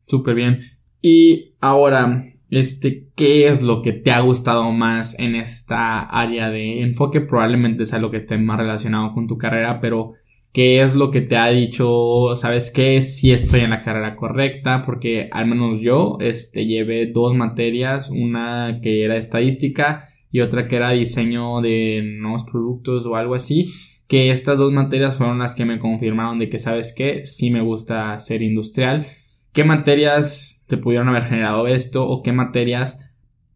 Súper 0.06 0.34
bien. 0.34 0.60
Y 1.00 1.54
ahora, 1.60 2.24
este, 2.50 3.08
¿qué 3.14 3.46
es 3.48 3.62
lo 3.62 3.82
que 3.82 3.92
te 3.92 4.10
ha 4.10 4.20
gustado 4.20 4.70
más 4.72 5.18
en 5.18 5.34
esta 5.34 6.00
área 6.00 6.50
de 6.50 6.82
enfoque? 6.82 7.20
Probablemente 7.20 7.84
sea 7.84 7.98
lo 7.98 8.10
que 8.10 8.18
esté 8.18 8.38
más 8.38 8.58
relacionado 8.58 9.12
con 9.12 9.26
tu 9.26 9.38
carrera, 9.38 9.80
pero 9.80 10.14
¿qué 10.52 10.82
es 10.82 10.94
lo 10.94 11.10
que 11.10 11.20
te 11.20 11.36
ha 11.36 11.48
dicho? 11.48 12.34
¿Sabes 12.36 12.72
qué? 12.74 13.02
Si 13.02 13.32
estoy 13.32 13.60
en 13.60 13.70
la 13.70 13.82
carrera 13.82 14.16
correcta, 14.16 14.84
porque 14.84 15.28
al 15.30 15.46
menos 15.46 15.80
yo, 15.80 16.16
este, 16.20 16.66
llevé 16.66 17.06
dos 17.12 17.34
materias, 17.34 18.10
una 18.10 18.80
que 18.82 19.04
era 19.04 19.16
estadística 19.16 20.08
y 20.30 20.40
otra 20.40 20.68
que 20.68 20.76
era 20.76 20.90
diseño 20.90 21.60
de 21.60 22.16
nuevos 22.20 22.44
productos 22.44 23.06
o 23.06 23.16
algo 23.16 23.34
así, 23.34 23.72
que 24.06 24.30
estas 24.30 24.58
dos 24.58 24.72
materias 24.72 25.16
fueron 25.16 25.38
las 25.38 25.54
que 25.54 25.64
me 25.64 25.78
confirmaron 25.78 26.38
de 26.38 26.48
que, 26.48 26.58
¿sabes 26.58 26.94
qué? 26.96 27.24
Sí 27.24 27.50
me 27.50 27.60
gusta 27.60 28.18
ser 28.18 28.42
industrial. 28.42 29.06
¿Qué 29.52 29.64
materias 29.64 30.64
te 30.66 30.76
pudieron 30.76 31.08
haber 31.08 31.24
generado 31.24 31.66
esto 31.66 32.06
o 32.06 32.22
qué 32.22 32.32
materias 32.32 33.00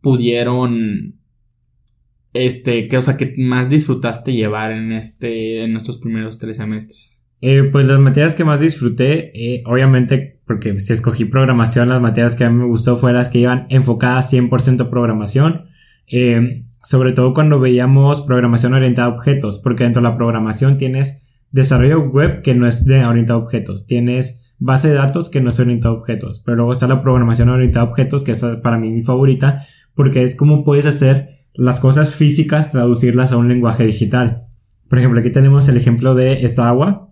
pudieron 0.00 1.22
este, 2.32 2.88
qué, 2.88 2.96
o 2.96 3.02
sea, 3.02 3.16
que 3.16 3.34
más 3.36 3.68
disfrutaste 3.68 4.32
llevar 4.32 4.72
en 4.72 4.92
este, 4.92 5.64
en 5.64 5.76
estos 5.76 5.98
primeros 5.98 6.38
tres 6.38 6.56
semestres? 6.56 7.26
Eh, 7.40 7.64
pues 7.72 7.86
las 7.86 7.98
materias 7.98 8.34
que 8.34 8.44
más 8.44 8.60
disfruté, 8.60 9.32
eh, 9.34 9.62
obviamente, 9.66 10.40
porque 10.46 10.76
si 10.76 10.92
escogí 10.92 11.24
programación, 11.24 11.88
las 11.88 12.00
materias 12.00 12.34
que 12.34 12.44
a 12.44 12.50
mí 12.50 12.56
me 12.56 12.66
gustó 12.66 12.96
fueron 12.96 13.18
las 13.18 13.28
que 13.28 13.40
iban 13.40 13.66
enfocadas 13.68 14.32
100% 14.32 14.88
programación. 14.90 15.66
Eh, 16.12 16.66
sobre 16.84 17.12
todo 17.12 17.32
cuando 17.32 17.58
veíamos 17.58 18.20
programación 18.20 18.74
orientada 18.74 19.08
a 19.08 19.14
objetos, 19.14 19.58
porque 19.58 19.84
dentro 19.84 20.02
de 20.02 20.08
la 20.08 20.16
programación 20.16 20.78
tienes 20.78 21.22
desarrollo 21.50 22.08
web 22.10 22.42
que 22.42 22.54
no 22.54 22.66
es 22.66 22.84
de 22.84 23.04
orientado 23.04 23.40
a 23.40 23.42
objetos, 23.42 23.86
tienes 23.86 24.54
base 24.58 24.88
de 24.88 24.94
datos 24.94 25.30
que 25.30 25.40
no 25.40 25.48
es 25.48 25.58
orientada 25.58 25.94
a 25.94 25.98
objetos. 25.98 26.42
Pero 26.44 26.58
luego 26.58 26.72
está 26.72 26.86
la 26.86 27.02
programación 27.02 27.48
orientada 27.48 27.86
a 27.86 27.88
objetos, 27.88 28.24
que 28.24 28.32
es 28.32 28.44
para 28.62 28.78
mí 28.78 28.90
mi 28.90 29.02
favorita, 29.02 29.66
porque 29.94 30.22
es 30.22 30.36
como 30.36 30.64
puedes 30.64 30.86
hacer 30.86 31.46
las 31.54 31.80
cosas 31.80 32.14
físicas, 32.14 32.70
traducirlas 32.70 33.32
a 33.32 33.36
un 33.38 33.48
lenguaje 33.48 33.84
digital. 33.84 34.44
Por 34.88 34.98
ejemplo, 34.98 35.20
aquí 35.20 35.30
tenemos 35.30 35.68
el 35.68 35.76
ejemplo 35.76 36.14
de 36.14 36.44
esta 36.44 36.68
agua. 36.68 37.10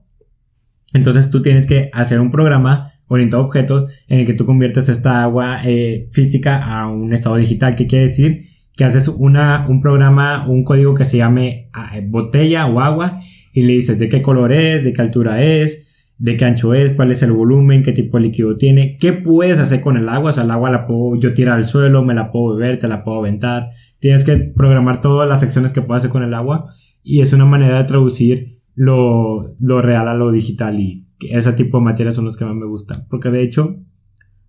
Entonces 0.92 1.30
tú 1.30 1.40
tienes 1.40 1.66
que 1.66 1.90
hacer 1.92 2.20
un 2.20 2.30
programa 2.30 2.92
orientado 3.06 3.42
a 3.42 3.46
objetos 3.46 3.90
en 4.08 4.20
el 4.20 4.26
que 4.26 4.34
tú 4.34 4.44
conviertes 4.44 4.88
esta 4.88 5.22
agua 5.22 5.60
eh, 5.64 6.08
física 6.12 6.62
a 6.62 6.88
un 6.88 7.12
estado 7.12 7.36
digital. 7.36 7.74
¿Qué 7.74 7.86
quiere 7.86 8.06
decir? 8.06 8.49
Que 8.80 8.86
haces 8.86 9.08
un 9.08 9.80
programa, 9.82 10.48
un 10.48 10.64
código 10.64 10.94
que 10.94 11.04
se 11.04 11.18
llame 11.18 11.68
ah, 11.74 12.00
botella 12.02 12.64
o 12.66 12.80
agua 12.80 13.20
y 13.52 13.64
le 13.64 13.74
dices 13.74 13.98
de 13.98 14.08
qué 14.08 14.22
color 14.22 14.52
es, 14.52 14.84
de 14.84 14.94
qué 14.94 15.02
altura 15.02 15.44
es, 15.44 15.86
de 16.16 16.38
qué 16.38 16.46
ancho 16.46 16.72
es, 16.72 16.92
cuál 16.92 17.10
es 17.10 17.22
el 17.22 17.32
volumen, 17.32 17.82
qué 17.82 17.92
tipo 17.92 18.16
de 18.16 18.22
líquido 18.22 18.56
tiene, 18.56 18.96
qué 18.96 19.12
puedes 19.12 19.58
hacer 19.58 19.82
con 19.82 19.98
el 19.98 20.08
agua, 20.08 20.30
o 20.30 20.32
sea, 20.32 20.44
el 20.44 20.50
agua 20.50 20.70
la 20.70 20.86
puedo 20.86 21.20
yo 21.20 21.34
tirar 21.34 21.56
al 21.56 21.66
suelo, 21.66 22.02
me 22.02 22.14
la 22.14 22.32
puedo 22.32 22.56
beber, 22.56 22.78
te 22.78 22.88
la 22.88 23.04
puedo 23.04 23.18
aventar, 23.18 23.68
tienes 23.98 24.24
que 24.24 24.38
programar 24.38 25.02
todas 25.02 25.28
las 25.28 25.42
acciones 25.42 25.72
que 25.72 25.82
puedes 25.82 26.00
hacer 26.00 26.10
con 26.10 26.22
el 26.22 26.32
agua 26.32 26.74
y 27.02 27.20
es 27.20 27.34
una 27.34 27.44
manera 27.44 27.76
de 27.76 27.84
traducir 27.84 28.62
lo, 28.74 29.56
lo 29.60 29.82
real 29.82 30.08
a 30.08 30.14
lo 30.14 30.30
digital 30.30 30.80
y 30.80 31.06
ese 31.20 31.52
tipo 31.52 31.76
de 31.76 31.84
materias 31.84 32.14
son 32.14 32.24
los 32.24 32.38
que 32.38 32.46
más 32.46 32.54
me 32.54 32.64
gustan, 32.64 33.04
porque 33.10 33.28
de 33.28 33.42
hecho 33.42 33.76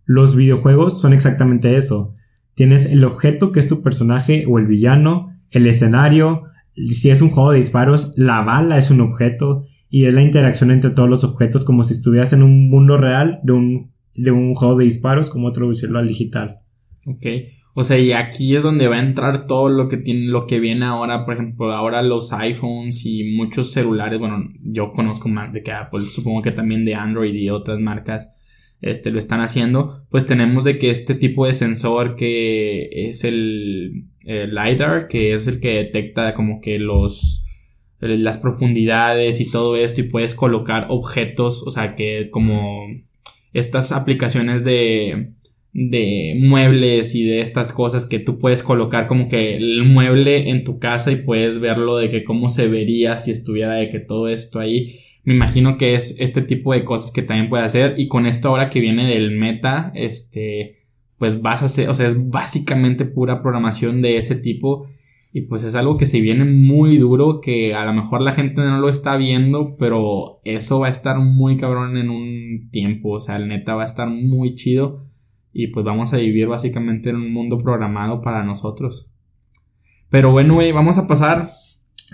los 0.06 0.38
videojuegos 0.38 1.02
son 1.02 1.12
exactamente 1.12 1.76
eso, 1.76 2.14
tienes 2.54 2.86
el 2.86 3.04
objeto 3.04 3.52
que 3.52 3.60
es 3.60 3.68
tu 3.68 3.82
personaje 3.82 4.46
o 4.48 4.60
el 4.60 4.68
villano, 4.68 5.36
el 5.50 5.68
escenario, 5.68 6.44
si 6.92 7.10
es 7.10 7.22
un 7.22 7.30
juego 7.30 7.52
de 7.52 7.60
disparos, 7.60 8.14
la 8.16 8.42
bala 8.42 8.78
es 8.78 8.92
un 8.92 9.02
objeto, 9.02 9.66
y 9.90 10.06
es 10.06 10.14
la 10.14 10.22
interacción 10.22 10.72
entre 10.72 10.92
todos 10.92 11.10
los 11.10 11.26
objetos 11.26 11.66
como 11.66 11.84
si 11.84 11.94
estuvieras 11.94 12.32
en 12.32 12.44
un 12.44 12.70
mundo 12.70 12.98
real 12.98 13.42
de 13.44 13.52
un, 13.52 13.92
de 14.16 14.32
un 14.32 14.56
juego 14.56 14.78
de 14.78 14.86
disparos, 14.86 15.30
como 15.30 15.52
traducirlo 15.52 16.00
al 16.00 16.08
digital. 16.08 16.60
Ok. 17.06 17.26
O 17.74 17.84
sea, 17.84 18.00
y 18.00 18.14
aquí 18.14 18.56
es 18.56 18.64
donde 18.64 18.88
va 18.88 18.98
a 18.98 19.04
entrar 19.04 19.48
todo 19.48 19.70
lo 19.70 19.90
que 19.90 19.98
tiene, 19.98 20.28
lo 20.28 20.48
que 20.48 20.60
viene 20.60 20.86
ahora, 20.86 21.26
por 21.26 21.36
ejemplo, 21.36 21.72
ahora 21.74 22.02
los 22.02 22.32
iPhones 22.34 23.06
y 23.06 23.36
muchos 23.36 23.72
celulares, 23.72 24.20
bueno, 24.20 24.44
yo 24.62 24.92
conozco 24.94 25.28
más 25.28 25.52
de 25.54 25.62
que 25.62 25.72
Apple, 25.72 26.06
supongo 26.06 26.42
que 26.42 26.52
también 26.52 26.86
de 26.86 26.96
Android 26.96 27.34
y 27.34 27.50
otras 27.50 27.80
marcas, 27.80 28.30
este, 28.82 29.12
lo 29.12 29.20
están 29.20 29.42
haciendo, 29.42 30.06
pues 30.10 30.26
tenemos 30.26 30.64
de 30.64 30.80
que 30.80 30.90
este 30.90 31.16
tipo 31.16 31.46
de 31.46 31.54
sensor 31.54 32.16
que 32.16 33.10
es 33.10 33.24
el, 33.24 34.06
LiDAR, 34.24 35.08
que 35.08 35.34
es 35.34 35.48
el 35.48 35.60
que 35.60 35.70
detecta 35.70 36.34
como 36.34 36.62
que 36.62 36.80
los, 36.80 37.44
las 38.00 38.38
profundidades 38.38 39.42
y 39.42 39.50
todo 39.50 39.78
esto 39.78 40.02
y 40.02 40.06
puedes 40.06 40.36
colocar 40.36 40.88
objetos, 40.90 41.64
o 41.66 41.72
sea 41.72 41.96
que 41.96 42.30
como 42.32 42.88
estas 43.54 43.92
aplicaciones 43.92 44.64
de, 44.64 45.34
de 45.74 46.36
muebles 46.38 47.16
y 47.16 47.26
de 47.26 47.42
estas 47.42 47.72
cosas 47.72 48.08
que 48.08 48.20
tú 48.20 48.40
puedes 48.40 48.64
colocar 48.64 49.08
como 49.08 49.28
que 49.28 49.56
el 49.56 49.86
mueble 49.86 50.50
en 50.50 50.64
tu 50.64 50.80
casa 50.80 51.12
y 51.12 51.18
puedes 51.18 51.60
verlo 51.60 51.98
de 51.98 52.10
que 52.10 52.24
cómo 52.24 52.50
se 52.50 52.68
vería 52.68 53.20
si 53.20 53.32
estuviera 53.32 53.76
de 53.76 53.90
que 53.90 54.00
todo 54.00 54.28
esto 54.28 54.60
ahí. 54.60 55.00
Me 55.24 55.36
imagino 55.36 55.78
que 55.78 55.96
es 55.96 56.20
este 56.20 56.42
tipo 56.42 56.74
de 56.74 56.84
cosas 56.84 57.12
que 57.12 57.22
también 57.22 57.50
puede 57.50 57.64
hacer 57.64 57.96
y 57.98 58.08
con 58.08 58.26
esto 58.26 58.50
ahora 58.50 58.70
que 58.70 58.80
viene 58.80 59.08
del 59.08 59.32
meta, 59.32 59.92
este, 59.94 60.80
pues 61.18 61.42
vas 61.42 61.62
a 61.62 61.66
hacer, 61.66 61.90
o 61.90 61.94
sea, 61.94 62.08
es 62.08 62.30
básicamente 62.30 63.06
pura 63.06 63.42
programación 63.42 64.02
de 64.02 64.18
ese 64.18 64.36
tipo 64.36 64.88
y 65.34 65.42
pues 65.42 65.64
es 65.64 65.76
algo 65.76 65.98
que 65.98 66.06
se 66.06 66.20
viene 66.20 66.44
muy 66.44 66.98
duro, 66.98 67.40
que 67.40 67.74
a 67.74 67.86
lo 67.86 67.94
mejor 67.94 68.22
la 68.22 68.34
gente 68.34 68.62
no 68.62 68.80
lo 68.80 68.90
está 68.90 69.16
viendo, 69.16 69.78
pero 69.78 70.42
eso 70.44 70.82
va 70.82 70.88
a 70.88 70.92
estar 70.92 71.20
muy 71.20 71.56
cabrón 71.56 71.96
en 71.96 72.10
un 72.10 72.70
tiempo. 72.70 73.12
O 73.12 73.22
sea, 73.22 73.38
el 73.38 73.48
neta 73.48 73.76
va 73.76 73.84
a 73.84 73.86
estar 73.86 74.10
muy 74.10 74.56
chido. 74.56 75.06
Y 75.54 75.68
pues 75.68 75.86
vamos 75.86 76.14
a 76.14 76.18
vivir 76.18 76.48
básicamente 76.48 77.10
en 77.10 77.16
un 77.18 77.34
mundo 77.34 77.60
programado 77.60 78.22
para 78.22 78.44
nosotros. 78.44 79.10
Pero 80.10 80.32
bueno, 80.32 80.56
güey, 80.56 80.74
vamos 80.74 80.98
a 80.98 81.08
pasar 81.08 81.50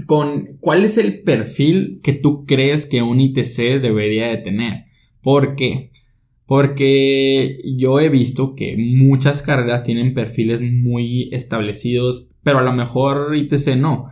con 0.06 0.58
cuál 0.60 0.84
es 0.84 0.98
el 0.98 1.22
perfil 1.24 2.00
que 2.04 2.14
tú 2.14 2.45
crees 2.45 2.86
que 2.86 3.02
un 3.02 3.20
ITC 3.20 3.82
debería 3.82 4.28
de 4.28 4.38
tener. 4.38 4.86
¿Por 5.22 5.56
qué? 5.56 5.91
Porque 6.45 7.58
yo 7.76 8.00
he 8.00 8.10
visto 8.10 8.56
que 8.56 8.78
muchas 8.78 9.41
carreras 9.41 9.84
tienen 9.84 10.14
perfiles 10.14 10.62
muy 10.62 11.30
establecidos 11.34 12.30
pero 12.48 12.60
a 12.60 12.64
lo 12.64 12.72
mejor 12.72 13.36
ITC 13.36 13.76
no, 13.76 14.10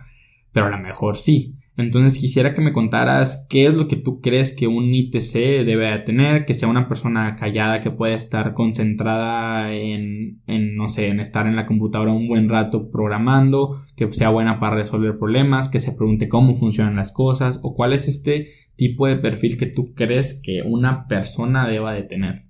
pero 0.51 0.65
a 0.65 0.69
lo 0.69 0.77
mejor 0.79 1.17
sí. 1.17 1.55
Entonces 1.77 2.19
quisiera 2.19 2.53
que 2.53 2.59
me 2.59 2.73
contaras 2.73 3.47
qué 3.49 3.65
es 3.65 3.73
lo 3.73 3.87
que 3.87 3.95
tú 3.95 4.19
crees 4.19 4.53
que 4.53 4.67
un 4.67 4.93
ITC 4.93 5.63
debe 5.65 5.89
de 5.89 5.99
tener, 5.99 6.45
que 6.45 6.53
sea 6.53 6.67
una 6.67 6.89
persona 6.89 7.37
callada 7.37 7.79
que 7.79 7.91
pueda 7.91 8.13
estar 8.13 8.53
concentrada 8.53 9.73
en, 9.73 10.41
en, 10.47 10.75
no 10.75 10.89
sé, 10.89 11.07
en 11.07 11.21
estar 11.21 11.47
en 11.47 11.55
la 11.55 11.65
computadora 11.65 12.11
un 12.11 12.27
buen 12.27 12.49
rato 12.49 12.91
programando, 12.91 13.84
que 13.95 14.11
sea 14.13 14.29
buena 14.29 14.59
para 14.59 14.75
resolver 14.75 15.17
problemas, 15.17 15.69
que 15.69 15.79
se 15.79 15.93
pregunte 15.93 16.27
cómo 16.27 16.55
funcionan 16.55 16.95
las 16.95 17.11
cosas 17.11 17.59
o 17.63 17.75
cuál 17.75 17.93
es 17.93 18.07
este 18.07 18.47
tipo 18.75 19.07
de 19.07 19.15
perfil 19.15 19.57
que 19.57 19.67
tú 19.67 19.93
crees 19.93 20.41
que 20.43 20.61
una 20.61 21.07
persona 21.07 21.67
deba 21.67 21.93
de 21.93 22.03
tener. 22.03 22.43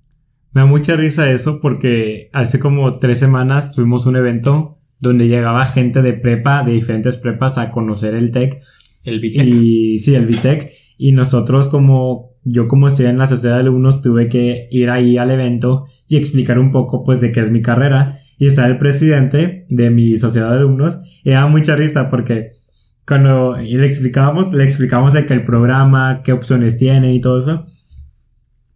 Me 0.54 0.62
da 0.62 0.68
mucha 0.68 0.96
risa 0.96 1.30
eso 1.30 1.60
porque 1.62 2.30
hace 2.34 2.60
como 2.60 2.98
tres 2.98 3.20
semanas 3.20 3.72
tuvimos 3.72 4.06
un 4.06 4.16
evento 4.16 4.80
donde 5.00 5.28
llegaba 5.28 5.66
gente 5.66 6.02
de 6.02 6.14
prepa, 6.14 6.64
de 6.64 6.72
diferentes 6.72 7.18
prepas 7.18 7.58
a 7.58 7.72
conocer 7.72 8.16
el 8.16 8.32
TEC. 8.32 8.62
El 9.04 9.20
VTEC. 9.20 9.46
Y 9.46 10.00
sí, 10.00 10.16
el 10.16 10.26
VTEC. 10.26 10.72
Y 10.98 11.12
nosotros 11.12 11.68
como, 11.68 12.32
yo 12.44 12.68
como 12.68 12.88
estoy 12.88 13.08
en 13.08 13.18
la 13.18 13.28
sociedad 13.28 13.56
de 13.56 13.62
alumnos, 13.62 14.02
tuve 14.02 14.30
que 14.30 14.68
ir 14.72 14.90
ahí 14.90 15.18
al 15.18 15.32
evento 15.32 15.86
y 16.08 16.18
explicar 16.18 16.58
un 16.58 16.72
poco 16.72 17.04
pues 17.04 17.22
de 17.22 17.32
qué 17.32 17.42
es 17.42 17.52
mi 17.52 17.62
carrera. 17.62 18.20
Y 18.38 18.48
está 18.48 18.66
el 18.68 18.78
presidente 18.78 19.66
de 19.70 19.90
mi 19.90 20.18
sociedad 20.18 20.52
de 20.52 20.58
alumnos. 20.58 21.00
Y 21.24 21.32
daba 21.32 21.48
mucha 21.48 21.76
risa 21.76 22.10
porque 22.10 22.52
cuando 23.08 23.56
le 23.58 23.86
explicábamos, 23.86 24.54
le 24.54 24.64
explicábamos 24.64 25.14
de 25.14 25.26
qué 25.26 25.34
el 25.34 25.44
programa, 25.44 26.22
qué 26.24 26.32
opciones 26.32 26.78
tiene 26.78 27.14
y 27.14 27.22
todo 27.22 27.40
eso. 27.40 27.66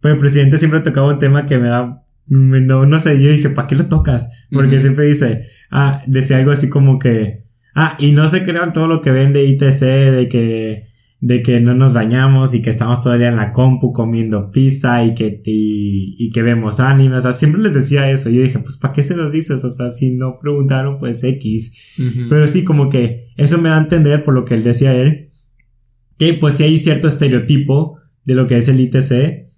Pero 0.00 0.14
el 0.14 0.20
presidente 0.20 0.56
siempre 0.56 0.80
tocaba 0.80 1.08
un 1.08 1.18
tema 1.18 1.46
que 1.46 1.58
me 1.58 1.68
da, 1.68 2.04
no, 2.26 2.86
no 2.86 2.98
sé, 2.98 3.22
yo 3.22 3.30
dije, 3.30 3.50
¿para 3.50 3.68
qué 3.68 3.76
lo 3.76 3.86
tocas? 3.86 4.30
Porque 4.50 4.78
siempre 4.78 5.04
dice, 5.04 5.46
Ah, 5.70 6.02
decía 6.06 6.38
algo 6.38 6.50
así 6.50 6.68
como 6.68 6.98
que. 6.98 7.44
Ah, 7.74 7.96
y 7.98 8.12
no 8.12 8.26
se 8.26 8.44
crean 8.44 8.72
todo 8.72 8.88
lo 8.88 9.00
que 9.00 9.12
ven 9.12 9.32
de 9.32 9.44
ITC, 9.44 9.80
de 9.80 10.28
que, 10.28 10.88
de 11.20 11.42
que 11.42 11.60
no 11.60 11.74
nos 11.74 11.92
bañamos 11.92 12.54
y 12.54 12.62
que 12.62 12.70
estamos 12.70 13.02
todavía 13.02 13.28
en 13.28 13.36
la 13.36 13.52
compu 13.52 13.92
comiendo 13.92 14.50
pizza 14.50 15.04
y 15.04 15.14
que, 15.14 15.42
y, 15.44 16.30
que 16.30 16.42
vemos 16.42 16.80
anime. 16.80 17.16
O 17.16 17.20
sea, 17.20 17.32
siempre 17.32 17.60
les 17.60 17.74
decía 17.74 18.10
eso. 18.10 18.30
Yo 18.30 18.42
dije, 18.42 18.58
pues, 18.58 18.78
¿para 18.78 18.94
qué 18.94 19.02
se 19.02 19.16
los 19.16 19.30
dices? 19.30 19.62
O 19.62 19.70
sea, 19.70 19.90
si 19.90 20.12
no 20.12 20.38
preguntaron, 20.40 20.98
pues 20.98 21.22
X. 21.22 21.94
Pero 22.30 22.46
sí, 22.46 22.64
como 22.64 22.88
que 22.88 23.28
eso 23.36 23.58
me 23.58 23.68
da 23.68 23.76
a 23.76 23.82
entender 23.82 24.24
por 24.24 24.32
lo 24.32 24.46
que 24.46 24.54
él 24.54 24.64
decía 24.64 24.94
él, 24.94 25.30
que 26.18 26.34
pues 26.34 26.54
sí 26.54 26.64
hay 26.64 26.78
cierto 26.78 27.08
estereotipo 27.08 27.98
de 28.24 28.34
lo 28.34 28.46
que 28.46 28.56
es 28.56 28.68
el 28.68 28.80
ITC 28.80 29.50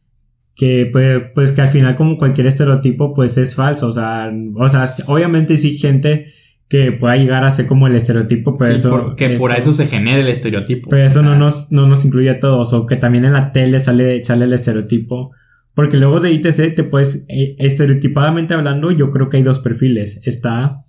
que 0.54 0.88
pues, 0.92 1.22
pues 1.34 1.52
que 1.52 1.62
al 1.62 1.68
final 1.68 1.96
como 1.96 2.18
cualquier 2.18 2.46
estereotipo 2.46 3.14
pues 3.14 3.38
es 3.38 3.54
falso, 3.54 3.88
o 3.88 3.92
sea, 3.92 4.30
o 4.54 4.68
sea, 4.68 4.84
obviamente 5.06 5.56
sí 5.56 5.78
gente 5.78 6.26
que 6.72 6.90
pueda 6.90 7.18
llegar 7.18 7.44
a 7.44 7.50
ser 7.50 7.66
como 7.66 7.86
el 7.86 7.94
estereotipo, 7.94 8.56
pero 8.56 8.72
eso... 8.72 9.14
que 9.14 9.36
por 9.36 9.54
eso 9.54 9.74
se 9.74 9.88
genera 9.88 10.22
el 10.22 10.28
estereotipo. 10.28 10.88
Pero 10.88 11.04
eso 11.04 11.22
no 11.22 11.36
nos, 11.36 11.70
no 11.70 11.86
nos 11.86 12.02
incluye 12.06 12.30
a 12.30 12.40
todos, 12.40 12.72
o 12.72 12.86
que 12.86 12.96
también 12.96 13.26
en 13.26 13.34
la 13.34 13.52
tele 13.52 13.78
sale, 13.78 14.24
sale 14.24 14.46
el 14.46 14.54
estereotipo. 14.54 15.32
Porque 15.74 15.98
luego 15.98 16.20
de 16.20 16.32
ITC 16.32 16.74
te 16.74 16.84
puedes, 16.84 17.26
eh, 17.28 17.56
estereotipadamente 17.58 18.54
hablando, 18.54 18.90
yo 18.90 19.10
creo 19.10 19.28
que 19.28 19.36
hay 19.36 19.42
dos 19.42 19.58
perfiles. 19.58 20.22
Está, 20.24 20.86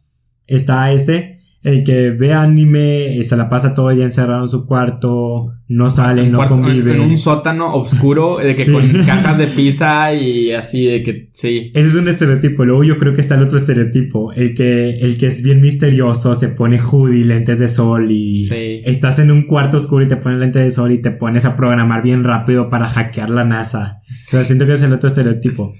está 0.47 0.89
este, 0.93 1.32
el 1.63 1.85
que 1.85 2.11
ve 2.11 2.33
anime, 2.33 3.23
se 3.23 3.37
la 3.37 3.47
pasa 3.47 3.73
todo 3.73 3.89
el 3.89 3.95
día 3.95 4.05
encerrado 4.05 4.43
en 4.43 4.49
su 4.49 4.65
cuarto, 4.65 5.53
no 5.69 5.89
sale, 5.89 6.29
no 6.29 6.45
convive. 6.45 6.91
En 6.91 6.99
un 6.99 7.17
sótano 7.17 7.73
oscuro, 7.73 8.37
de 8.37 8.53
que 8.53 8.69
con 8.69 8.85
cajas 9.05 9.37
de 9.37 9.47
pizza 9.47 10.13
y 10.13 10.51
así, 10.51 10.85
de 10.85 11.03
que 11.03 11.29
sí. 11.31 11.71
Ese 11.73 11.87
es 11.87 11.95
un 11.95 12.09
estereotipo. 12.09 12.65
Luego 12.65 12.83
yo 12.83 12.97
creo 12.97 13.13
que 13.13 13.21
está 13.21 13.35
el 13.35 13.43
otro 13.43 13.57
estereotipo, 13.57 14.33
el 14.33 14.53
que, 14.53 14.97
el 14.97 15.17
que 15.17 15.27
es 15.27 15.41
bien 15.41 15.61
misterioso, 15.61 16.35
se 16.35 16.49
pone 16.49 16.79
hoodie, 16.81 17.23
lentes 17.23 17.59
de 17.59 17.69
sol 17.69 18.11
y 18.11 18.49
estás 18.83 19.19
en 19.19 19.31
un 19.31 19.43
cuarto 19.43 19.77
oscuro 19.77 20.03
y 20.03 20.09
te 20.09 20.17
pones 20.17 20.39
lentes 20.39 20.63
de 20.63 20.71
sol 20.71 20.91
y 20.91 21.01
te 21.01 21.11
pones 21.11 21.45
a 21.45 21.55
programar 21.55 22.03
bien 22.03 22.25
rápido 22.25 22.69
para 22.69 22.87
hackear 22.87 23.29
la 23.29 23.45
NASA. 23.45 24.01
O 24.11 24.15
sea, 24.15 24.43
siento 24.43 24.65
que 24.65 24.73
es 24.73 24.81
el 24.81 24.91
otro 24.91 25.07
estereotipo. 25.07 25.73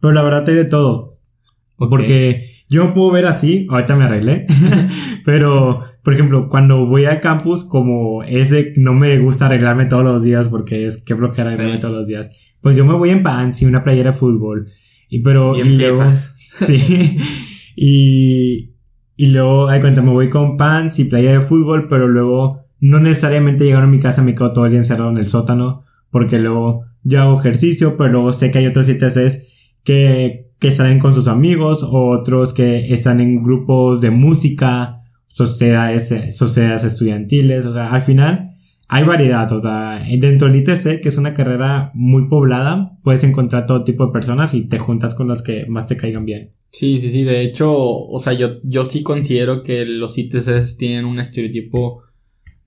Pero 0.00 0.14
la 0.14 0.22
verdad 0.22 0.48
hay 0.48 0.54
de 0.54 0.64
todo. 0.64 1.18
Porque 1.76 2.57
yo 2.68 2.92
puedo 2.92 3.10
ver 3.10 3.26
así, 3.26 3.66
ahorita 3.70 3.96
me 3.96 4.04
arreglé, 4.04 4.46
pero, 5.24 5.84
por 6.02 6.14
ejemplo, 6.14 6.48
cuando 6.48 6.86
voy 6.86 7.06
al 7.06 7.20
campus, 7.20 7.64
como 7.64 8.22
es 8.22 8.50
de 8.50 8.74
no 8.76 8.94
me 8.94 9.18
gusta 9.18 9.46
arreglarme 9.46 9.86
todos 9.86 10.04
los 10.04 10.22
días 10.22 10.48
porque 10.48 10.86
es 10.86 11.02
que 11.02 11.14
bloquear 11.14 11.48
arreglarme 11.48 11.78
todos 11.78 11.94
los 11.94 12.06
días, 12.06 12.30
pues 12.60 12.76
yo 12.76 12.84
me 12.84 12.94
voy 12.94 13.10
en 13.10 13.22
pants 13.22 13.62
y 13.62 13.66
una 13.66 13.82
playera 13.82 14.12
de 14.12 14.18
fútbol. 14.18 14.68
Y 15.08 15.20
pero, 15.20 15.56
y, 15.56 15.64
luego, 15.78 16.12
sí, 16.36 17.16
y, 17.74 18.74
y 19.16 19.26
luego, 19.30 19.68
hay 19.68 19.80
cuenta, 19.80 20.02
me 20.02 20.12
voy 20.12 20.28
con 20.28 20.56
pants 20.56 20.98
y 20.98 21.04
playera 21.04 21.40
de 21.40 21.46
fútbol, 21.46 21.88
pero 21.88 22.06
luego 22.06 22.66
no 22.80 23.00
necesariamente 23.00 23.64
llegar 23.64 23.82
a 23.82 23.88
mi 23.88 23.98
casa 23.98 24.22
me 24.22 24.34
quedo 24.34 24.52
todo 24.52 24.66
el 24.66 24.72
día 24.72 24.80
encerrado 24.80 25.10
en 25.10 25.18
el 25.18 25.26
sótano, 25.26 25.84
porque 26.10 26.38
luego 26.38 26.84
yo 27.02 27.22
hago 27.22 27.40
ejercicio, 27.40 27.96
pero 27.96 28.10
luego 28.10 28.32
sé 28.32 28.50
que 28.50 28.58
hay 28.58 28.66
otros 28.66 28.88
ITCs 28.88 29.46
que 29.84 30.47
que 30.58 30.70
salen 30.70 30.98
con 30.98 31.14
sus 31.14 31.28
amigos, 31.28 31.86
otros 31.88 32.52
que 32.52 32.92
están 32.92 33.20
en 33.20 33.42
grupos 33.42 34.00
de 34.00 34.10
música, 34.10 35.02
sociedades, 35.28 36.36
sociedades 36.36 36.84
estudiantiles, 36.84 37.64
o 37.64 37.72
sea, 37.72 37.90
al 37.92 38.02
final 38.02 38.56
hay 38.88 39.04
variedad, 39.04 39.50
o 39.52 39.60
sea, 39.60 40.02
dentro 40.18 40.48
del 40.48 40.60
ITC, 40.60 41.02
que 41.02 41.10
es 41.10 41.18
una 41.18 41.34
carrera 41.34 41.90
muy 41.94 42.26
poblada, 42.28 42.96
puedes 43.04 43.22
encontrar 43.22 43.66
todo 43.66 43.84
tipo 43.84 44.06
de 44.06 44.12
personas 44.12 44.54
y 44.54 44.66
te 44.66 44.78
juntas 44.78 45.14
con 45.14 45.28
las 45.28 45.42
que 45.42 45.66
más 45.66 45.86
te 45.86 45.96
caigan 45.96 46.24
bien. 46.24 46.52
Sí, 46.72 46.98
sí, 47.00 47.10
sí, 47.10 47.22
de 47.22 47.42
hecho, 47.42 47.72
o 47.76 48.18
sea, 48.18 48.32
yo, 48.32 48.60
yo 48.62 48.84
sí 48.84 49.02
considero 49.02 49.62
que 49.62 49.84
los 49.84 50.16
ITCs 50.16 50.78
tienen 50.78 51.04
un 51.04 51.20
estereotipo 51.20 52.02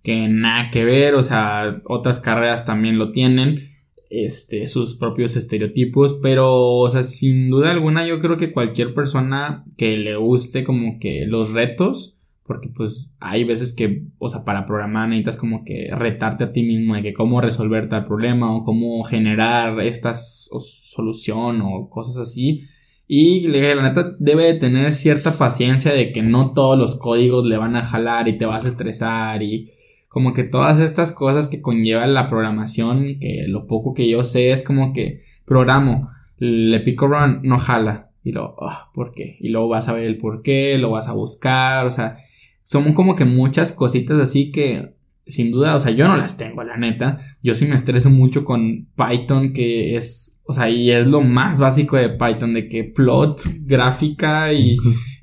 que 0.03 0.27
nada 0.27 0.69
que 0.69 0.85
ver, 0.85 1.15
o 1.15 1.23
sea, 1.23 1.81
otras 1.85 2.19
carreras 2.19 2.65
también 2.65 2.97
lo 2.97 3.11
tienen, 3.11 3.70
este, 4.12 4.68
sus 4.68 4.95
propios 4.95 5.38
estereotipos, 5.38 6.20
pero, 6.22 6.53
o 6.53 6.89
sea, 6.89 7.03
sin 7.03 7.49
duda 7.49 7.72
alguna 7.72 8.05
yo 8.05 8.20
creo 8.20 8.36
que 8.36 8.51
cualquier 8.51 8.93
persona 8.93 9.64
que 9.78 9.95
le 9.95 10.18
guste 10.18 10.66
como 10.66 10.99
que 10.99 11.26
los 11.26 11.51
retos, 11.51 12.18
porque 12.45 12.68
pues 12.68 13.09
hay 13.22 13.45
veces 13.45 13.74
que, 13.74 14.03
o 14.20 14.30
sea, 14.30 14.43
para 14.43 14.66
programar 14.66 15.07
necesitas 15.07 15.38
como 15.38 15.64
que 15.64 15.89
retarte 15.95 16.43
a 16.43 16.51
ti 16.51 16.62
mismo 16.62 16.95
de 16.95 17.03
que 17.03 17.14
cómo 17.14 17.39
resolver 17.39 17.88
tal 17.88 18.05
problema 18.05 18.53
o 18.53 18.66
cómo 18.66 19.01
generar 19.05 19.80
esta 19.80 20.14
solución 20.14 21.62
o 21.62 21.89
cosas 21.89 22.18
así. 22.18 22.66
Y 23.07 23.47
la 23.47 23.82
neta 23.82 24.16
debe 24.20 24.43
de 24.45 24.59
tener 24.59 24.91
cierta 24.91 25.38
paciencia 25.38 25.93
de 25.93 26.12
que 26.12 26.22
no 26.22 26.53
todos 26.53 26.78
los 26.78 26.99
códigos 26.99 27.45
le 27.45 27.57
van 27.57 27.78
a 27.78 27.84
jalar 27.84 28.28
y 28.28 28.38
te 28.38 28.45
vas 28.45 28.66
a 28.66 28.68
estresar 28.68 29.41
y 29.41 29.72
como 30.12 30.34
que 30.34 30.43
todas 30.43 30.78
estas 30.80 31.14
cosas 31.14 31.47
que 31.47 31.62
conlleva 31.62 32.05
la 32.05 32.30
programación, 32.30 33.18
que 33.22 33.45
lo 33.47 33.66
poco 33.66 33.93
que 33.93 34.09
yo 34.09 34.26
sé 34.26 34.51
es 34.51 34.62
como 34.62 34.91
que 34.91 35.24
programo, 35.45 36.09
le 36.38 36.82
pico 36.82 37.07
run, 37.07 37.39
no 37.43 37.57
jala. 37.57 38.09
Y 38.22 38.34
luego, 38.34 38.57
ah, 38.62 38.91
¿por 38.93 39.14
qué? 39.14 39.38
Y 39.39 39.49
luego 39.49 39.70
vas 39.70 39.88
a 39.88 39.93
ver 39.93 40.03
el 40.03 40.18
por 40.18 40.41
qué, 40.41 40.78
lo 40.78 40.91
vas 40.91 41.07
a 41.07 41.14
buscar, 41.14 41.86
o 41.86 41.91
sea, 41.91 42.18
son 42.62 42.93
como 42.93 43.16
que 43.16 43.24
muchas 43.24 43.72
cositas 43.72 44.20
así 44.20 44.51
que 44.51 44.95
sin 45.28 45.49
duda, 45.49 45.76
o 45.76 45.80
sea, 45.80 45.93
yo 45.93 46.09
no 46.09 46.18
las 46.18 46.38
tengo, 46.38 46.62
la 46.62 46.76
neta. 46.76 47.38
Yo 47.41 47.55
sí 47.55 47.66
me 47.66 47.76
estreso 47.76 48.09
mucho 48.09 48.43
con 48.43 48.88
Python, 48.97 49.53
que 49.53 49.95
es, 49.95 50.38
o 50.43 50.51
sea, 50.51 50.70
y 50.70 50.91
es 50.91 51.07
lo 51.07 51.22
más 51.22 51.57
básico 51.57 51.95
de 51.95 52.09
Python, 52.09 52.53
de 52.53 52.68
que 52.68 52.84
plot, 52.84 53.43
gráfica 53.62 54.51
y, 54.51 54.76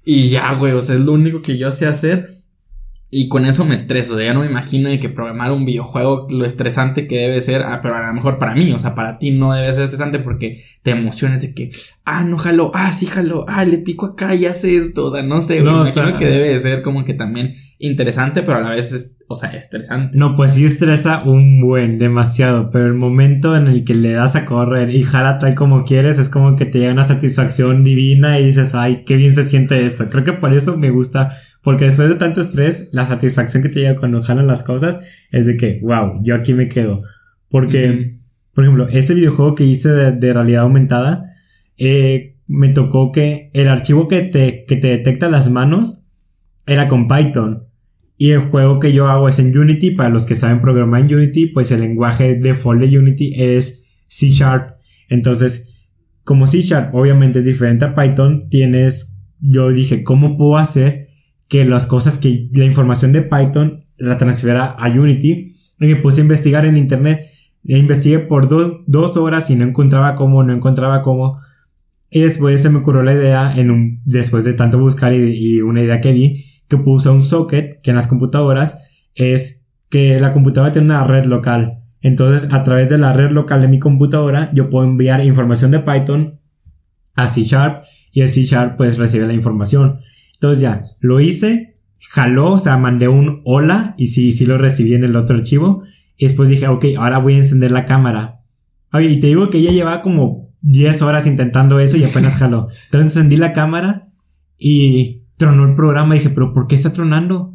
y 0.03 0.31
ya, 0.31 0.55
güey, 0.55 0.73
o 0.73 0.81
sea, 0.81 0.95
es 0.95 1.03
lo 1.03 1.13
único 1.13 1.43
que 1.43 1.59
yo 1.59 1.71
sé 1.73 1.87
hacer. 1.87 2.38
Y 3.11 3.29
con 3.29 3.47
eso 3.47 3.65
me 3.65 3.75
estreso, 3.75 4.13
o 4.13 4.17
sea, 4.17 4.27
ya 4.27 4.35
no 4.35 4.41
me 4.41 4.51
imagino 4.51 4.91
de 4.91 5.01
que 5.01 5.09
programar 5.09 5.51
un 5.51 5.65
videojuego, 5.65 6.27
lo 6.31 6.45
estresante 6.45 7.07
que 7.07 7.17
debe 7.17 7.41
ser, 7.41 7.63
ah, 7.63 7.81
pero 7.83 7.97
a 7.97 8.07
lo 8.07 8.13
mejor 8.13 8.39
para 8.39 8.55
mí, 8.55 8.71
o 8.73 8.79
sea, 8.79 8.95
para 8.95 9.19
ti 9.19 9.31
no 9.31 9.55
debe 9.55 9.73
ser 9.73 9.85
estresante 9.85 10.19
porque 10.19 10.63
te 10.83 10.91
emociones 10.91 11.41
de 11.41 11.55
que, 11.55 11.71
ah, 12.05 12.23
no 12.25 12.37
jalo, 12.37 12.71
ah, 12.75 12.93
sí 12.93 13.07
jalo, 13.07 13.47
ah, 13.49 13.65
le 13.65 13.79
pico 13.79 14.05
acá 14.05 14.35
y 14.35 14.45
hace 14.45 14.77
esto, 14.77 15.07
o 15.07 15.11
sea, 15.11 15.23
no 15.23 15.41
sé, 15.41 15.63
no, 15.63 15.85
me 15.85 15.91
imagino 15.91 16.19
que 16.19 16.27
debe 16.27 16.51
de 16.51 16.59
ser 16.59 16.83
como 16.83 17.07
que 17.07 17.15
también 17.15 17.55
interesante, 17.79 18.43
pero 18.43 18.59
a 18.59 18.61
la 18.61 18.71
vez 18.71 18.93
es, 18.93 19.17
o 19.27 19.37
sea, 19.37 19.51
estresante. 19.51 20.19
No, 20.19 20.37
pues 20.37 20.53
sí 20.53 20.67
estresa 20.67 21.23
un 21.25 21.63
buen, 21.63 21.99
demasiado, 21.99 22.71
pero 22.71 22.87
el 22.87 22.95
momento 22.95 23.57
en 23.57 23.69
el 23.69 23.85
que 23.85 23.95
le 23.95 24.13
das 24.13 24.37
a 24.37 24.45
correr 24.45 24.91
y 24.91 25.03
jala 25.03 25.39
tal 25.39 25.55
como 25.55 25.85
quieres, 25.85 26.19
es 26.19 26.29
como 26.29 26.57
que 26.57 26.67
te 26.67 26.81
llega 26.81 26.93
una 26.93 27.05
satisfacción 27.05 27.85
divina 27.85 28.39
y 28.39 28.47
dices, 28.47 28.75
ay, 28.75 29.05
qué 29.07 29.17
bien 29.17 29.33
se 29.33 29.45
siente 29.45 29.87
esto. 29.87 30.11
Creo 30.11 30.25
que 30.25 30.33
por 30.33 30.53
eso 30.53 30.77
me 30.77 30.91
gusta 30.91 31.39
porque 31.69 31.85
después 31.85 32.09
de 32.09 32.15
tanto 32.15 32.41
estrés, 32.41 32.89
la 32.93 33.05
satisfacción 33.05 33.63
que 33.63 33.69
te 33.69 33.81
llega 33.81 34.01
cuando 34.01 34.23
jalan 34.23 34.47
las 34.47 34.63
cosas 34.63 35.01
es 35.31 35.45
de 35.45 35.59
que, 35.59 35.81
wow, 35.83 36.19
yo 36.23 36.35
aquí 36.35 36.55
me 36.55 36.67
quedo. 36.67 37.03
Porque, 37.51 38.21
por 38.55 38.65
ejemplo, 38.65 38.89
ese 38.89 39.13
videojuego 39.13 39.55
que 39.55 39.67
hice 39.67 39.91
de, 39.91 40.33
realidad 40.33 40.63
aumentada, 40.63 41.35
eh, 41.77 42.37
me 42.47 42.71
tocó 42.71 43.13
que 43.13 43.51
el 43.53 43.69
archivo 43.69 44.09
que 44.09 44.23
te, 44.23 44.65
que 44.67 44.77
te 44.77 44.89
detecta 44.89 45.29
las 45.29 45.51
manos 45.51 46.03
era 46.65 46.89
con 46.89 47.07
Python. 47.07 47.65
Y 48.17 48.31
el 48.31 48.39
juego 48.39 48.81
que 48.81 48.95
yo 48.95 49.09
hago 49.09 49.29
es 49.29 49.39
en 49.39 49.55
Unity. 49.55 49.91
Para 49.91 50.09
los 50.09 50.25
que 50.25 50.37
saben 50.37 50.61
programar 50.61 51.03
en 51.03 51.15
Unity, 51.15 51.49
pues 51.49 51.71
el 51.71 51.81
lenguaje 51.81 52.35
default 52.37 52.81
de 52.81 52.99
Unity 52.99 53.35
es 53.37 53.85
C 54.07 54.31
Sharp. 54.31 54.71
Entonces, 55.11 55.87
como 56.25 56.47
C 56.47 56.63
Sharp 56.63 56.95
obviamente 56.95 57.41
es 57.41 57.45
diferente 57.45 57.85
a 57.85 57.95
Python, 57.95 58.49
tienes, 58.49 59.19
yo 59.39 59.69
dije, 59.69 60.03
¿cómo 60.03 60.39
puedo 60.39 60.57
hacer 60.57 61.08
que 61.49 61.65
las 61.65 61.87
cosas 61.87 62.19
que 62.19 62.49
la 62.53 62.65
información 62.65 63.13
de 63.13 63.23
Python 63.23 63.85
la 63.97 64.17
transfiera 64.17 64.67
a 64.67 64.89
Unity. 64.89 65.57
Y 65.81 65.87
me 65.87 65.97
puse 65.97 66.21
a 66.21 66.23
investigar 66.23 66.65
en 66.65 66.77
internet. 66.77 67.27
E 67.65 67.77
investigué 67.77 68.21
por 68.21 68.49
dos 68.49 69.17
horas 69.17 69.51
y 69.51 69.57
no 69.57 69.65
encontraba 69.65 70.15
cómo, 70.15 70.43
no 70.43 70.53
encontraba 70.53 71.03
cómo. 71.03 71.41
Y 72.11 72.21
después 72.21 72.63
se 72.63 72.71
me 72.71 72.79
ocurrió 72.79 73.03
la 73.03 73.13
idea, 73.13 73.53
en 73.55 73.71
un, 73.71 74.01
después 74.05 74.45
de 74.45 74.55
tanto 74.55 74.79
buscar 74.79 75.13
y, 75.13 75.61
una 75.61 75.83
idea 75.83 76.01
que 76.01 76.13
vi, 76.13 76.47
que 76.69 76.79
puse 76.79 77.11
un 77.11 77.23
socket, 77.23 77.83
que 77.83 77.91
en 77.91 77.97
las 77.97 78.07
computadoras 78.07 78.79
es 79.15 79.67
que 79.91 80.19
la 80.21 80.33
computadora 80.33 80.73
tiene 80.73 80.87
una 80.87 81.05
red 81.05 81.25
local. 81.27 81.81
Entonces, 82.01 82.53
a 82.53 82.63
través 82.63 82.89
de 82.89 82.99
la 82.99 83.13
red 83.13 83.31
local 83.31 83.61
de 83.61 83.69
mi 83.69 83.79
computadora, 83.79 84.51
yo 84.55 84.71
puedo 84.71 84.87
enviar 84.87 85.25
información 85.25 85.71
de 85.71 85.81
Python 85.81 86.39
a 87.15 87.29
C 87.29 87.43
Sharp 87.43 87.85
y 88.13 88.23
el 88.23 88.29
C 88.29 88.45
Sharp 88.45 88.77
pues 88.77 88.97
recibe 88.97 89.27
la 89.27 89.35
información. 89.35 90.01
Entonces 90.39 90.63
ya, 90.63 90.85
lo 91.01 91.21
hice, 91.21 91.75
jaló, 92.11 92.53
o 92.53 92.59
sea, 92.59 92.77
mandé 92.77 93.09
un 93.09 93.43
hola 93.45 93.95
y 93.99 94.09
sí, 94.09 94.31
sí 94.31 94.47
lo 94.47 94.57
recibí 94.57 94.95
en 94.95 95.03
el 95.03 95.17
otro 95.17 95.37
archivo. 95.37 95.83
Y 96.17 96.27
después 96.27 96.49
dije, 96.49 96.69
ok, 96.69 96.85
ahora 96.97 97.19
voy 97.19 97.35
a 97.35 97.39
encender 97.39 97.73
la 97.73 97.85
cámara. 97.85 98.41
Oye, 98.93 99.09
y 99.09 99.21
te 99.21 99.27
digo 99.27 99.51
que 99.51 99.63
ya 99.63 99.73
llevaba 99.73 100.01
como 100.01 100.51
10 100.63 101.03
horas 101.03 101.27
intentando 101.27 101.81
eso 101.81 101.97
y 101.97 102.05
apenas 102.05 102.37
jaló. 102.39 102.69
Entonces 102.85 103.17
encendí 103.17 103.37
la 103.37 103.53
cámara 103.53 104.09
y 104.57 105.23
tronó 105.37 105.65
el 105.65 105.75
programa. 105.75 106.15
Y 106.15 106.19
dije, 106.21 106.31
pero 106.31 106.53
¿por 106.53 106.69
qué 106.69 106.77
está 106.77 106.93
tronando? 106.93 107.55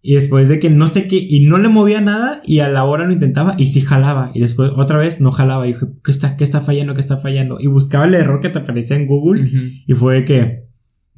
Y 0.00 0.14
después 0.14 0.48
de 0.48 0.58
que 0.58 0.70
no 0.70 0.86
sé 0.86 1.08
qué, 1.08 1.16
y 1.16 1.40
no 1.40 1.58
le 1.58 1.68
movía 1.68 2.00
nada, 2.00 2.40
y 2.44 2.60
a 2.60 2.68
la 2.68 2.84
hora 2.84 3.04
lo 3.04 3.12
intentaba, 3.12 3.56
y 3.58 3.66
sí 3.66 3.80
jalaba. 3.80 4.30
Y 4.32 4.40
después 4.40 4.70
otra 4.76 4.98
vez 4.98 5.20
no 5.20 5.32
jalaba. 5.32 5.66
Y 5.66 5.72
dije, 5.72 5.86
¿qué 6.04 6.10
está, 6.10 6.36
qué 6.36 6.44
está 6.44 6.60
fallando? 6.60 6.94
¿Qué 6.94 7.00
está 7.00 7.18
fallando? 7.18 7.58
Y 7.58 7.66
buscaba 7.66 8.04
el 8.04 8.14
error 8.14 8.40
que 8.40 8.50
te 8.50 8.58
aparecía 8.58 8.96
en 8.96 9.06
Google. 9.06 9.50
Y 9.86 9.94
fue 9.94 10.24
que 10.24 10.67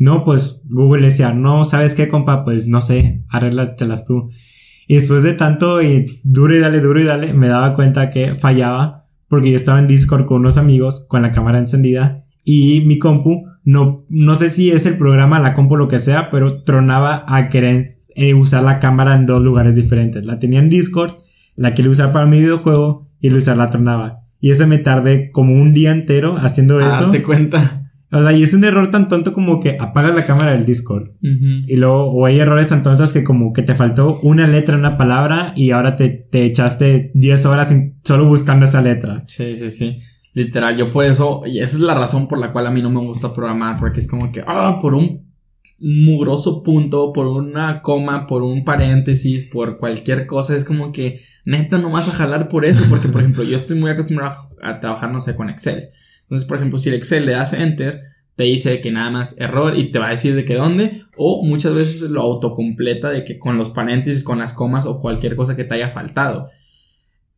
no, 0.01 0.25
pues 0.25 0.63
Google 0.65 1.03
decía, 1.03 1.35
no, 1.35 1.67
¿sabes 1.67 1.95
qué, 1.95 2.09
compa? 2.09 2.43
Pues 2.43 2.67
no 2.67 2.81
sé, 2.81 3.23
arréglatelas 3.29 4.07
tú. 4.07 4.31
Y 4.89 4.95
después 4.95 5.23
de 5.23 5.35
tanto 5.35 5.83
y 5.83 6.07
duro 6.25 6.57
y 6.57 6.59
dale, 6.59 6.81
duro 6.81 7.03
y 7.03 7.05
dale, 7.05 7.35
me 7.35 7.49
daba 7.49 7.75
cuenta 7.75 8.09
que 8.09 8.35
fallaba 8.35 9.05
porque 9.29 9.51
yo 9.51 9.57
estaba 9.57 9.79
en 9.79 9.87
Discord 9.87 10.25
con 10.25 10.41
unos 10.41 10.57
amigos 10.57 11.05
con 11.07 11.21
la 11.21 11.33
cámara 11.33 11.59
encendida 11.59 12.25
y 12.43 12.81
mi 12.87 12.99
compu, 12.99 13.45
no, 13.63 13.99
no 14.09 14.35
sé 14.37 14.49
si 14.49 14.71
es 14.71 14.87
el 14.87 14.97
programa, 14.97 15.39
la 15.39 15.53
compu, 15.53 15.77
lo 15.77 15.87
que 15.87 15.99
sea, 15.99 16.31
pero 16.31 16.63
tronaba 16.63 17.27
a 17.29 17.51
querer 17.51 17.89
eh, 18.15 18.33
usar 18.33 18.63
la 18.63 18.79
cámara 18.79 19.15
en 19.15 19.27
dos 19.27 19.43
lugares 19.43 19.77
diferentes. 19.77 20.25
La 20.25 20.39
tenía 20.39 20.61
en 20.61 20.71
Discord, 20.71 21.19
la 21.57 21.75
quería 21.75 21.91
usar 21.91 22.11
para 22.11 22.25
mi 22.25 22.39
videojuego 22.39 23.07
y 23.21 23.29
al 23.29 23.35
usar 23.35 23.59
la 23.59 23.69
tronaba. 23.69 24.21
Y 24.41 24.51
ese 24.51 24.65
me 24.65 24.79
tardé 24.79 25.31
como 25.31 25.61
un 25.61 25.75
día 25.75 25.93
entero 25.93 26.39
haciendo 26.39 26.79
ah, 26.79 26.89
eso. 26.89 27.11
te 27.11 27.23
cuenta. 27.23 27.80
O 28.13 28.21
sea, 28.21 28.33
y 28.33 28.43
es 28.43 28.55
un 28.55 28.65
error 28.65 28.91
tan 28.91 29.09
tonto 29.09 29.33
como 29.33 29.61
que 29.61 29.77
apagas 29.79 30.15
la 30.15 30.27
cámara 30.27 30.53
del 30.53 30.67
Discord. 30.67 31.13
Y 31.21 31.77
luego, 31.77 32.11
o 32.11 32.27
hay 32.27 32.41
errores 32.41 32.69
tan 32.69 32.83
tontos 32.83 33.13
que 33.13 33.23
como 33.23 33.53
que 33.53 33.63
te 33.63 33.75
faltó 33.75 34.19
una 34.21 34.49
letra 34.49 34.77
una 34.77 34.97
palabra 34.97 35.53
y 35.55 35.71
ahora 35.71 35.95
te, 35.95 36.09
te 36.09 36.45
echaste 36.45 37.13
10 37.15 37.47
horas 37.47 37.75
solo 38.03 38.27
buscando 38.27 38.65
esa 38.65 38.83
letra. 38.83 39.25
Sí, 39.29 39.57
sí, 39.57 39.71
sí. 39.71 39.99
Literal, 40.33 40.77
yo 40.77 40.93
por 40.93 41.05
eso, 41.05 41.43
y 41.45 41.61
esa 41.61 41.77
es 41.77 41.83
la 41.83 41.95
razón 41.95 42.29
por 42.29 42.39
la 42.39 42.53
cual 42.53 42.67
a 42.67 42.71
mí 42.71 42.83
no 42.83 42.91
me 42.91 43.01
gusta 43.01 43.35
programar, 43.35 43.79
porque 43.79 44.01
es 44.01 44.09
como 44.09 44.31
que, 44.31 44.43
ah, 44.47 44.79
por 44.81 44.95
un 44.95 45.31
mugroso 45.81 46.63
punto, 46.63 47.13
por 47.13 47.27
una 47.27 47.83
coma, 47.83 48.27
por 48.27 48.43
un 48.43 48.65
paréntesis, 48.65 49.47
por 49.47 49.79
cualquier 49.79 50.27
cosa, 50.27 50.55
es 50.55 50.65
como 50.65 50.93
que 50.93 51.23
neta 51.45 51.79
no 51.79 51.91
vas 51.91 52.09
a 52.09 52.13
jalar 52.13 52.49
por 52.49 52.65
eso, 52.65 52.85
porque 52.89 53.09
por 53.09 53.21
ejemplo, 53.23 53.43
yo 53.43 53.57
estoy 53.57 53.79
muy 53.79 53.91
acostumbrado 53.91 54.51
a 54.63 54.79
trabajar, 54.79 55.11
no 55.11 55.21
sé, 55.21 55.35
con 55.35 55.51
Excel. 55.51 55.91
Entonces, 56.31 56.47
por 56.47 56.59
ejemplo, 56.59 56.79
si 56.79 56.91
el 56.91 56.95
Excel 56.95 57.27
le 57.27 57.33
das 57.33 57.53
enter, 57.53 58.03
te 58.37 58.45
dice 58.45 58.81
que 58.81 58.93
nada 58.93 59.11
más 59.11 59.39
error 59.41 59.77
y 59.77 59.91
te 59.91 59.99
va 59.99 60.07
a 60.07 60.11
decir 60.13 60.37
de 60.37 60.45
que 60.45 60.55
dónde, 60.55 61.03
o 61.17 61.45
muchas 61.45 61.75
veces 61.75 62.03
lo 62.09 62.21
autocompleta 62.21 63.11
de 63.11 63.25
que 63.25 63.41
con 63.41 63.59
los 63.59 63.71
paréntesis, 63.71 64.23
con 64.23 64.39
las 64.39 64.55
comas 64.55 64.87
o 64.87 65.01
cualquier 65.01 65.35
cosa 65.35 65.57
que 65.57 65.65
te 65.65 65.75
haya 65.75 65.91
faltado. 65.91 66.49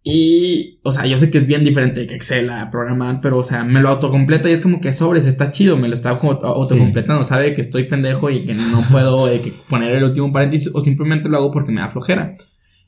Y, 0.04 0.80
o 0.82 0.92
sea, 0.92 1.06
yo 1.06 1.16
sé 1.16 1.30
que 1.30 1.38
es 1.38 1.46
bien 1.46 1.64
diferente 1.64 2.06
que 2.06 2.14
Excel 2.14 2.50
a 2.50 2.70
programar, 2.70 3.20
pero, 3.22 3.38
o 3.38 3.42
sea, 3.42 3.64
me 3.64 3.80
lo 3.80 3.88
autocompleta 3.88 4.50
y 4.50 4.52
es 4.52 4.60
como 4.60 4.80
que 4.80 4.92
sobres, 4.92 5.26
está 5.26 5.52
chido, 5.52 5.78
me 5.78 5.88
lo 5.88 5.94
está 5.94 6.10
autocompletando, 6.10 7.24
sabe 7.24 7.54
que 7.54 7.62
estoy 7.62 7.84
pendejo 7.84 8.28
y 8.28 8.44
que 8.44 8.54
no 8.54 8.82
puedo 8.90 9.26
poner 9.70 9.92
el 9.94 10.04
último 10.04 10.32
paréntesis 10.32 10.70
o 10.74 10.82
simplemente 10.82 11.30
lo 11.30 11.38
hago 11.38 11.50
porque 11.50 11.72
me 11.72 11.80
da 11.80 11.88
flojera. 11.88 12.34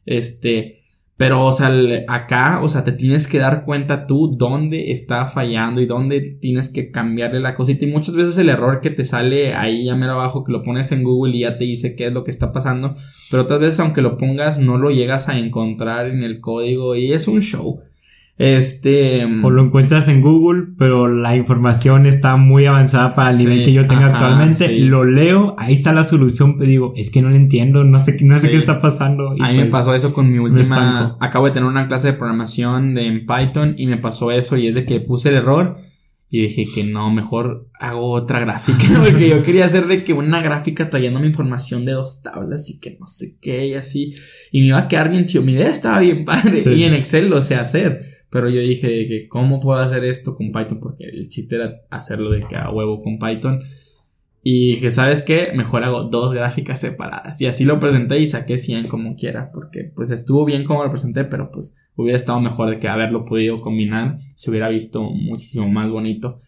Este, 0.04 0.83
pero, 1.16 1.44
o 1.44 1.52
sea, 1.52 1.70
acá, 2.08 2.60
o 2.60 2.68
sea, 2.68 2.82
te 2.82 2.90
tienes 2.90 3.28
que 3.28 3.38
dar 3.38 3.64
cuenta 3.64 4.06
tú 4.06 4.34
dónde 4.36 4.90
está 4.90 5.26
fallando 5.26 5.80
y 5.80 5.86
dónde 5.86 6.20
tienes 6.40 6.72
que 6.72 6.90
cambiarle 6.90 7.38
la 7.38 7.54
cosita. 7.54 7.84
Y 7.84 7.88
muchas 7.88 8.16
veces 8.16 8.36
el 8.38 8.48
error 8.48 8.80
que 8.80 8.90
te 8.90 9.04
sale 9.04 9.54
ahí 9.54 9.84
ya 9.84 9.94
mero 9.94 10.12
abajo, 10.14 10.42
que 10.42 10.50
lo 10.50 10.64
pones 10.64 10.90
en 10.90 11.04
Google 11.04 11.36
y 11.36 11.40
ya 11.40 11.56
te 11.56 11.64
dice 11.64 11.94
qué 11.94 12.08
es 12.08 12.12
lo 12.12 12.24
que 12.24 12.32
está 12.32 12.50
pasando. 12.50 12.96
Pero 13.30 13.44
otras 13.44 13.60
veces, 13.60 13.80
aunque 13.80 14.02
lo 14.02 14.18
pongas, 14.18 14.58
no 14.58 14.76
lo 14.76 14.90
llegas 14.90 15.28
a 15.28 15.38
encontrar 15.38 16.08
en 16.08 16.24
el 16.24 16.40
código 16.40 16.96
y 16.96 17.12
es 17.12 17.28
un 17.28 17.40
show. 17.40 17.80
Este. 18.36 19.24
O 19.44 19.50
lo 19.50 19.62
encuentras 19.62 20.08
en 20.08 20.20
Google, 20.20 20.64
pero 20.76 21.06
la 21.06 21.36
información 21.36 22.04
está 22.04 22.36
muy 22.36 22.66
avanzada 22.66 23.14
para 23.14 23.30
el 23.30 23.38
nivel 23.38 23.64
que 23.64 23.72
yo 23.72 23.86
tengo 23.86 24.04
actualmente. 24.04 24.76
Lo 24.80 25.04
leo, 25.04 25.54
ahí 25.56 25.74
está 25.74 25.92
la 25.92 26.02
solución, 26.02 26.58
pero 26.58 26.68
digo, 26.68 26.92
es 26.96 27.10
que 27.10 27.22
no 27.22 27.30
lo 27.30 27.36
entiendo, 27.36 27.84
no 27.84 27.98
sé, 28.00 28.16
no 28.22 28.36
sé 28.38 28.50
qué 28.50 28.56
está 28.56 28.80
pasando. 28.80 29.30
a 29.30 29.34
mí 29.34 29.54
me 29.54 29.60
pues, 29.60 29.72
pasó 29.72 29.94
eso 29.94 30.12
con 30.12 30.30
mi 30.32 30.38
última. 30.38 31.16
Acabo 31.20 31.46
de 31.46 31.52
tener 31.52 31.68
una 31.68 31.86
clase 31.86 32.08
de 32.08 32.12
programación 32.14 32.94
de, 32.94 33.06
en 33.06 33.26
Python 33.26 33.74
y 33.78 33.86
me 33.86 33.98
pasó 33.98 34.32
eso 34.32 34.56
y 34.56 34.66
es 34.66 34.74
de 34.74 34.84
que 34.84 35.00
puse 35.00 35.28
el 35.28 35.36
error. 35.36 35.78
Y 36.30 36.48
dije 36.48 36.64
que 36.74 36.82
no, 36.82 37.12
mejor 37.12 37.68
hago 37.78 38.10
otra 38.10 38.40
gráfica. 38.40 38.84
Porque 39.04 39.28
yo 39.28 39.44
quería 39.44 39.66
hacer 39.66 39.86
de 39.86 40.02
que 40.02 40.12
una 40.12 40.42
gráfica 40.42 40.90
trayendo 40.90 41.20
mi 41.20 41.28
información 41.28 41.84
de 41.84 41.92
dos 41.92 42.22
tablas 42.22 42.68
y 42.70 42.80
que 42.80 42.96
no 42.98 43.06
sé 43.06 43.36
qué 43.40 43.68
y 43.68 43.74
así. 43.74 44.16
Y 44.50 44.62
me 44.62 44.66
iba 44.68 44.78
a 44.78 44.88
quedar 44.88 45.10
bien 45.10 45.26
chido. 45.26 45.44
Mi 45.44 45.52
idea 45.52 45.70
estaba 45.70 46.00
bien 46.00 46.24
padre. 46.24 46.60
Y 46.74 46.82
en 46.82 46.94
Excel 46.94 47.30
lo 47.30 47.40
sé 47.40 47.54
hacer 47.54 48.13
Pero 48.34 48.48
yo 48.48 48.60
dije 48.60 49.06
que 49.06 49.28
cómo 49.28 49.60
puedo 49.60 49.78
hacer 49.78 50.04
esto 50.04 50.34
con 50.34 50.50
Python 50.50 50.80
porque 50.80 51.04
el 51.04 51.28
chiste 51.28 51.54
era 51.54 51.82
hacerlo 51.88 52.32
de 52.32 52.40
que 52.40 52.56
a 52.56 52.68
huevo 52.68 53.00
con 53.00 53.20
Python. 53.20 53.60
Y 54.42 54.72
dije, 54.72 54.90
¿sabes 54.90 55.22
qué? 55.22 55.52
Mejor 55.54 55.84
hago 55.84 56.02
dos 56.10 56.34
gráficas 56.34 56.80
separadas. 56.80 57.40
Y 57.40 57.46
así 57.46 57.64
lo 57.64 57.78
presenté 57.78 58.18
y 58.18 58.26
saqué 58.26 58.58
100 58.58 58.88
como 58.88 59.14
quiera. 59.14 59.52
Porque 59.52 59.92
pues 59.94 60.10
estuvo 60.10 60.44
bien 60.44 60.64
como 60.64 60.82
lo 60.82 60.90
presenté, 60.90 61.22
pero 61.22 61.52
pues 61.52 61.76
hubiera 61.94 62.16
estado 62.16 62.40
mejor 62.40 62.70
de 62.70 62.80
que 62.80 62.88
haberlo 62.88 63.24
podido 63.24 63.60
combinar. 63.60 64.18
Se 64.34 64.50
hubiera 64.50 64.68
visto 64.68 65.00
muchísimo 65.00 65.68
más 65.68 65.88
bonito. 65.88 66.40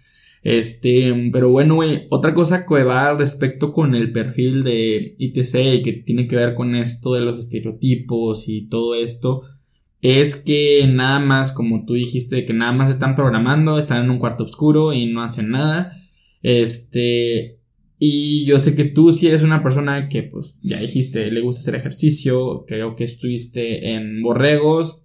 Este, 0.42 1.14
pero 1.32 1.50
bueno, 1.50 1.76
güey, 1.76 2.08
otra 2.10 2.34
cosa 2.34 2.66
que 2.66 2.82
va 2.82 3.14
respecto 3.14 3.72
con 3.72 3.94
el 3.94 4.10
perfil 4.10 4.64
de 4.64 5.14
ITC 5.18 5.54
y 5.54 5.82
que 5.82 5.92
tiene 6.04 6.26
que 6.26 6.34
ver 6.34 6.56
con 6.56 6.74
esto 6.74 7.14
de 7.14 7.20
los 7.20 7.38
estereotipos 7.38 8.48
y 8.48 8.68
todo 8.68 8.96
esto, 8.96 9.42
es 10.02 10.36
que 10.36 10.86
nada 10.86 11.18
más, 11.18 11.52
como 11.52 11.84
tú 11.84 11.94
dijiste, 11.94 12.44
que 12.44 12.52
nada 12.52 12.72
más 12.72 12.90
están 12.90 13.16
programando, 13.16 13.78
están 13.78 14.04
en 14.04 14.10
un 14.10 14.18
cuarto 14.18 14.44
oscuro 14.44 14.92
y 14.92 15.06
no 15.06 15.22
hacen 15.22 15.50
nada. 15.50 16.00
Este, 16.42 17.58
y 17.98 18.44
yo 18.44 18.58
sé 18.58 18.76
que 18.76 18.84
tú 18.84 19.10
si 19.12 19.26
eres 19.26 19.42
una 19.42 19.62
persona 19.62 20.08
que, 20.08 20.22
pues, 20.22 20.54
ya 20.62 20.78
dijiste, 20.78 21.30
le 21.30 21.40
gusta 21.40 21.60
hacer 21.60 21.76
ejercicio, 21.76 22.64
creo 22.66 22.94
que 22.94 23.04
estuviste 23.04 23.94
en 23.94 24.22
borregos, 24.22 25.04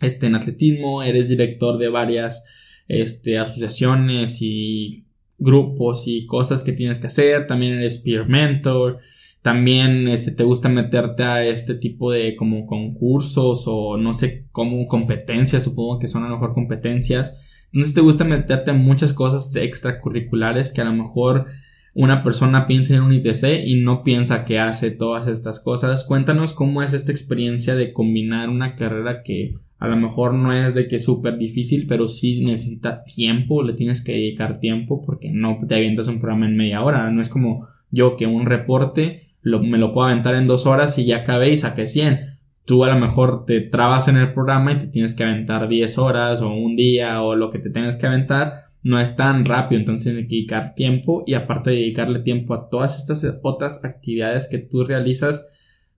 este, 0.00 0.26
en 0.26 0.34
atletismo, 0.34 1.02
eres 1.02 1.28
director 1.28 1.78
de 1.78 1.88
varias, 1.88 2.44
este, 2.88 3.38
asociaciones 3.38 4.38
y 4.40 5.04
grupos 5.38 6.08
y 6.08 6.26
cosas 6.26 6.62
que 6.62 6.72
tienes 6.72 6.98
que 6.98 7.06
hacer, 7.06 7.46
también 7.46 7.74
eres 7.74 7.98
peer 7.98 8.28
mentor, 8.28 8.98
también 9.44 10.08
este, 10.08 10.30
te 10.30 10.42
gusta 10.42 10.70
meterte 10.70 11.22
a 11.22 11.44
este 11.44 11.74
tipo 11.74 12.10
de 12.10 12.34
como 12.34 12.64
concursos 12.64 13.64
o 13.66 13.98
no 13.98 14.14
sé 14.14 14.46
cómo 14.52 14.88
competencias, 14.88 15.64
supongo 15.64 15.98
que 15.98 16.08
son 16.08 16.24
a 16.24 16.28
lo 16.28 16.36
mejor 16.36 16.54
competencias. 16.54 17.38
Entonces 17.66 17.92
te 17.92 18.00
gusta 18.00 18.24
meterte 18.24 18.70
a 18.70 18.74
muchas 18.74 19.12
cosas 19.12 19.54
extracurriculares 19.54 20.72
que 20.72 20.80
a 20.80 20.86
lo 20.86 20.94
mejor 20.94 21.44
una 21.92 22.24
persona 22.24 22.66
piensa 22.66 22.94
en 22.94 23.02
un 23.02 23.12
ITC 23.12 23.66
y 23.66 23.82
no 23.82 24.02
piensa 24.02 24.46
que 24.46 24.58
hace 24.58 24.90
todas 24.90 25.28
estas 25.28 25.62
cosas. 25.62 26.04
Cuéntanos 26.04 26.54
cómo 26.54 26.82
es 26.82 26.94
esta 26.94 27.12
experiencia 27.12 27.74
de 27.74 27.92
combinar 27.92 28.48
una 28.48 28.76
carrera 28.76 29.22
que 29.22 29.56
a 29.78 29.88
lo 29.88 29.98
mejor 29.98 30.32
no 30.32 30.54
es 30.54 30.72
de 30.72 30.88
que 30.88 30.96
es 30.96 31.04
súper 31.04 31.36
difícil, 31.36 31.86
pero 31.86 32.08
sí 32.08 32.42
necesita 32.42 33.04
tiempo, 33.04 33.62
le 33.62 33.74
tienes 33.74 34.02
que 34.02 34.12
dedicar 34.12 34.58
tiempo 34.58 35.02
porque 35.04 35.30
no 35.30 35.58
te 35.68 35.74
avientas 35.74 36.08
un 36.08 36.18
programa 36.18 36.46
en 36.46 36.56
media 36.56 36.82
hora. 36.82 37.10
No 37.10 37.20
es 37.20 37.28
como 37.28 37.68
yo 37.90 38.16
que 38.16 38.26
un 38.26 38.46
reporte 38.46 39.23
me 39.44 39.78
lo 39.78 39.92
puedo 39.92 40.08
aventar 40.08 40.34
en 40.34 40.46
dos 40.46 40.66
horas 40.66 40.98
y 40.98 41.06
ya 41.06 41.18
acabé 41.18 41.52
y 41.52 41.58
saqué 41.58 41.86
100. 41.86 42.38
Tú 42.64 42.84
a 42.84 42.88
lo 42.88 42.98
mejor 42.98 43.44
te 43.44 43.60
trabas 43.60 44.08
en 44.08 44.16
el 44.16 44.32
programa 44.32 44.72
y 44.72 44.78
te 44.80 44.86
tienes 44.86 45.14
que 45.14 45.24
aventar 45.24 45.68
10 45.68 45.98
horas 45.98 46.40
o 46.40 46.48
un 46.48 46.76
día 46.76 47.22
o 47.22 47.34
lo 47.34 47.50
que 47.50 47.58
te 47.58 47.70
tengas 47.70 47.96
que 47.96 48.06
aventar 48.06 48.64
no 48.84 49.00
es 49.00 49.16
tan 49.16 49.46
rápido, 49.46 49.80
entonces 49.80 50.14
hay 50.14 50.28
que 50.28 50.36
dedicar 50.36 50.74
tiempo 50.74 51.24
y 51.26 51.34
aparte 51.34 51.70
de 51.70 51.76
dedicarle 51.76 52.20
tiempo 52.20 52.52
a 52.52 52.68
todas 52.68 52.98
estas 52.98 53.40
otras 53.42 53.82
actividades 53.82 54.46
que 54.48 54.58
tú 54.58 54.84
realizas, 54.84 55.48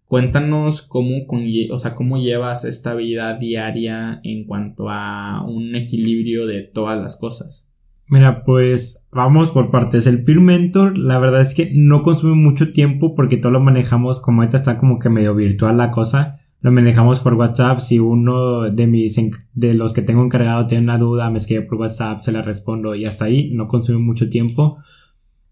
cuéntanos 0.06 0.82
cómo, 0.82 1.26
o 1.70 1.78
sea, 1.78 1.96
cómo 1.96 2.16
llevas 2.16 2.64
esta 2.64 2.94
vida 2.94 3.36
diaria 3.38 4.20
en 4.22 4.44
cuanto 4.44 4.88
a 4.88 5.44
un 5.44 5.74
equilibrio 5.74 6.46
de 6.46 6.62
todas 6.62 7.02
las 7.02 7.18
cosas. 7.18 7.68
Mira, 8.08 8.44
pues 8.44 9.06
vamos 9.10 9.50
por 9.50 9.70
partes. 9.70 10.06
El 10.06 10.22
Peer 10.22 10.40
Mentor, 10.40 10.96
la 10.96 11.18
verdad 11.18 11.40
es 11.40 11.54
que 11.54 11.72
no 11.74 12.02
consume 12.02 12.34
mucho 12.34 12.72
tiempo 12.72 13.14
porque 13.14 13.36
todo 13.36 13.52
lo 13.52 13.60
manejamos 13.60 14.20
como 14.20 14.42
ahorita 14.42 14.56
está 14.56 14.78
como 14.78 14.98
que 14.98 15.08
medio 15.08 15.34
virtual 15.34 15.76
la 15.76 15.90
cosa 15.90 16.40
lo 16.66 16.72
manejamos 16.72 17.20
por 17.20 17.34
WhatsApp. 17.34 17.78
Si 17.78 18.00
uno 18.00 18.62
de 18.70 18.86
mis 18.88 19.20
de 19.54 19.74
los 19.74 19.92
que 19.92 20.02
tengo 20.02 20.24
encargado 20.24 20.66
tiene 20.66 20.82
una 20.82 20.98
duda, 20.98 21.30
me 21.30 21.38
escribe 21.38 21.62
por 21.62 21.78
WhatsApp, 21.78 22.22
se 22.22 22.32
la 22.32 22.42
respondo 22.42 22.96
y 22.96 23.04
hasta 23.04 23.26
ahí, 23.26 23.52
no 23.52 23.68
consume 23.68 23.98
mucho 23.98 24.28
tiempo. 24.28 24.78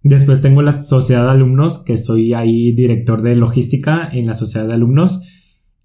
Después 0.03 0.41
tengo 0.41 0.61
la 0.61 0.73
sociedad 0.73 1.25
de 1.27 1.31
alumnos, 1.31 1.79
que 1.79 1.97
soy 1.97 2.35
ahí 2.35 2.73
director 2.73 3.23
de 3.23 3.37
logística 3.37 4.09
en 4.13 4.27
la 4.27 4.35
sociedad 4.35 4.67
de 4.67 4.75
alumnos. 4.75 5.23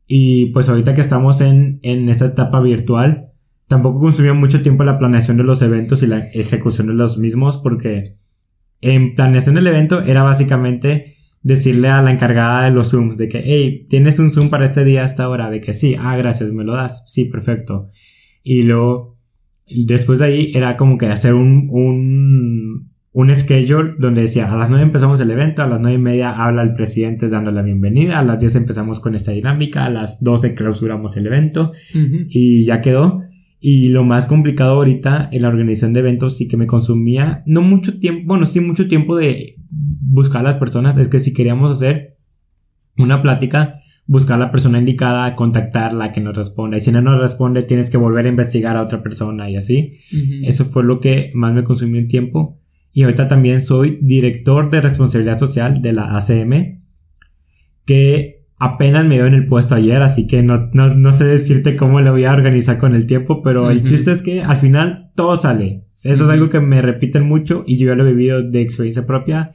Y 0.07 0.47
pues 0.47 0.67
ahorita 0.67 0.95
que 0.95 1.01
estamos 1.01 1.41
en, 1.41 1.79
en 1.83 2.09
esta 2.09 2.25
etapa 2.25 2.59
virtual, 2.59 3.28
tampoco 3.69 3.99
consumió 3.99 4.33
mucho 4.33 4.63
tiempo 4.63 4.83
la 4.83 4.97
planeación 4.97 5.37
de 5.37 5.43
los 5.43 5.61
eventos 5.61 6.01
y 6.01 6.07
la 6.07 6.27
ejecución 6.33 6.87
de 6.87 6.95
los 6.95 7.19
mismos, 7.19 7.57
porque 7.57 8.15
en 8.81 9.13
planeación 9.13 9.55
del 9.55 9.67
evento 9.67 10.01
era 10.01 10.23
básicamente 10.23 11.17
decirle 11.43 11.89
a 11.89 12.01
la 12.01 12.09
encargada 12.09 12.65
de 12.65 12.71
los 12.71 12.89
Zooms 12.89 13.17
de 13.17 13.29
que, 13.29 13.43
hey, 13.45 13.85
¿tienes 13.87 14.17
un 14.17 14.31
Zoom 14.31 14.49
para 14.49 14.65
este 14.65 14.83
día 14.83 15.03
hasta 15.03 15.23
ahora? 15.23 15.51
De 15.51 15.61
que 15.61 15.73
sí, 15.73 15.95
ah, 15.99 16.17
gracias, 16.17 16.51
me 16.51 16.63
lo 16.63 16.73
das. 16.73 17.03
Sí, 17.05 17.25
perfecto. 17.25 17.91
Y 18.41 18.63
luego, 18.63 19.19
después 19.67 20.17
de 20.17 20.25
ahí, 20.25 20.51
era 20.55 20.75
como 20.75 20.97
que 20.97 21.05
hacer 21.05 21.35
un, 21.35 21.67
un, 21.69 22.89
un 23.11 23.35
schedule 23.35 23.97
donde 23.99 24.21
decía, 24.21 24.51
a 24.51 24.57
las 24.57 24.71
9 24.71 24.83
empezamos 24.83 25.21
el 25.21 25.29
evento, 25.29 25.61
a 25.61 25.67
las 25.67 25.79
nueve 25.79 25.97
y 25.97 26.01
media 26.01 26.31
habla 26.31 26.63
el 26.63 26.73
presidente 26.73 27.29
dando 27.29 27.51
la 27.51 27.61
bienvenida, 27.61 28.17
a 28.17 28.23
las 28.23 28.39
10 28.39 28.55
empezamos 28.55 28.99
con 28.99 29.13
esta 29.13 29.31
dinámica, 29.31 29.85
a 29.85 29.89
las 29.91 30.23
12 30.23 30.55
clausuramos 30.55 31.15
el 31.17 31.27
evento 31.27 31.73
y 31.93 32.65
ya 32.65 32.81
quedó. 32.81 33.28
Y 33.59 33.89
lo 33.89 34.05
más 34.05 34.25
complicado 34.25 34.75
ahorita 34.75 35.29
en 35.31 35.41
la 35.41 35.49
organización 35.49 35.93
de 35.93 35.99
eventos 35.99 36.37
sí 36.37 36.47
que 36.47 36.55
me 36.55 36.67
consumía 36.67 37.43
no 37.45 37.61
mucho 37.61 37.99
tiempo, 37.99 38.27
bueno, 38.27 38.45
sí 38.45 38.61
mucho 38.61 38.87
tiempo 38.87 39.17
de 39.17 39.57
buscar 39.69 40.41
a 40.41 40.49
las 40.49 40.57
personas, 40.57 40.97
es 40.97 41.09
que 41.09 41.19
si 41.19 41.33
queríamos 41.33 41.71
hacer 41.71 42.17
una 42.97 43.21
plática, 43.21 43.81
buscar 44.05 44.37
a 44.37 44.45
la 44.45 44.51
persona 44.51 44.79
indicada, 44.79 45.35
contactarla, 45.35 46.11
que 46.11 46.21
nos 46.21 46.35
responda. 46.35 46.77
Y 46.77 46.79
si 46.79 46.91
no 46.91 47.01
nos 47.01 47.19
responde, 47.19 47.61
tienes 47.63 47.89
que 47.89 47.97
volver 47.97 48.25
a 48.25 48.29
investigar 48.29 48.75
a 48.75 48.81
otra 48.81 49.03
persona 49.03 49.49
y 49.49 49.55
así. 49.55 49.99
Eso 50.43 50.65
fue 50.65 50.83
lo 50.83 50.99
que 50.99 51.29
más 51.33 51.53
me 51.53 51.63
consumió 51.63 51.99
en 51.99 52.07
tiempo. 52.07 52.59
Y 52.91 53.03
ahorita 53.03 53.27
también 53.27 53.61
soy 53.61 53.99
director 54.01 54.69
de 54.69 54.81
responsabilidad 54.81 55.37
social 55.37 55.81
de 55.81 55.93
la 55.93 56.17
ACM, 56.17 56.81
que 57.85 58.38
apenas 58.59 59.05
me 59.05 59.15
dio 59.15 59.25
en 59.25 59.33
el 59.33 59.47
puesto 59.47 59.75
ayer, 59.75 60.01
así 60.01 60.27
que 60.27 60.43
no, 60.43 60.69
no, 60.73 61.13
sé 61.13 61.25
decirte 61.25 61.75
cómo 61.75 62.01
lo 62.01 62.11
voy 62.11 62.25
a 62.25 62.33
organizar 62.33 62.77
con 62.77 62.93
el 62.93 63.07
tiempo, 63.07 63.41
pero 63.41 63.71
el 63.71 63.83
chiste 63.83 64.11
es 64.11 64.21
que 64.21 64.43
al 64.43 64.57
final 64.57 65.11
todo 65.15 65.37
sale. 65.37 65.85
Eso 66.03 66.25
es 66.25 66.29
algo 66.29 66.49
que 66.49 66.59
me 66.59 66.81
repiten 66.81 67.25
mucho 67.25 67.63
y 67.65 67.77
yo 67.77 67.87
ya 67.87 67.95
lo 67.95 68.05
he 68.05 68.11
vivido 68.11 68.43
de 68.43 68.61
experiencia 68.61 69.07
propia. 69.07 69.53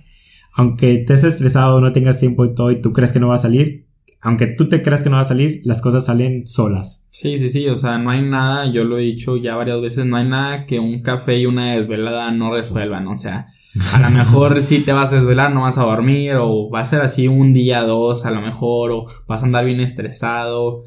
Aunque 0.53 0.95
estés 0.95 1.25
estresado, 1.25 1.81
no 1.81 1.93
tengas 1.93 2.19
tiempo 2.19 2.45
y 2.45 2.55
todo 2.55 2.71
y 2.71 2.81
tú 2.81 2.93
crees 2.93 3.13
que 3.13 3.21
no 3.21 3.29
va 3.29 3.35
a 3.35 3.39
salir, 3.39 3.87
aunque 4.25 4.47
tú 4.47 4.69
te 4.69 4.81
creas 4.81 5.03
que 5.03 5.11
no 5.11 5.17
va 5.17 5.23
a 5.23 5.25
salir, 5.25 5.61
las 5.65 5.83
cosas 5.83 6.07
salen 6.07 6.47
solas. 6.47 7.07
Sí, 7.11 7.39
sí, 7.39 7.51
sí, 7.51 7.69
o 7.69 7.77
sea, 7.77 7.99
no 7.99 8.09
hay 8.09 8.23
nada, 8.23 8.73
yo 8.73 8.85
lo 8.85 8.99
he 8.99 9.03
dicho 9.03 9.37
ya 9.37 9.55
varias 9.55 9.83
veces, 9.83 10.07
no 10.07 10.17
hay 10.17 10.27
nada 10.27 10.65
que 10.65 10.79
un 10.79 11.03
café 11.03 11.39
y 11.39 11.47
una 11.47 11.75
desvelada 11.75 12.31
no 12.31 12.55
resuelvan, 12.55 13.07
o 13.09 13.19
sea, 13.19 13.49
a 13.93 13.99
lo 13.99 14.11
mejor 14.11 14.63
si 14.63 14.81
te 14.81 14.93
vas 14.93 15.13
a 15.13 15.17
desvelar, 15.17 15.53
no 15.53 15.63
vas 15.63 15.79
a 15.79 15.85
dormir, 15.85 16.35
o 16.35 16.71
va 16.71 16.81
a 16.81 16.85
ser 16.85 17.01
así 17.01 17.29
un 17.29 17.53
día, 17.53 17.83
dos, 17.83 18.25
a 18.27 18.31
lo 18.31 18.41
mejor, 18.41 18.93
o 18.93 19.07
vas 19.27 19.43
a 19.43 19.47
andar 19.47 19.65
bien 19.65 19.81
estresado, 19.81 20.85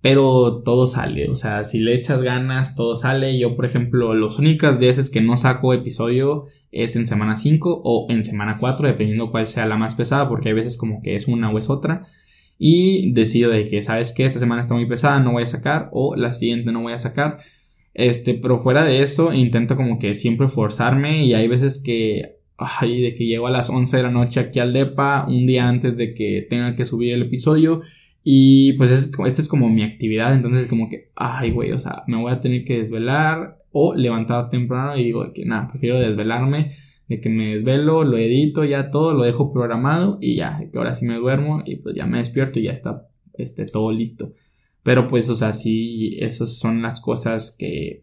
pero 0.00 0.62
todo 0.64 0.88
sale, 0.88 1.28
o 1.30 1.36
sea, 1.36 1.64
si 1.64 1.78
le 1.78 1.94
echas 1.94 2.22
ganas, 2.22 2.74
todo 2.74 2.96
sale. 2.96 3.38
Yo, 3.38 3.54
por 3.54 3.66
ejemplo, 3.66 4.14
los 4.14 4.38
únicas 4.40 4.80
veces 4.80 5.10
que 5.10 5.20
no 5.20 5.36
saco 5.36 5.72
episodio 5.72 6.46
es 6.72 6.96
en 6.96 7.06
semana 7.06 7.36
5 7.36 7.82
o 7.84 8.06
en 8.10 8.24
semana 8.24 8.56
4, 8.58 8.88
dependiendo 8.88 9.30
cuál 9.30 9.46
sea 9.46 9.66
la 9.66 9.76
más 9.76 9.94
pesada, 9.94 10.28
porque 10.28 10.48
hay 10.48 10.54
veces 10.54 10.76
como 10.76 11.02
que 11.02 11.14
es 11.14 11.28
una 11.28 11.50
o 11.50 11.58
es 11.58 11.70
otra. 11.70 12.08
Y 12.58 13.12
decido 13.12 13.50
de 13.50 13.68
que, 13.68 13.82
¿sabes 13.82 14.12
que 14.14 14.24
Esta 14.24 14.38
semana 14.40 14.62
está 14.62 14.74
muy 14.74 14.86
pesada, 14.86 15.20
no 15.20 15.32
voy 15.32 15.44
a 15.44 15.46
sacar, 15.46 15.88
o 15.92 16.16
la 16.16 16.32
siguiente 16.32 16.72
no 16.72 16.82
voy 16.82 16.94
a 16.94 16.98
sacar. 16.98 17.38
Este, 17.94 18.34
pero 18.34 18.60
fuera 18.60 18.84
de 18.84 19.02
eso, 19.02 19.32
intento 19.32 19.76
como 19.76 19.98
que 19.98 20.14
siempre 20.14 20.48
forzarme 20.48 21.24
y 21.24 21.34
hay 21.34 21.46
veces 21.48 21.82
que, 21.84 22.36
ay, 22.56 23.02
de 23.02 23.14
que 23.14 23.26
llego 23.26 23.46
a 23.46 23.50
las 23.50 23.68
11 23.68 23.96
de 23.96 24.02
la 24.02 24.10
noche 24.10 24.40
aquí 24.40 24.60
al 24.60 24.72
DEPA, 24.72 25.26
un 25.28 25.46
día 25.46 25.68
antes 25.68 25.96
de 25.96 26.14
que 26.14 26.46
tenga 26.48 26.74
que 26.76 26.84
subir 26.84 27.12
el 27.12 27.22
episodio. 27.22 27.82
Y 28.24 28.74
pues 28.74 28.90
esta 28.90 29.26
es 29.26 29.48
como 29.48 29.68
mi 29.68 29.82
actividad, 29.82 30.32
entonces 30.32 30.68
como 30.68 30.88
que, 30.88 31.10
ay, 31.16 31.50
güey, 31.50 31.72
o 31.72 31.78
sea, 31.78 32.04
me 32.06 32.16
voy 32.16 32.32
a 32.32 32.40
tener 32.40 32.64
que 32.64 32.78
desvelar 32.78 33.58
o 33.72 33.94
levantar 33.94 34.48
temprano 34.48 34.96
y 34.96 35.04
digo 35.04 35.32
que 35.32 35.44
nada, 35.44 35.68
prefiero 35.70 35.98
desvelarme, 35.98 36.76
de 37.08 37.20
que 37.20 37.28
me 37.28 37.54
desvelo, 37.54 38.04
lo 38.04 38.16
edito, 38.18 38.64
ya 38.64 38.90
todo, 38.90 39.12
lo 39.12 39.24
dejo 39.24 39.52
programado 39.52 40.18
y 40.20 40.36
ya, 40.36 40.60
que 40.70 40.78
ahora 40.78 40.92
sí 40.92 41.04
me 41.04 41.16
duermo 41.16 41.62
y 41.64 41.76
pues 41.76 41.96
ya 41.96 42.06
me 42.06 42.18
despierto 42.18 42.60
y 42.60 42.64
ya 42.64 42.72
está 42.72 43.08
este, 43.34 43.66
todo 43.66 43.90
listo. 43.90 44.32
Pero 44.82 45.08
pues, 45.08 45.28
o 45.28 45.34
sea, 45.34 45.52
sí, 45.52 46.16
esas 46.20 46.58
son 46.58 46.82
las 46.82 47.00
cosas 47.00 47.56
que 47.58 48.02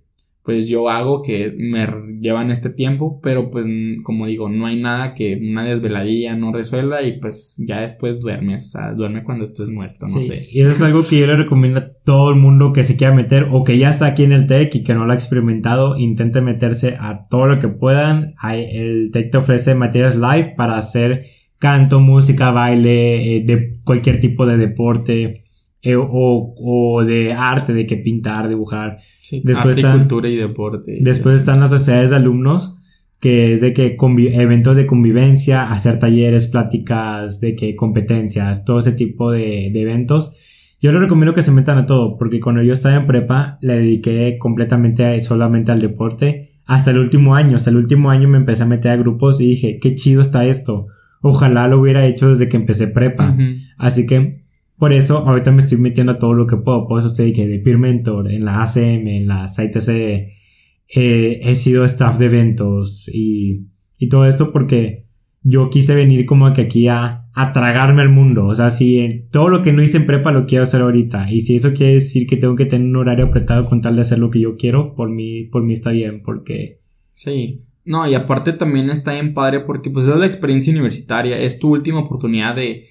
pues 0.49 0.67
yo 0.67 0.89
hago 0.89 1.21
que 1.21 1.53
me 1.55 1.85
llevan 2.21 2.49
este 2.49 2.71
tiempo, 2.71 3.19
pero 3.21 3.51
pues 3.51 3.67
como 4.01 4.25
digo, 4.25 4.49
no 4.49 4.65
hay 4.65 4.81
nada 4.81 5.13
que 5.13 5.35
una 5.35 5.63
desveladilla 5.63 6.35
no 6.35 6.51
resuelva 6.51 7.03
y 7.03 7.19
pues 7.19 7.55
ya 7.59 7.81
después 7.81 8.19
duerme, 8.19 8.55
o 8.55 8.63
sea, 8.63 8.93
duerme 8.93 9.23
cuando 9.23 9.45
estés 9.45 9.69
muerto, 9.69 10.07
no 10.07 10.21
sé. 10.21 10.47
Y 10.51 10.61
eso 10.61 10.71
es 10.71 10.81
algo 10.81 11.03
que 11.07 11.19
yo 11.19 11.27
le 11.27 11.35
recomiendo 11.35 11.79
a 11.81 11.91
todo 12.03 12.31
el 12.31 12.37
mundo 12.37 12.73
que 12.73 12.83
se 12.83 12.97
quiera 12.97 13.13
meter 13.13 13.49
o 13.51 13.63
que 13.63 13.77
ya 13.77 13.91
está 13.91 14.07
aquí 14.07 14.23
en 14.23 14.31
el 14.31 14.47
TEC 14.47 14.73
y 14.73 14.83
que 14.83 14.95
no 14.95 15.05
lo 15.05 15.11
ha 15.11 15.15
experimentado, 15.15 15.95
intente 15.97 16.41
meterse 16.41 16.97
a 16.99 17.27
todo 17.29 17.45
lo 17.45 17.59
que 17.59 17.67
puedan. 17.67 18.33
El 18.51 19.11
TEC 19.11 19.29
te 19.29 19.37
ofrece 19.37 19.75
materias 19.75 20.15
live 20.15 20.55
para 20.57 20.77
hacer 20.77 21.27
canto, 21.59 21.99
música, 21.99 22.49
baile, 22.49 23.35
eh, 23.35 23.43
de 23.45 23.77
cualquier 23.83 24.19
tipo 24.19 24.47
de 24.47 24.57
deporte 24.57 25.43
eh, 25.81 25.95
o, 25.95 26.53
o, 26.57 27.03
de 27.03 27.33
arte, 27.33 27.73
de 27.73 27.85
que 27.85 27.97
pintar, 27.97 28.49
dibujar. 28.49 28.99
Sí, 29.21 29.41
después 29.43 29.77
arte, 29.77 29.81
están, 29.81 29.99
cultura 29.99 30.29
y 30.29 30.35
deporte. 30.35 30.99
Después 31.01 31.35
están 31.35 31.59
las 31.59 31.69
sociedades 31.69 32.09
de 32.09 32.17
alumnos, 32.17 32.77
que 33.21 33.53
es 33.53 33.61
de 33.61 33.73
que 33.73 33.97
eventos 34.33 34.75
de 34.75 34.85
convivencia, 34.85 35.69
hacer 35.69 35.99
talleres, 35.99 36.47
pláticas, 36.47 37.39
de 37.39 37.55
que 37.55 37.75
competencias, 37.75 38.65
todo 38.65 38.79
ese 38.79 38.91
tipo 38.91 39.31
de, 39.31 39.69
de 39.71 39.81
eventos. 39.81 40.35
Yo 40.81 40.91
les 40.91 41.01
recomiendo 41.01 41.33
que 41.33 41.41
se 41.41 41.51
metan 41.51 41.77
a 41.77 41.85
todo, 41.85 42.17
porque 42.17 42.39
cuando 42.39 42.61
yo 42.61 42.73
estaba 42.73 42.95
en 42.95 43.07
prepa 43.07 43.57
le 43.61 43.79
dediqué 43.79 44.37
completamente 44.37 45.19
solamente 45.21 45.71
al 45.71 45.81
deporte. 45.81 46.53
Hasta 46.65 46.91
el 46.91 46.99
último 46.99 47.35
año, 47.35 47.57
hasta 47.57 47.69
el 47.69 47.77
último 47.77 48.11
año 48.11 48.29
me 48.29 48.37
empecé 48.37 48.63
a 48.63 48.67
meter 48.67 48.91
a 48.91 48.95
grupos 48.95 49.41
y 49.41 49.47
dije, 49.47 49.79
qué 49.81 49.95
chido 49.95 50.21
está 50.21 50.45
esto. 50.45 50.87
Ojalá 51.21 51.67
lo 51.67 51.81
hubiera 51.81 52.05
hecho 52.05 52.29
desde 52.29 52.47
que 52.47 52.57
empecé 52.57 52.87
prepa. 52.87 53.35
Así 53.77 54.05
que 54.05 54.38
por 54.79 54.93
eso 54.93 55.17
ahorita 55.17 55.51
me 55.51 55.61
estoy 55.61 55.77
metiendo 55.77 56.13
a 56.13 56.19
todo 56.19 56.33
lo 56.33 56.47
que 56.47 56.55
puedo. 56.55 56.87
Por 56.87 56.99
eso 56.99 57.09
estoy 57.09 57.33
de 57.33 57.59
Peer 57.59 57.77
Mentor, 57.77 58.31
en 58.31 58.45
la 58.45 58.63
ACM, 58.63 59.07
en 59.07 59.27
la 59.27 59.45
ITC. 59.45 59.89
Eh, 59.89 61.39
he 61.43 61.55
sido 61.55 61.83
staff 61.83 62.17
de 62.17 62.25
eventos 62.25 63.07
y, 63.13 63.67
y 63.97 64.09
todo 64.09 64.25
esto 64.25 64.51
porque 64.51 65.05
yo 65.41 65.69
quise 65.69 65.93
venir 65.93 66.25
como 66.25 66.51
que 66.53 66.61
aquí 66.61 66.87
a, 66.87 67.25
a 67.33 67.51
tragarme 67.51 68.01
al 68.01 68.09
mundo. 68.09 68.45
O 68.45 68.55
sea, 68.55 68.69
si 68.69 69.27
todo 69.31 69.49
lo 69.49 69.61
que 69.61 69.73
no 69.73 69.83
hice 69.83 69.97
en 69.97 70.05
prepa 70.05 70.31
lo 70.31 70.45
quiero 70.45 70.63
hacer 70.63 70.81
ahorita. 70.81 71.29
Y 71.29 71.41
si 71.41 71.57
eso 71.57 71.73
quiere 71.73 71.95
decir 71.95 72.25
que 72.25 72.37
tengo 72.37 72.55
que 72.55 72.65
tener 72.65 72.87
un 72.87 72.95
horario 72.95 73.25
apretado 73.25 73.65
con 73.65 73.81
tal 73.81 73.95
de 73.95 74.01
hacer 74.01 74.19
lo 74.19 74.31
que 74.31 74.39
yo 74.39 74.55
quiero, 74.55 74.95
por 74.95 75.09
mí, 75.09 75.43
por 75.43 75.61
mí 75.61 75.73
está 75.73 75.91
bien, 75.91 76.23
porque... 76.23 76.79
Sí. 77.15 77.65
No, 77.83 78.07
y 78.07 78.13
aparte 78.13 78.53
también 78.53 78.89
está 78.89 79.13
bien 79.13 79.33
padre 79.33 79.61
porque 79.61 79.89
pues 79.89 80.07
es 80.07 80.15
la 80.15 80.25
experiencia 80.25 80.71
universitaria, 80.71 81.37
es 81.37 81.59
tu 81.59 81.71
última 81.73 81.99
oportunidad 81.99 82.55
de 82.55 82.85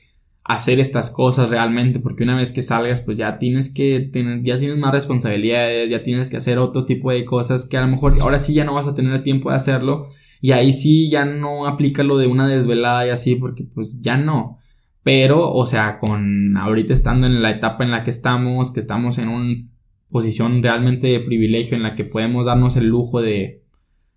hacer 0.49 0.81
estas 0.81 1.11
cosas 1.11 1.51
realmente, 1.51 2.01
porque 2.01 2.25
una 2.25 2.35
vez 2.35 2.53
que 2.53 2.63
salgas 2.63 3.03
pues 3.03 3.19
ya 3.19 3.39
tienes 3.39 3.73
que 3.73 4.01
tener, 4.13 4.43
ya 4.43 4.59
tienes 4.59 4.79
más 4.79 4.93
responsabilidades, 4.93 5.91
ya 5.91 6.03
tienes 6.03 6.31
que 6.31 6.39
hacer 6.39 6.59
otro 6.59 6.87
tipo 6.87 7.11
de 7.13 7.27
cosas 7.27 7.69
que 7.69 7.77
a 7.77 7.83
lo 7.83 7.89
mejor 7.89 8.17
ahora 8.21 8.39
sí 8.39 8.55
ya 8.55 8.65
no 8.65 8.75
vas 8.75 8.87
a 8.87 8.95
tener 8.95 9.21
tiempo 9.21 9.51
de 9.51 9.57
hacerlo 9.57 10.09
y 10.41 10.53
ahí 10.53 10.73
sí 10.73 11.11
ya 11.11 11.27
no 11.27 11.67
aplica 11.67 12.03
lo 12.03 12.17
de 12.17 12.29
una 12.29 12.49
desvelada 12.49 13.07
y 13.07 13.11
así, 13.11 13.35
porque 13.35 13.65
pues 13.65 14.01
ya 14.01 14.17
no. 14.17 14.59
Pero, 15.03 15.53
o 15.53 15.67
sea, 15.67 15.99
con 15.99 16.57
ahorita 16.57 16.95
estando 16.95 17.27
en 17.27 17.43
la 17.43 17.51
etapa 17.51 17.85
en 17.85 17.91
la 17.91 18.05
que 18.05 18.11
estamos, 18.11 18.73
que 18.73 18.81
estamos 18.81 19.19
en 19.19 19.29
una 19.29 19.65
posición 20.11 20.63
realmente 20.63 21.09
de 21.09 21.21
privilegio 21.21 21.77
en 21.77 21.83
la 21.83 21.95
que 21.95 22.05
podemos 22.05 22.47
darnos 22.47 22.77
el 22.77 22.87
lujo 22.87 23.21
de, 23.21 23.63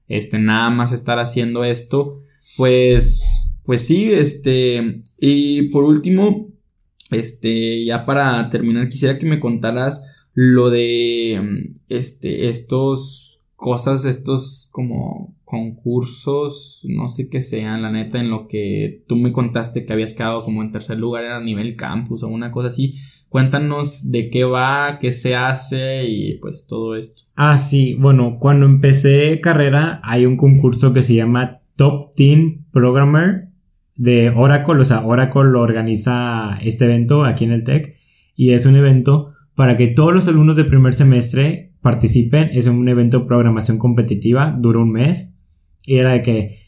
este, 0.08 0.40
nada 0.40 0.70
más 0.70 0.94
estar 0.94 1.20
haciendo 1.20 1.66
esto, 1.66 2.22
pues, 2.56 3.21
pues 3.66 3.86
sí, 3.86 4.12
este, 4.12 5.02
y 5.20 5.70
por 5.70 5.84
último, 5.84 6.50
este, 7.12 7.86
ya 7.86 8.06
para 8.06 8.50
terminar, 8.50 8.90
quisiera 8.90 9.18
que 9.18 9.26
me 9.26 9.40
contaras 9.40 10.06
lo 10.34 10.70
de, 10.70 11.74
este, 11.90 12.50
estos 12.50 13.40
cosas, 13.56 14.06
estos 14.06 14.70
como 14.72 15.36
concursos, 15.44 16.82
no 16.86 17.10
sé 17.10 17.30
qué 17.30 17.42
sean, 17.42 17.82
la 17.82 17.92
neta, 17.92 18.20
en 18.20 18.30
lo 18.30 18.48
que 18.48 19.04
tú 19.08 19.18
me 19.18 19.34
contaste 19.34 19.86
que 19.86 19.94
habías 19.94 20.14
quedado 20.14 20.44
como 20.44 20.64
en 20.64 20.72
tercer 20.72 20.98
lugar 20.98 21.26
a 21.26 21.42
nivel 21.42 21.76
campus 21.76 22.24
o 22.24 22.28
una 22.28 22.52
cosa 22.52 22.70
así. 22.70 22.96
Cuéntanos 23.30 24.12
de 24.12 24.30
qué 24.30 24.44
va, 24.44 24.98
qué 25.00 25.14
se 25.14 25.36
hace 25.36 26.06
y 26.06 26.38
pues 26.40 26.66
todo 26.68 26.96
esto. 26.96 27.24
Ah, 27.36 27.58
sí, 27.58 27.96
bueno, 27.96 28.38
cuando 28.40 28.66
empecé 28.66 29.40
carrera 29.42 30.02
hay 30.04 30.26
un 30.26 30.38
concurso 30.38 30.92
que 30.92 31.04
se 31.04 31.16
llama 31.16 31.62
Top 31.76 32.16
Team 32.16 32.66
Programmer 32.72 33.51
de 33.96 34.30
Oracle, 34.30 34.82
o 34.82 34.86
sea, 34.86 35.06
Oracle 35.06 35.58
organiza 35.58 36.58
este 36.62 36.86
evento 36.86 37.26
aquí 37.26 37.46
en 37.46 37.52
el 37.52 37.64
TEC 37.64 37.96
y 38.36 38.52
es 38.52 38.66
un 38.66 38.76
evento 38.76 39.34
para 39.56 39.78
que 39.78 39.88
todos 39.88 40.14
los 40.14 40.28
alumnos 40.28 40.56
de 40.56 40.64
primer 40.64 40.94
semestre 40.94 41.74
participen. 41.82 42.50
Es 42.54 42.68
un 42.68 42.88
evento 42.88 43.20
de 43.20 43.26
programación 43.26 43.78
competitiva, 43.78 44.56
dura 44.58 44.80
un 44.80 44.92
mes 44.92 45.36
y 45.84 45.98
era 45.98 46.14
de 46.14 46.22
que 46.22 46.62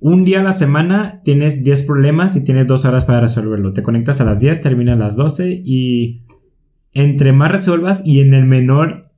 un 0.00 0.24
día 0.24 0.40
a 0.40 0.44
la 0.44 0.52
semana 0.52 1.22
tienes 1.24 1.64
10 1.64 1.82
problemas 1.82 2.36
y 2.36 2.44
tienes 2.44 2.66
2 2.66 2.84
horas 2.84 3.04
para 3.04 3.20
resolverlo. 3.20 3.72
Te 3.72 3.82
conectas 3.82 4.20
a 4.20 4.24
las 4.24 4.40
10, 4.40 4.60
termina 4.60 4.92
a 4.92 4.96
las 4.96 5.16
12 5.16 5.62
y 5.64 6.22
entre 6.92 7.32
más 7.32 7.50
resuelvas 7.50 8.02
y 8.04 8.20
en 8.20 8.34
el 8.34 8.44
menor, 8.44 9.10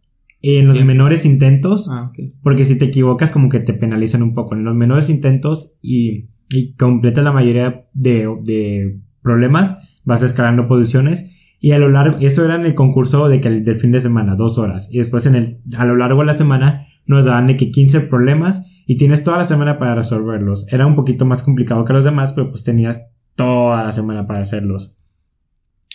en 0.42 0.68
los 0.68 0.82
menores 0.82 1.26
intentos, 1.26 1.90
ah, 1.92 2.12
porque 2.42 2.64
si 2.64 2.78
te 2.78 2.86
equivocas 2.86 3.32
como 3.32 3.48
que 3.51 3.61
te 3.61 3.74
penalizan 3.74 4.22
un 4.22 4.34
poco. 4.34 4.55
En 4.55 4.64
los 4.64 4.74
menores 4.74 5.11
intentos 5.11 5.76
y, 5.82 6.28
y 6.51 6.74
completa 6.74 7.22
la 7.22 7.32
mayoría 7.32 7.86
de, 7.92 8.28
de, 8.42 8.98
problemas, 9.22 9.78
vas 10.05 10.22
escalando 10.22 10.66
posiciones. 10.66 11.36
Y 11.61 11.72
a 11.72 11.78
lo 11.78 11.90
largo, 11.90 12.18
eso 12.20 12.44
era 12.44 12.55
en 12.55 12.64
el 12.64 12.74
concurso 12.74 13.28
de 13.28 13.40
que 13.40 13.51
del 13.51 13.76
fin 13.76 13.92
de 13.92 14.01
semana, 14.01 14.34
dos 14.34 14.59
horas. 14.59 14.88
Y 14.90 14.98
después 14.98 15.26
en 15.26 15.34
el, 15.34 15.61
a 15.76 15.84
lo 15.84 15.96
largo 15.96 16.20
de 16.20 16.26
la 16.26 16.34
semana 16.34 16.86
nos 17.07 17.26
daban 17.26 17.46
de 17.46 17.57
que 17.57 17.70
15 17.70 18.03
problemas 18.03 18.64
y 18.86 18.96
tienes 18.96 19.22
toda 19.22 19.38
la 19.38 19.44
semana 19.44 19.78
para 19.78 19.94
resolverlos. 19.94 20.66
Era 20.68 20.86
un 20.86 20.96
poquito 20.96 21.26
más 21.26 21.42
complicado 21.42 21.84
que 21.84 21.92
los 21.92 22.05
demás, 22.05 22.32
pero 22.32 22.48
pues 22.48 22.64
tenías 22.64 23.07
toda 23.36 23.84
la 23.84 23.92
semana 23.92 24.26
para 24.26 24.40
hacerlos. 24.40 24.96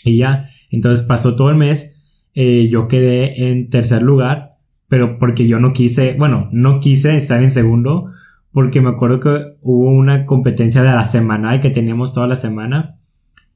Y 0.03 0.17
ya, 0.17 0.49
entonces 0.69 1.05
pasó 1.05 1.35
todo 1.35 1.49
el 1.49 1.55
mes, 1.55 1.95
eh, 2.35 2.67
yo 2.69 2.87
quedé 2.87 3.49
en 3.49 3.69
tercer 3.69 4.03
lugar, 4.03 4.57
pero 4.87 5.17
porque 5.17 5.47
yo 5.47 5.59
no 5.59 5.73
quise, 5.73 6.15
bueno, 6.17 6.47
no 6.51 6.79
quise 6.79 7.15
estar 7.15 7.41
en 7.41 7.49
segundo, 7.49 8.11
porque 8.55 8.79
me 8.79 8.91
acuerdo 8.91 9.19
que 9.19 9.57
hubo 9.63 9.89
una 9.89 10.25
competencia 10.25 10.81
de 10.81 10.87
la 10.87 11.03
semana 11.03 11.53
y 11.57 11.59
que 11.59 11.71
teníamos 11.71 12.13
toda 12.13 12.25
la 12.25 12.35
semana. 12.35 12.99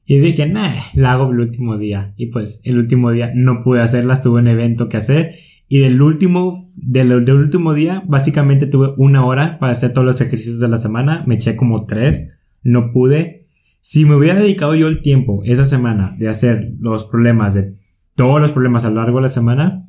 Y 0.04 0.18
dije, 0.18 0.46
nah, 0.46 0.74
la 0.92 1.12
hago 1.12 1.32
el 1.32 1.40
último 1.40 1.78
día. 1.78 2.12
Y 2.18 2.26
pues 2.26 2.60
el 2.64 2.76
último 2.76 3.10
día 3.10 3.32
no 3.34 3.62
pude 3.62 3.80
hacerla, 3.80 4.20
tuve 4.20 4.40
un 4.40 4.48
evento 4.48 4.90
que 4.90 4.98
hacer 4.98 5.36
y 5.70 5.78
del 5.78 6.02
último, 6.02 6.68
del, 6.76 7.12
último 7.12 7.72
día, 7.72 8.02
básicamente 8.06 8.66
tuve 8.66 8.92
una 8.98 9.24
hora 9.24 9.58
para 9.58 9.72
hacer 9.72 9.94
todos 9.94 10.04
los 10.04 10.20
ejercicios 10.20 10.60
de 10.60 10.68
la 10.68 10.76
semana. 10.76 11.24
Me 11.26 11.36
eché 11.36 11.56
como 11.56 11.86
tres. 11.86 12.28
No 12.62 12.92
pude. 12.92 13.46
Si 13.80 14.04
me 14.04 14.16
hubiera 14.16 14.38
dedicado 14.38 14.74
yo 14.74 14.86
el 14.86 15.00
tiempo 15.00 15.40
esa 15.46 15.64
semana 15.64 16.14
de 16.18 16.28
hacer 16.28 16.74
los 16.78 17.04
problemas 17.04 17.54
de 17.54 17.74
todos 18.16 18.38
los 18.38 18.50
problemas 18.50 18.84
a 18.84 18.90
lo 18.90 18.96
largo 18.96 19.16
de 19.16 19.22
la 19.22 19.28
semana, 19.28 19.88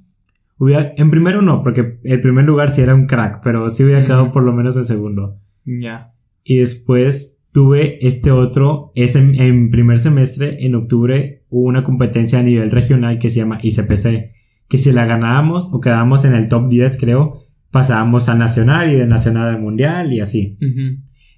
hubiera, 0.63 0.93
en 0.95 1.09
primero 1.09 1.41
no, 1.41 1.63
porque 1.63 1.99
el 2.03 2.21
primer 2.21 2.45
lugar 2.45 2.69
sí 2.69 2.81
era 2.81 2.95
un 2.95 3.07
crack, 3.07 3.41
pero 3.43 3.69
sí 3.69 3.83
hubiera 3.83 4.03
quedado 4.03 4.31
por 4.31 4.43
lo 4.43 4.53
menos 4.53 4.77
en 4.77 4.85
segundo. 4.85 5.39
Ya. 5.65 6.13
Y 6.43 6.57
después 6.57 7.39
tuve 7.51 8.05
este 8.05 8.31
otro, 8.31 8.91
es 8.95 9.15
en, 9.15 9.35
en, 9.39 9.69
primer 9.71 9.99
semestre, 9.99 10.65
en 10.65 10.75
octubre, 10.75 11.43
hubo 11.49 11.67
una 11.67 11.83
competencia 11.83 12.39
a 12.39 12.43
nivel 12.43 12.71
regional 12.71 13.19
que 13.19 13.29
se 13.29 13.39
llama 13.39 13.59
ICPC 13.61 14.31
que 14.71 14.77
si 14.77 14.93
la 14.93 15.05
ganábamos 15.05 15.67
o 15.73 15.81
quedábamos 15.81 16.23
en 16.23 16.33
el 16.33 16.47
top 16.47 16.69
10, 16.69 16.97
creo, 16.97 17.43
pasábamos 17.71 18.29
a 18.29 18.35
nacional 18.35 18.89
y 18.89 18.95
de 18.95 19.05
nacional 19.05 19.49
al 19.49 19.61
mundial 19.61 20.13
y 20.13 20.21
así. 20.21 20.57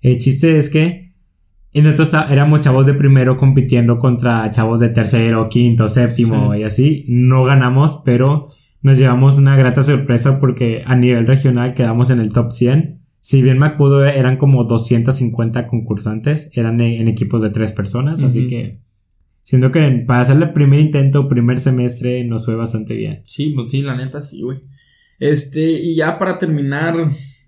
El 0.03 0.19
chiste 0.19 0.59
es 0.59 0.69
que 0.69 1.15
nosotros 1.73 2.13
éramos 2.29 2.61
chavos 2.61 2.85
de 2.85 2.93
primero 2.93 3.35
compitiendo 3.35 3.97
contra 3.97 4.51
chavos 4.51 4.79
de 4.79 4.89
tercero, 4.89 5.49
quinto, 5.49 5.87
séptimo 5.87 6.53
y 6.53 6.61
así. 6.61 7.05
No 7.07 7.43
ganamos, 7.43 8.03
pero 8.05 8.49
nos 8.83 8.97
llevamos 8.97 9.37
una 9.37 9.55
grata 9.55 9.81
sorpresa 9.81 10.39
porque 10.39 10.83
a 10.85 10.95
nivel 10.95 11.25
regional 11.25 11.73
quedamos 11.73 12.09
en 12.09 12.19
el 12.19 12.31
top 12.31 12.51
100. 12.51 13.01
Si 13.21 13.41
bien 13.41 13.57
me 13.57 13.65
acuerdo, 13.65 14.05
eran 14.05 14.37
como 14.37 14.65
250 14.65 15.67
concursantes, 15.67 16.51
eran 16.53 16.79
en, 16.81 17.07
equipos 17.07 17.41
de 17.41 17.49
tres 17.49 17.71
personas, 17.71 18.21
así 18.21 18.47
que 18.47 18.83
Siento 19.43 19.71
que 19.71 19.81
para 20.07 20.21
hacer 20.21 20.41
el 20.41 20.53
primer 20.53 20.79
intento, 20.79 21.27
primer 21.27 21.59
semestre, 21.59 22.23
nos 22.23 22.45
fue 22.45 22.55
bastante 22.55 22.95
bien. 22.95 23.23
Sí, 23.25 23.49
pues 23.49 23.71
sí, 23.71 23.81
la 23.81 23.95
neta 23.95 24.21
sí, 24.21 24.41
güey. 24.41 24.61
Este, 25.19 25.69
y 25.69 25.95
ya 25.95 26.17
para 26.17 26.39
terminar, 26.39 26.95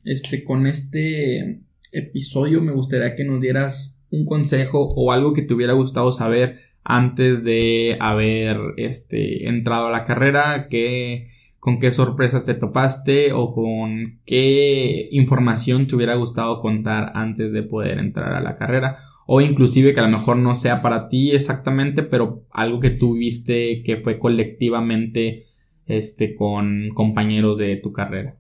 este, 0.03 0.43
con 0.43 0.67
este 0.67 1.61
episodio, 1.93 2.61
me 2.61 2.73
gustaría 2.73 3.15
que 3.15 3.23
nos 3.23 3.39
dieras 3.39 4.03
un 4.11 4.25
consejo 4.25 4.89
o 4.93 5.13
algo 5.13 5.33
que 5.33 5.41
te 5.41 5.53
hubiera 5.53 5.71
gustado 5.71 6.11
saber 6.11 6.59
antes 6.86 7.43
de 7.43 7.97
haber, 7.99 8.57
este, 8.77 9.49
entrado 9.49 9.88
a 9.88 9.91
la 9.91 10.05
carrera, 10.05 10.67
que, 10.69 11.29
con 11.59 11.79
qué 11.79 11.91
sorpresas 11.91 12.45
te 12.45 12.53
topaste 12.53 13.33
o 13.33 13.53
con 13.53 14.19
qué 14.25 15.09
información 15.11 15.88
te 15.88 15.95
hubiera 15.95 16.15
gustado 16.15 16.61
contar 16.61 17.11
antes 17.15 17.51
de 17.51 17.63
poder 17.63 17.97
entrar 17.97 18.33
a 18.33 18.41
la 18.41 18.55
carrera 18.55 18.99
o 19.25 19.41
inclusive 19.41 19.93
que 19.93 19.99
a 19.99 20.03
lo 20.03 20.17
mejor 20.17 20.38
no 20.38 20.53
sea 20.55 20.81
para 20.81 21.09
ti 21.09 21.31
exactamente, 21.31 22.03
pero 22.03 22.43
algo 22.51 22.79
que 22.79 22.91
tú 22.91 23.15
viste 23.15 23.81
que 23.83 23.97
fue 23.97 24.19
colectivamente 24.19 25.47
este, 25.88 26.36
con 26.36 26.89
compañeros 26.93 27.57
de 27.57 27.77
tu 27.77 27.91
carrera. 27.91 28.36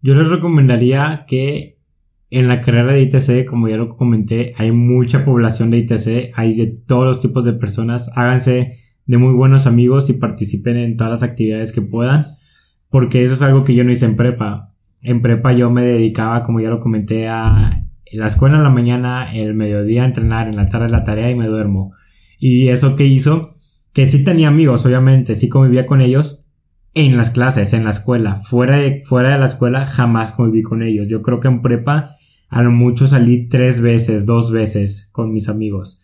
Yo 0.00 0.14
les 0.14 0.28
recomendaría 0.28 1.24
que 1.26 1.77
en 2.30 2.48
la 2.48 2.60
carrera 2.60 2.92
de 2.92 3.02
ITC, 3.02 3.46
como 3.46 3.68
ya 3.68 3.76
lo 3.76 3.88
comenté, 3.88 4.54
hay 4.56 4.70
mucha 4.72 5.24
población 5.24 5.70
de 5.70 5.78
ITC, 5.78 6.32
hay 6.34 6.54
de 6.56 6.66
todos 6.66 7.06
los 7.06 7.20
tipos 7.20 7.44
de 7.44 7.54
personas, 7.54 8.10
háganse 8.14 8.78
de 9.06 9.18
muy 9.18 9.32
buenos 9.32 9.66
amigos 9.66 10.10
y 10.10 10.14
participen 10.14 10.76
en 10.76 10.96
todas 10.96 11.12
las 11.12 11.22
actividades 11.22 11.72
que 11.72 11.80
puedan, 11.80 12.26
porque 12.90 13.22
eso 13.22 13.34
es 13.34 13.42
algo 13.42 13.64
que 13.64 13.74
yo 13.74 13.84
no 13.84 13.92
hice 13.92 14.04
en 14.04 14.16
prepa. 14.16 14.74
En 15.00 15.22
prepa 15.22 15.52
yo 15.52 15.70
me 15.70 15.82
dedicaba, 15.82 16.42
como 16.42 16.60
ya 16.60 16.68
lo 16.68 16.80
comenté, 16.80 17.28
a 17.28 17.84
la 18.12 18.26
escuela 18.26 18.56
en 18.56 18.62
la 18.62 18.70
mañana, 18.70 19.34
el 19.34 19.54
mediodía 19.54 20.04
entrenar, 20.04 20.48
en 20.48 20.56
la 20.56 20.66
tarde 20.66 20.90
la 20.90 21.04
tarea 21.04 21.30
y 21.30 21.34
me 21.34 21.46
duermo. 21.46 21.92
Y 22.38 22.68
eso 22.68 22.96
que 22.96 23.06
hizo 23.06 23.56
que 23.92 24.06
sí 24.06 24.22
tenía 24.22 24.48
amigos, 24.48 24.84
obviamente, 24.84 25.34
sí 25.34 25.48
convivía 25.48 25.86
con 25.86 26.00
ellos 26.00 26.44
en 26.94 27.16
las 27.16 27.30
clases, 27.30 27.72
en 27.72 27.84
la 27.84 27.90
escuela. 27.90 28.36
Fuera 28.36 28.78
de, 28.78 29.02
fuera 29.04 29.30
de 29.30 29.38
la 29.38 29.46
escuela 29.46 29.86
jamás 29.86 30.32
conviví 30.32 30.62
con 30.62 30.82
ellos. 30.82 31.08
Yo 31.08 31.22
creo 31.22 31.40
que 31.40 31.48
en 31.48 31.62
prepa 31.62 32.16
a 32.48 32.62
lo 32.62 32.70
mucho 32.70 33.06
salí 33.06 33.48
tres 33.48 33.80
veces, 33.80 34.26
dos 34.26 34.50
veces 34.52 35.10
con 35.12 35.32
mis 35.32 35.48
amigos. 35.48 36.00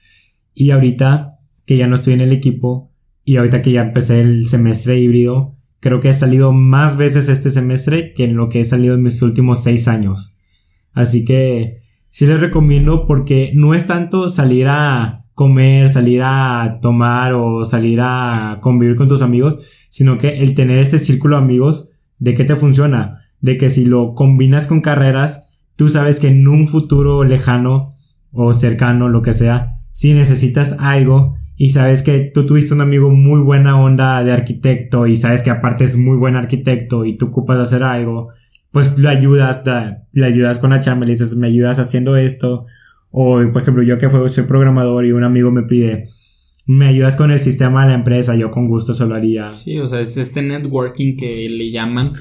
Y 0.52 0.70
ahorita 0.70 1.38
que 1.64 1.76
ya 1.76 1.86
no 1.86 1.96
estoy 1.96 2.14
en 2.14 2.20
el 2.20 2.32
equipo 2.32 2.92
y 3.24 3.36
ahorita 3.36 3.62
que 3.62 3.72
ya 3.72 3.82
empecé 3.82 4.20
el 4.20 4.48
semestre 4.48 4.98
híbrido, 4.98 5.56
creo 5.80 6.00
que 6.00 6.10
he 6.10 6.14
salido 6.14 6.52
más 6.52 6.96
veces 6.96 7.28
este 7.28 7.50
semestre 7.50 8.12
que 8.12 8.24
en 8.24 8.36
lo 8.36 8.48
que 8.48 8.60
he 8.60 8.64
salido 8.64 8.94
en 8.94 9.02
mis 9.02 9.20
últimos 9.22 9.62
seis 9.62 9.88
años. 9.88 10.36
Así 10.92 11.24
que 11.24 11.82
sí 12.10 12.26
les 12.26 12.40
recomiendo 12.40 13.06
porque 13.06 13.52
no 13.54 13.74
es 13.74 13.86
tanto 13.86 14.28
salir 14.28 14.66
a 14.68 15.24
comer, 15.34 15.88
salir 15.88 16.22
a 16.22 16.78
tomar 16.80 17.34
o 17.34 17.64
salir 17.64 18.00
a 18.00 18.58
convivir 18.60 18.96
con 18.96 19.08
tus 19.08 19.22
amigos, 19.22 19.58
sino 19.88 20.18
que 20.18 20.38
el 20.38 20.54
tener 20.54 20.78
este 20.78 20.98
círculo 20.98 21.36
de 21.36 21.42
amigos, 21.42 21.90
¿de 22.18 22.34
qué 22.34 22.44
te 22.44 22.56
funciona? 22.56 23.22
De 23.40 23.56
que 23.56 23.70
si 23.70 23.84
lo 23.84 24.14
combinas 24.14 24.66
con 24.66 24.80
carreras, 24.80 25.43
tú 25.76 25.88
sabes 25.88 26.20
que 26.20 26.28
en 26.28 26.46
un 26.48 26.68
futuro 26.68 27.24
lejano 27.24 27.96
o 28.32 28.52
cercano, 28.52 29.08
lo 29.08 29.22
que 29.22 29.32
sea, 29.32 29.78
si 29.90 30.12
necesitas 30.12 30.76
algo 30.78 31.36
y 31.56 31.70
sabes 31.70 32.02
que 32.02 32.30
tú 32.34 32.46
tuviste 32.46 32.74
un 32.74 32.80
amigo 32.80 33.10
muy 33.10 33.40
buena 33.40 33.80
onda 33.80 34.22
de 34.24 34.32
arquitecto 34.32 35.06
y 35.06 35.16
sabes 35.16 35.42
que 35.42 35.50
aparte 35.50 35.84
es 35.84 35.96
muy 35.96 36.16
buen 36.16 36.34
arquitecto 36.34 37.04
y 37.04 37.16
tú 37.16 37.26
ocupas 37.26 37.56
de 37.58 37.62
hacer 37.62 37.82
algo, 37.84 38.30
pues 38.72 38.98
le 38.98 39.08
ayudas, 39.08 39.62
le 40.12 40.24
ayudas 40.24 40.58
con 40.58 40.70
la 40.70 40.80
chamba, 40.80 41.06
le 41.06 41.12
dices, 41.12 41.36
me 41.36 41.46
ayudas 41.46 41.78
haciendo 41.78 42.16
esto. 42.16 42.66
O, 43.10 43.40
por 43.52 43.62
ejemplo, 43.62 43.84
yo 43.84 43.98
que 43.98 44.10
soy 44.28 44.44
programador 44.44 45.06
y 45.06 45.12
un 45.12 45.22
amigo 45.22 45.52
me 45.52 45.62
pide, 45.62 46.08
me 46.66 46.88
ayudas 46.88 47.14
con 47.14 47.30
el 47.30 47.38
sistema 47.38 47.84
de 47.84 47.90
la 47.90 47.94
empresa, 47.94 48.34
yo 48.34 48.50
con 48.50 48.66
gusto 48.66 48.92
se 48.92 49.06
lo 49.06 49.14
haría. 49.14 49.52
Sí, 49.52 49.78
o 49.78 49.86
sea, 49.86 50.00
es 50.00 50.16
este 50.16 50.42
networking 50.42 51.16
que 51.16 51.48
le 51.48 51.70
llaman 51.70 52.14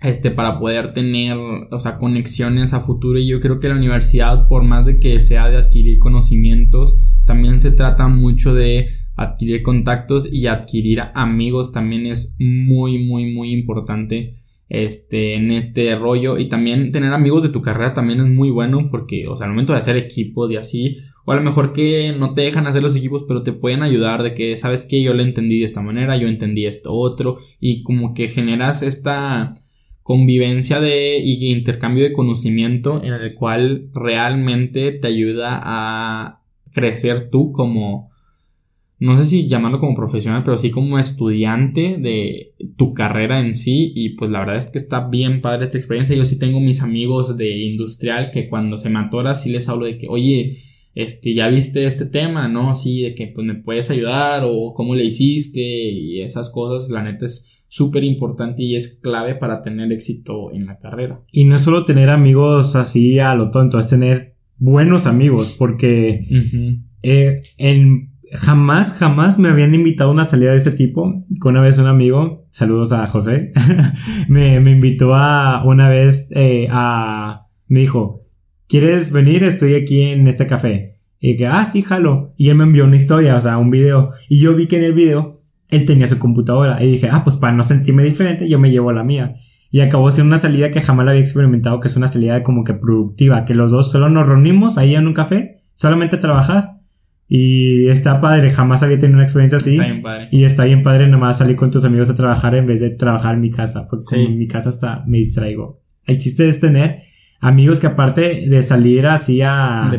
este 0.00 0.30
para 0.30 0.58
poder 0.58 0.92
tener, 0.92 1.36
o 1.36 1.80
sea, 1.80 1.96
conexiones 1.96 2.74
a 2.74 2.80
futuro. 2.80 3.18
Y 3.18 3.26
yo 3.26 3.40
creo 3.40 3.60
que 3.60 3.68
la 3.68 3.76
universidad 3.76 4.48
por 4.48 4.62
más 4.62 4.84
de 4.84 4.98
que 4.98 5.20
sea 5.20 5.48
de 5.48 5.56
adquirir 5.56 5.98
conocimientos, 5.98 6.98
también 7.24 7.60
se 7.60 7.72
trata 7.72 8.08
mucho 8.08 8.54
de 8.54 8.88
adquirir 9.16 9.62
contactos 9.62 10.32
y 10.32 10.46
adquirir 10.46 11.02
amigos. 11.14 11.72
También 11.72 12.06
es 12.06 12.36
muy 12.38 13.04
muy 13.04 13.32
muy 13.32 13.52
importante 13.52 14.36
este 14.68 15.34
en 15.34 15.50
este 15.50 15.94
rollo. 15.94 16.38
Y 16.38 16.48
también 16.48 16.92
tener 16.92 17.12
amigos 17.12 17.42
de 17.42 17.48
tu 17.48 17.62
carrera 17.62 17.94
también 17.94 18.20
es 18.20 18.28
muy 18.28 18.50
bueno 18.50 18.88
porque 18.90 19.26
o 19.28 19.36
sea 19.36 19.46
al 19.46 19.52
momento 19.52 19.72
de 19.72 19.78
hacer 19.78 19.96
equipos 19.96 20.50
y 20.50 20.56
así 20.56 20.98
o 21.24 21.32
a 21.32 21.36
lo 21.36 21.42
mejor 21.42 21.72
que 21.72 22.14
no 22.16 22.34
te 22.34 22.42
dejan 22.42 22.68
hacer 22.68 22.82
los 22.82 22.94
equipos 22.94 23.24
pero 23.26 23.42
te 23.42 23.52
pueden 23.52 23.82
ayudar 23.82 24.22
de 24.22 24.34
que 24.34 24.56
sabes 24.56 24.84
que 24.84 25.02
yo 25.02 25.12
lo 25.12 25.22
entendí 25.22 25.58
de 25.58 25.64
esta 25.64 25.80
manera 25.80 26.16
yo 26.16 26.28
entendí 26.28 26.66
esto 26.66 26.92
otro. 26.92 27.38
Y 27.60 27.82
como 27.82 28.14
que 28.14 28.28
generas 28.28 28.82
esta 28.82 29.54
convivencia 30.06 30.78
de 30.78 31.18
y 31.18 31.50
intercambio 31.50 32.04
de 32.04 32.12
conocimiento 32.12 33.02
en 33.02 33.12
el 33.12 33.34
cual 33.34 33.88
realmente 33.92 34.92
te 34.92 35.08
ayuda 35.08 35.60
a 35.64 36.42
crecer 36.72 37.28
tú 37.28 37.50
como 37.50 38.12
no 39.00 39.18
sé 39.18 39.26
si 39.26 39.48
llamarlo 39.48 39.80
como 39.80 39.96
profesional, 39.96 40.44
pero 40.44 40.58
sí 40.58 40.70
como 40.70 41.00
estudiante 41.00 41.96
de 41.98 42.52
tu 42.76 42.94
carrera 42.94 43.40
en 43.40 43.56
sí. 43.56 43.92
Y 43.96 44.10
pues 44.10 44.30
la 44.30 44.38
verdad 44.38 44.58
es 44.58 44.70
que 44.70 44.78
está 44.78 45.08
bien 45.08 45.40
padre 45.42 45.64
esta 45.64 45.76
experiencia. 45.76 46.16
Yo 46.16 46.24
sí 46.24 46.38
tengo 46.38 46.60
mis 46.60 46.82
amigos 46.82 47.36
de 47.36 47.58
industrial 47.58 48.30
que 48.30 48.48
cuando 48.48 48.78
se 48.78 48.88
me 48.88 49.00
atora 49.00 49.34
sí 49.34 49.50
les 49.50 49.68
hablo 49.68 49.86
de 49.86 49.98
que, 49.98 50.06
oye, 50.08 50.62
este, 50.94 51.34
ya 51.34 51.48
viste 51.48 51.84
este 51.84 52.06
tema, 52.06 52.46
¿no? 52.46 52.76
Sí, 52.76 53.02
de 53.02 53.16
que 53.16 53.26
pues 53.26 53.44
me 53.44 53.56
puedes 53.56 53.90
ayudar 53.90 54.44
o 54.46 54.72
cómo 54.72 54.94
le 54.94 55.04
hiciste 55.04 55.60
y 55.60 56.22
esas 56.22 56.50
cosas, 56.52 56.88
la 56.88 57.02
neta 57.02 57.26
es 57.26 57.55
súper 57.68 58.04
importante 58.04 58.62
y 58.62 58.76
es 58.76 58.98
clave 59.02 59.34
para 59.34 59.62
tener 59.62 59.92
éxito 59.92 60.52
en 60.52 60.66
la 60.66 60.78
carrera. 60.78 61.20
Y 61.30 61.44
no 61.44 61.56
es 61.56 61.62
solo 61.62 61.84
tener 61.84 62.10
amigos 62.10 62.76
así 62.76 63.18
a 63.18 63.34
lo 63.34 63.50
tonto, 63.50 63.78
es 63.78 63.88
tener 63.88 64.36
buenos 64.58 65.06
amigos, 65.06 65.54
porque 65.58 66.26
eh, 67.02 67.42
en, 67.58 68.16
jamás, 68.32 68.94
jamás 68.94 69.38
me 69.38 69.48
habían 69.48 69.74
invitado 69.74 70.10
a 70.10 70.12
una 70.12 70.24
salida 70.24 70.52
de 70.52 70.58
ese 70.58 70.72
tipo. 70.72 71.24
Que 71.40 71.48
una 71.48 71.60
vez 71.60 71.78
un 71.78 71.86
amigo, 71.86 72.46
saludos 72.50 72.92
a 72.92 73.06
José, 73.06 73.52
me, 74.28 74.60
me, 74.60 74.72
invitó 74.72 75.14
a 75.14 75.64
una 75.64 75.88
vez 75.88 76.28
eh, 76.32 76.68
a... 76.70 77.46
Me 77.68 77.80
dijo, 77.80 78.24
¿quieres 78.68 79.10
venir? 79.12 79.42
Estoy 79.42 79.74
aquí 79.74 80.02
en 80.02 80.28
este 80.28 80.46
café. 80.46 80.98
Y 81.18 81.36
que, 81.36 81.46
ah, 81.46 81.64
sí, 81.64 81.82
jalo. 81.82 82.34
Y 82.36 82.50
él 82.50 82.56
me 82.56 82.64
envió 82.64 82.84
una 82.84 82.96
historia, 82.96 83.36
o 83.36 83.40
sea, 83.40 83.58
un 83.58 83.70
video. 83.70 84.12
Y 84.28 84.38
yo 84.38 84.54
vi 84.54 84.68
que 84.68 84.76
en 84.76 84.84
el 84.84 84.92
video 84.92 85.35
él 85.68 85.84
tenía 85.86 86.06
su 86.06 86.18
computadora 86.18 86.82
y 86.82 86.92
dije, 86.92 87.08
ah, 87.10 87.24
pues 87.24 87.36
para 87.36 87.52
no 87.52 87.62
sentirme 87.62 88.04
diferente, 88.04 88.48
yo 88.48 88.58
me 88.58 88.70
llevo 88.70 88.92
la 88.92 89.04
mía. 89.04 89.36
Y 89.70 89.80
acabó 89.80 90.10
siendo 90.10 90.28
una 90.28 90.38
salida 90.38 90.70
que 90.70 90.80
jamás 90.80 91.06
la 91.06 91.12
había 91.12 91.22
experimentado, 91.22 91.80
que 91.80 91.88
es 91.88 91.96
una 91.96 92.08
salida 92.08 92.42
como 92.42 92.64
que 92.64 92.74
productiva, 92.74 93.44
que 93.44 93.54
los 93.54 93.70
dos 93.70 93.90
solo 93.90 94.08
nos 94.08 94.26
reunimos 94.26 94.78
ahí 94.78 94.94
en 94.94 95.06
un 95.06 95.12
café, 95.12 95.62
solamente 95.74 96.16
a 96.16 96.20
trabajar. 96.20 96.76
Y 97.28 97.88
está 97.88 98.20
padre, 98.20 98.52
jamás 98.52 98.84
había 98.84 99.00
tenido 99.00 99.16
una 99.16 99.24
experiencia 99.24 99.58
así. 99.58 99.72
Está 99.72 99.84
bien 99.84 100.02
padre. 100.02 100.28
Y 100.30 100.44
está 100.44 100.64
bien 100.64 100.82
padre 100.84 101.08
nomás 101.08 101.38
salir 101.38 101.56
con 101.56 101.72
tus 101.72 101.84
amigos 101.84 102.08
a 102.08 102.14
trabajar 102.14 102.54
en 102.54 102.66
vez 102.66 102.80
de 102.80 102.90
trabajar 102.90 103.34
en 103.34 103.40
mi 103.40 103.50
casa, 103.50 103.88
porque 103.90 104.16
en 104.16 104.38
mi 104.38 104.46
casa 104.46 104.70
hasta 104.70 105.02
me 105.06 105.18
distraigo. 105.18 105.82
El 106.04 106.18
chiste 106.18 106.48
es 106.48 106.60
tener 106.60 107.02
amigos 107.40 107.80
que 107.80 107.88
aparte 107.88 108.48
de 108.48 108.62
salir 108.62 109.06
así 109.06 109.42
a... 109.42 109.88
De 109.90 109.98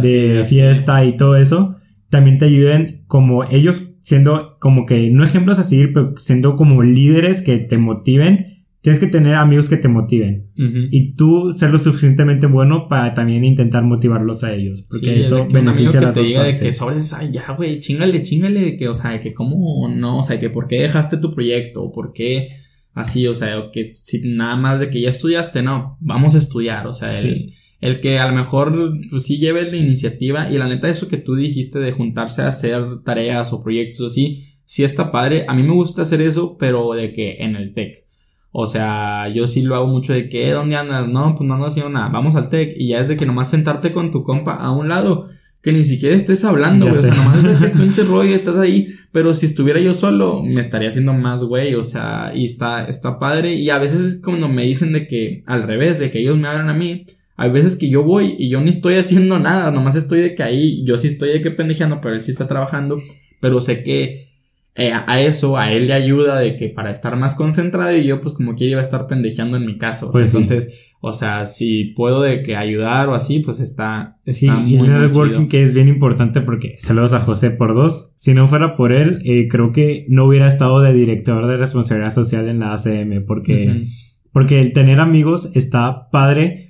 De 0.00 0.44
fiesta 0.44 1.04
y 1.04 1.16
todo 1.16 1.36
eso, 1.36 1.76
también 2.10 2.38
te 2.38 2.44
ayuden 2.44 3.02
como 3.08 3.44
ellos 3.44 3.87
siendo 4.08 4.56
como 4.58 4.86
que, 4.86 5.10
no 5.10 5.22
ejemplos 5.22 5.58
a 5.58 5.62
seguir, 5.62 5.92
pero 5.92 6.14
siendo 6.16 6.56
como 6.56 6.82
líderes 6.82 7.42
que 7.42 7.58
te 7.58 7.76
motiven, 7.76 8.64
tienes 8.80 8.98
que 9.00 9.06
tener 9.06 9.34
amigos 9.34 9.68
que 9.68 9.76
te 9.76 9.88
motiven. 9.88 10.46
Y 10.54 11.12
tú 11.12 11.52
ser 11.52 11.68
lo 11.68 11.78
suficientemente 11.78 12.46
bueno 12.46 12.88
para 12.88 13.12
también 13.12 13.44
intentar 13.44 13.84
motivarlos 13.84 14.44
a 14.44 14.54
ellos. 14.54 14.86
Porque 14.88 15.18
eso 15.18 15.46
beneficia 15.52 16.00
a 16.00 16.04
las 16.04 16.14
que 16.14 16.22
te 16.22 16.26
diga 16.26 16.42
de 16.42 16.58
que 16.58 16.70
sobres, 16.70 17.12
ay, 17.12 17.32
ya, 17.32 17.52
güey, 17.52 17.80
chingale, 17.80 18.22
chingale, 18.22 18.78
que, 18.78 18.88
o 18.88 18.94
sea, 18.94 19.20
que 19.20 19.34
cómo 19.34 19.86
no, 19.90 20.20
o 20.20 20.22
sea, 20.22 20.40
que 20.40 20.48
por 20.48 20.68
qué 20.68 20.80
dejaste 20.80 21.18
tu 21.18 21.34
proyecto, 21.34 21.82
o 21.82 21.92
por 21.92 22.14
qué 22.14 22.48
así, 22.94 23.26
o 23.26 23.34
sea, 23.34 23.64
que 23.70 23.84
si 23.84 24.22
nada 24.24 24.56
más 24.56 24.80
de 24.80 24.88
que 24.88 25.02
ya 25.02 25.10
estudiaste, 25.10 25.60
no, 25.60 25.98
vamos 26.00 26.34
a 26.34 26.38
estudiar, 26.38 26.86
o 26.86 26.94
sea, 26.94 27.10
el, 27.20 27.52
el 27.80 28.00
que 28.00 28.18
a 28.18 28.28
lo 28.28 28.34
mejor 28.34 28.98
pues, 29.10 29.24
sí 29.24 29.38
lleve 29.38 29.70
la 29.70 29.76
iniciativa 29.76 30.50
y 30.50 30.58
la 30.58 30.66
neta 30.66 30.88
eso 30.88 31.08
que 31.08 31.16
tú 31.16 31.36
dijiste 31.36 31.78
de 31.78 31.92
juntarse 31.92 32.42
a 32.42 32.48
hacer 32.48 33.02
tareas 33.04 33.52
o 33.52 33.62
proyectos 33.62 34.12
así, 34.12 34.44
sí 34.64 34.84
está 34.84 35.12
padre. 35.12 35.44
A 35.48 35.54
mí 35.54 35.62
me 35.62 35.74
gusta 35.74 36.02
hacer 36.02 36.20
eso, 36.20 36.56
pero 36.58 36.92
de 36.92 37.12
que 37.12 37.36
en 37.38 37.56
el 37.56 37.72
TEC. 37.72 38.04
O 38.50 38.66
sea, 38.66 39.28
yo 39.28 39.46
sí 39.46 39.62
lo 39.62 39.76
hago 39.76 39.86
mucho 39.86 40.12
de 40.12 40.28
que, 40.28 40.48
eh, 40.48 40.52
¿dónde 40.52 40.76
andas? 40.76 41.08
No, 41.08 41.34
pues 41.36 41.46
no 41.46 41.54
ando 41.54 41.66
haciendo 41.66 41.90
nada, 41.90 42.08
vamos 42.08 42.34
al 42.34 42.48
TEC. 42.48 42.74
Y 42.76 42.88
ya 42.88 42.98
es 42.98 43.08
de 43.08 43.16
que 43.16 43.26
nomás 43.26 43.50
sentarte 43.50 43.92
con 43.92 44.10
tu 44.10 44.24
compa 44.24 44.54
a 44.54 44.72
un 44.72 44.88
lado, 44.88 45.28
que 45.62 45.72
ni 45.72 45.84
siquiera 45.84 46.16
estés 46.16 46.44
hablando, 46.44 46.86
güey. 46.86 46.98
O 46.98 47.02
sea, 47.02 47.14
nomás 47.14 47.42
de 47.42 47.66
que 47.70 47.76
tú 47.76 47.82
interrogas 47.82 48.28
estás 48.28 48.56
ahí. 48.56 48.88
Pero 49.12 49.34
si 49.34 49.46
estuviera 49.46 49.80
yo 49.80 49.92
solo, 49.92 50.42
me 50.42 50.60
estaría 50.60 50.88
haciendo 50.88 51.12
más, 51.12 51.44
güey. 51.44 51.74
O 51.74 51.84
sea, 51.84 52.32
y 52.34 52.44
está, 52.44 52.86
está 52.86 53.18
padre. 53.18 53.54
Y 53.54 53.70
a 53.70 53.78
veces 53.78 54.20
cuando 54.24 54.48
me 54.48 54.64
dicen 54.64 54.92
de 54.92 55.06
que, 55.06 55.42
al 55.46 55.64
revés, 55.64 55.98
de 55.98 56.10
que 56.10 56.20
ellos 56.20 56.36
me 56.38 56.48
hablan 56.48 56.70
a 56.70 56.74
mí, 56.74 57.04
hay 57.38 57.50
veces 57.50 57.76
que 57.78 57.88
yo 57.88 58.02
voy 58.02 58.34
y 58.36 58.50
yo 58.50 58.60
ni 58.60 58.70
estoy 58.70 58.96
haciendo 58.96 59.38
nada, 59.38 59.70
nomás 59.70 59.94
estoy 59.94 60.20
de 60.20 60.34
que 60.34 60.42
ahí, 60.42 60.84
yo 60.84 60.98
sí 60.98 61.06
estoy 61.06 61.30
de 61.30 61.40
que 61.40 61.52
pendejeando, 61.52 62.00
pero 62.00 62.16
él 62.16 62.22
sí 62.22 62.32
está 62.32 62.48
trabajando, 62.48 63.00
pero 63.40 63.60
sé 63.60 63.84
que 63.84 64.26
eh, 64.74 64.92
a 64.92 65.20
eso, 65.20 65.56
a 65.56 65.72
él 65.72 65.86
le 65.86 65.92
ayuda 65.92 66.40
de 66.40 66.56
que 66.56 66.68
para 66.68 66.90
estar 66.90 67.16
más 67.16 67.36
concentrado 67.36 67.96
y 67.96 68.04
yo 68.04 68.20
pues 68.20 68.34
como 68.34 68.56
quiera 68.56 68.72
iba 68.72 68.80
a 68.80 68.84
estar 68.84 69.06
pendejeando 69.06 69.56
en 69.56 69.66
mi 69.66 69.78
caso. 69.78 70.10
Pues 70.10 70.34
entonces, 70.34 70.74
o 71.00 71.12
sea, 71.12 71.46
si 71.46 71.84
puedo 71.96 72.22
de 72.22 72.42
que 72.42 72.56
ayudar 72.56 73.08
o 73.08 73.14
así, 73.14 73.38
pues 73.38 73.60
está... 73.60 74.18
sí, 74.26 74.48
y 74.66 74.76
el 74.76 75.00
networking 75.00 75.46
que 75.46 75.62
es 75.62 75.72
bien 75.74 75.86
importante 75.86 76.40
porque 76.40 76.74
saludos 76.78 77.12
a 77.12 77.20
José 77.20 77.52
por 77.52 77.72
dos. 77.72 78.14
Si 78.16 78.34
no 78.34 78.48
fuera 78.48 78.74
por 78.74 78.92
él, 78.92 79.20
eh, 79.24 79.46
creo 79.48 79.70
que 79.70 80.06
no 80.08 80.24
hubiera 80.24 80.48
estado 80.48 80.80
de 80.80 80.92
director 80.92 81.46
de 81.46 81.56
responsabilidad 81.56 82.12
social 82.12 82.48
en 82.48 82.58
la 82.58 82.72
ACM 82.72 83.24
porque, 83.24 83.86
porque 84.32 84.60
el 84.60 84.72
tener 84.72 84.98
amigos 84.98 85.52
está 85.54 86.10
padre 86.10 86.67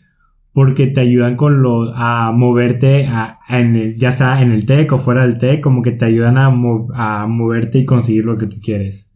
porque 0.59 0.89
te 0.89 1.01
ayudan 1.01 1.37
con 1.37 1.63
lo, 1.63 1.95
a 1.95 2.33
moverte 2.33 3.07
a, 3.07 3.39
en 3.49 3.77
el, 3.77 3.97
ya 3.97 4.11
sea 4.11 4.43
en 4.43 4.51
el 4.51 4.67
TEC 4.67 4.91
o 4.93 4.99
fuera 4.99 5.25
del 5.25 5.39
TEC, 5.39 5.61
como 5.61 5.83
que 5.83 5.93
te 5.93 6.07
ayudan 6.07 6.37
a, 6.37 6.47
a 6.47 7.27
moverte 7.29 7.79
y 7.79 7.85
conseguir 7.85 8.25
lo 8.25 8.37
que 8.37 8.49
tú 8.49 8.57
quieres. 8.61 9.13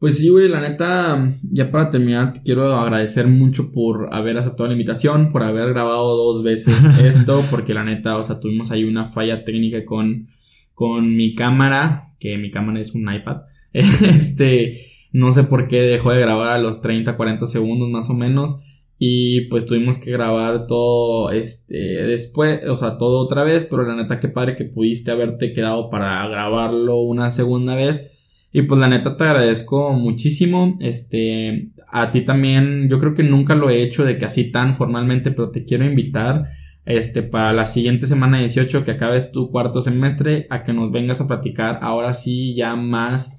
Pues 0.00 0.18
sí, 0.18 0.28
güey, 0.28 0.48
la 0.48 0.60
neta, 0.60 1.38
ya 1.48 1.70
para 1.70 1.90
terminar, 1.90 2.32
te 2.32 2.42
quiero 2.42 2.74
agradecer 2.74 3.28
mucho 3.28 3.70
por 3.70 4.12
haber 4.12 4.36
aceptado 4.38 4.66
la 4.66 4.72
invitación, 4.72 5.30
por 5.30 5.44
haber 5.44 5.68
grabado 5.68 6.16
dos 6.16 6.42
veces 6.42 6.76
esto, 7.04 7.44
porque 7.48 7.72
la 7.72 7.84
neta, 7.84 8.16
o 8.16 8.20
sea, 8.24 8.40
tuvimos 8.40 8.72
ahí 8.72 8.82
una 8.82 9.10
falla 9.12 9.44
técnica 9.44 9.84
con, 9.84 10.26
con 10.74 11.14
mi 11.14 11.36
cámara, 11.36 12.12
que 12.18 12.36
mi 12.38 12.50
cámara 12.50 12.80
es 12.80 12.92
un 12.92 13.02
iPad. 13.02 13.42
este, 13.72 14.88
no 15.12 15.30
sé 15.30 15.44
por 15.44 15.68
qué 15.68 15.82
dejó 15.82 16.10
de 16.10 16.18
grabar 16.18 16.48
a 16.48 16.58
los 16.58 16.80
30, 16.80 17.16
40 17.16 17.46
segundos 17.46 17.88
más 17.88 18.10
o 18.10 18.14
menos. 18.14 18.64
Y 18.98 19.42
pues 19.42 19.66
tuvimos 19.66 19.98
que 19.98 20.10
grabar 20.10 20.66
todo 20.66 21.30
este 21.30 21.76
después, 21.76 22.60
o 22.66 22.76
sea, 22.76 22.98
todo 22.98 23.18
otra 23.18 23.44
vez, 23.44 23.64
pero 23.64 23.84
la 23.84 23.94
neta 23.94 24.18
que 24.18 24.28
padre 24.28 24.56
que 24.56 24.64
pudiste 24.64 25.12
haberte 25.12 25.52
quedado 25.52 25.88
para 25.88 26.26
grabarlo 26.28 26.96
una 27.00 27.30
segunda 27.30 27.76
vez. 27.76 28.12
Y 28.52 28.62
pues 28.62 28.80
la 28.80 28.88
neta 28.88 29.16
te 29.16 29.24
agradezco 29.24 29.92
muchísimo. 29.92 30.78
Este, 30.80 31.68
a 31.92 32.10
ti 32.10 32.24
también, 32.24 32.88
yo 32.88 32.98
creo 32.98 33.14
que 33.14 33.22
nunca 33.22 33.54
lo 33.54 33.70
he 33.70 33.82
hecho 33.82 34.04
de 34.04 34.18
que 34.18 34.24
así 34.24 34.50
tan 34.50 34.74
formalmente, 34.76 35.30
pero 35.30 35.50
te 35.50 35.64
quiero 35.64 35.84
invitar 35.84 36.46
este, 36.88 37.22
para 37.22 37.52
la 37.52 37.66
siguiente 37.66 38.06
semana 38.06 38.38
18 38.38 38.84
que 38.84 38.92
acabes 38.92 39.30
tu 39.30 39.50
cuarto 39.50 39.82
semestre 39.82 40.46
a 40.48 40.64
que 40.64 40.72
nos 40.72 40.90
vengas 40.90 41.20
a 41.20 41.28
platicar 41.28 41.80
ahora 41.82 42.14
sí 42.14 42.54
ya 42.54 42.76
más 42.76 43.37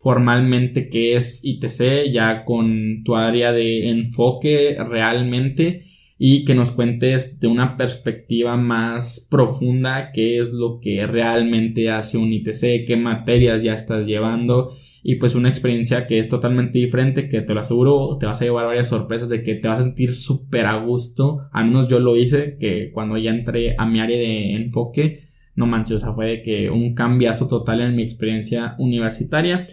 formalmente 0.00 0.88
qué 0.88 1.16
es 1.16 1.44
ITC, 1.44 2.10
ya 2.10 2.44
con 2.44 3.04
tu 3.04 3.16
área 3.16 3.52
de 3.52 3.90
enfoque 3.90 4.76
realmente 4.78 5.84
y 6.18 6.44
que 6.44 6.54
nos 6.54 6.70
cuentes 6.70 7.38
de 7.38 7.48
una 7.48 7.76
perspectiva 7.76 8.56
más 8.56 9.26
profunda 9.30 10.10
qué 10.12 10.38
es 10.38 10.52
lo 10.52 10.80
que 10.80 11.06
realmente 11.06 11.90
hace 11.90 12.18
un 12.18 12.32
ITC, 12.32 12.86
qué 12.86 12.96
materias 12.96 13.62
ya 13.62 13.74
estás 13.74 14.06
llevando 14.06 14.72
y 15.02 15.16
pues 15.16 15.34
una 15.34 15.48
experiencia 15.48 16.06
que 16.06 16.18
es 16.18 16.28
totalmente 16.28 16.78
diferente, 16.78 17.28
que 17.28 17.40
te 17.40 17.54
lo 17.54 17.60
aseguro, 17.60 18.16
te 18.18 18.26
vas 18.26 18.40
a 18.40 18.44
llevar 18.44 18.66
varias 18.66 18.88
sorpresas 18.88 19.28
de 19.28 19.42
que 19.42 19.54
te 19.54 19.68
vas 19.68 19.80
a 19.80 19.84
sentir 19.84 20.14
súper 20.14 20.66
a 20.66 20.76
gusto, 20.76 21.48
al 21.52 21.66
menos 21.66 21.88
yo 21.88 22.00
lo 22.00 22.16
hice, 22.16 22.56
que 22.58 22.90
cuando 22.92 23.16
ya 23.16 23.30
entré 23.30 23.74
a 23.78 23.86
mi 23.86 24.00
área 24.00 24.18
de 24.18 24.54
enfoque, 24.54 25.30
no 25.56 25.66
manches, 25.66 25.96
o 25.96 26.00
sea, 26.00 26.12
fue 26.12 26.26
de 26.26 26.42
que 26.42 26.70
un 26.70 26.94
cambiazo 26.94 27.48
total 27.48 27.80
en 27.80 27.96
mi 27.96 28.02
experiencia 28.02 28.74
universitaria. 28.78 29.66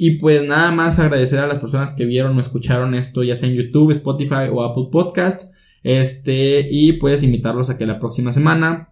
Y 0.00 0.18
pues 0.18 0.46
nada 0.46 0.70
más 0.70 1.00
agradecer 1.00 1.40
a 1.40 1.48
las 1.48 1.58
personas 1.58 1.92
que 1.92 2.04
vieron 2.04 2.36
o 2.36 2.40
escucharon 2.40 2.94
esto, 2.94 3.24
ya 3.24 3.34
sea 3.34 3.48
en 3.48 3.56
YouTube, 3.56 3.90
Spotify 3.90 4.48
o 4.50 4.62
Apple 4.62 4.90
Podcast. 4.92 5.52
Este, 5.82 6.66
y 6.70 6.92
puedes 6.94 7.24
invitarlos 7.24 7.68
a 7.68 7.76
que 7.76 7.84
la 7.84 7.98
próxima 7.98 8.30
semana 8.30 8.90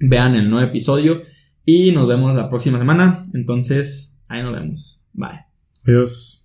vean 0.00 0.34
el 0.34 0.50
nuevo 0.50 0.66
episodio. 0.66 1.22
Y 1.64 1.92
nos 1.92 2.08
vemos 2.08 2.34
la 2.34 2.50
próxima 2.50 2.78
semana. 2.78 3.22
Entonces, 3.34 4.16
ahí 4.26 4.42
nos 4.42 4.52
vemos. 4.52 5.00
Bye. 5.12 5.44
Adiós. 5.86 6.37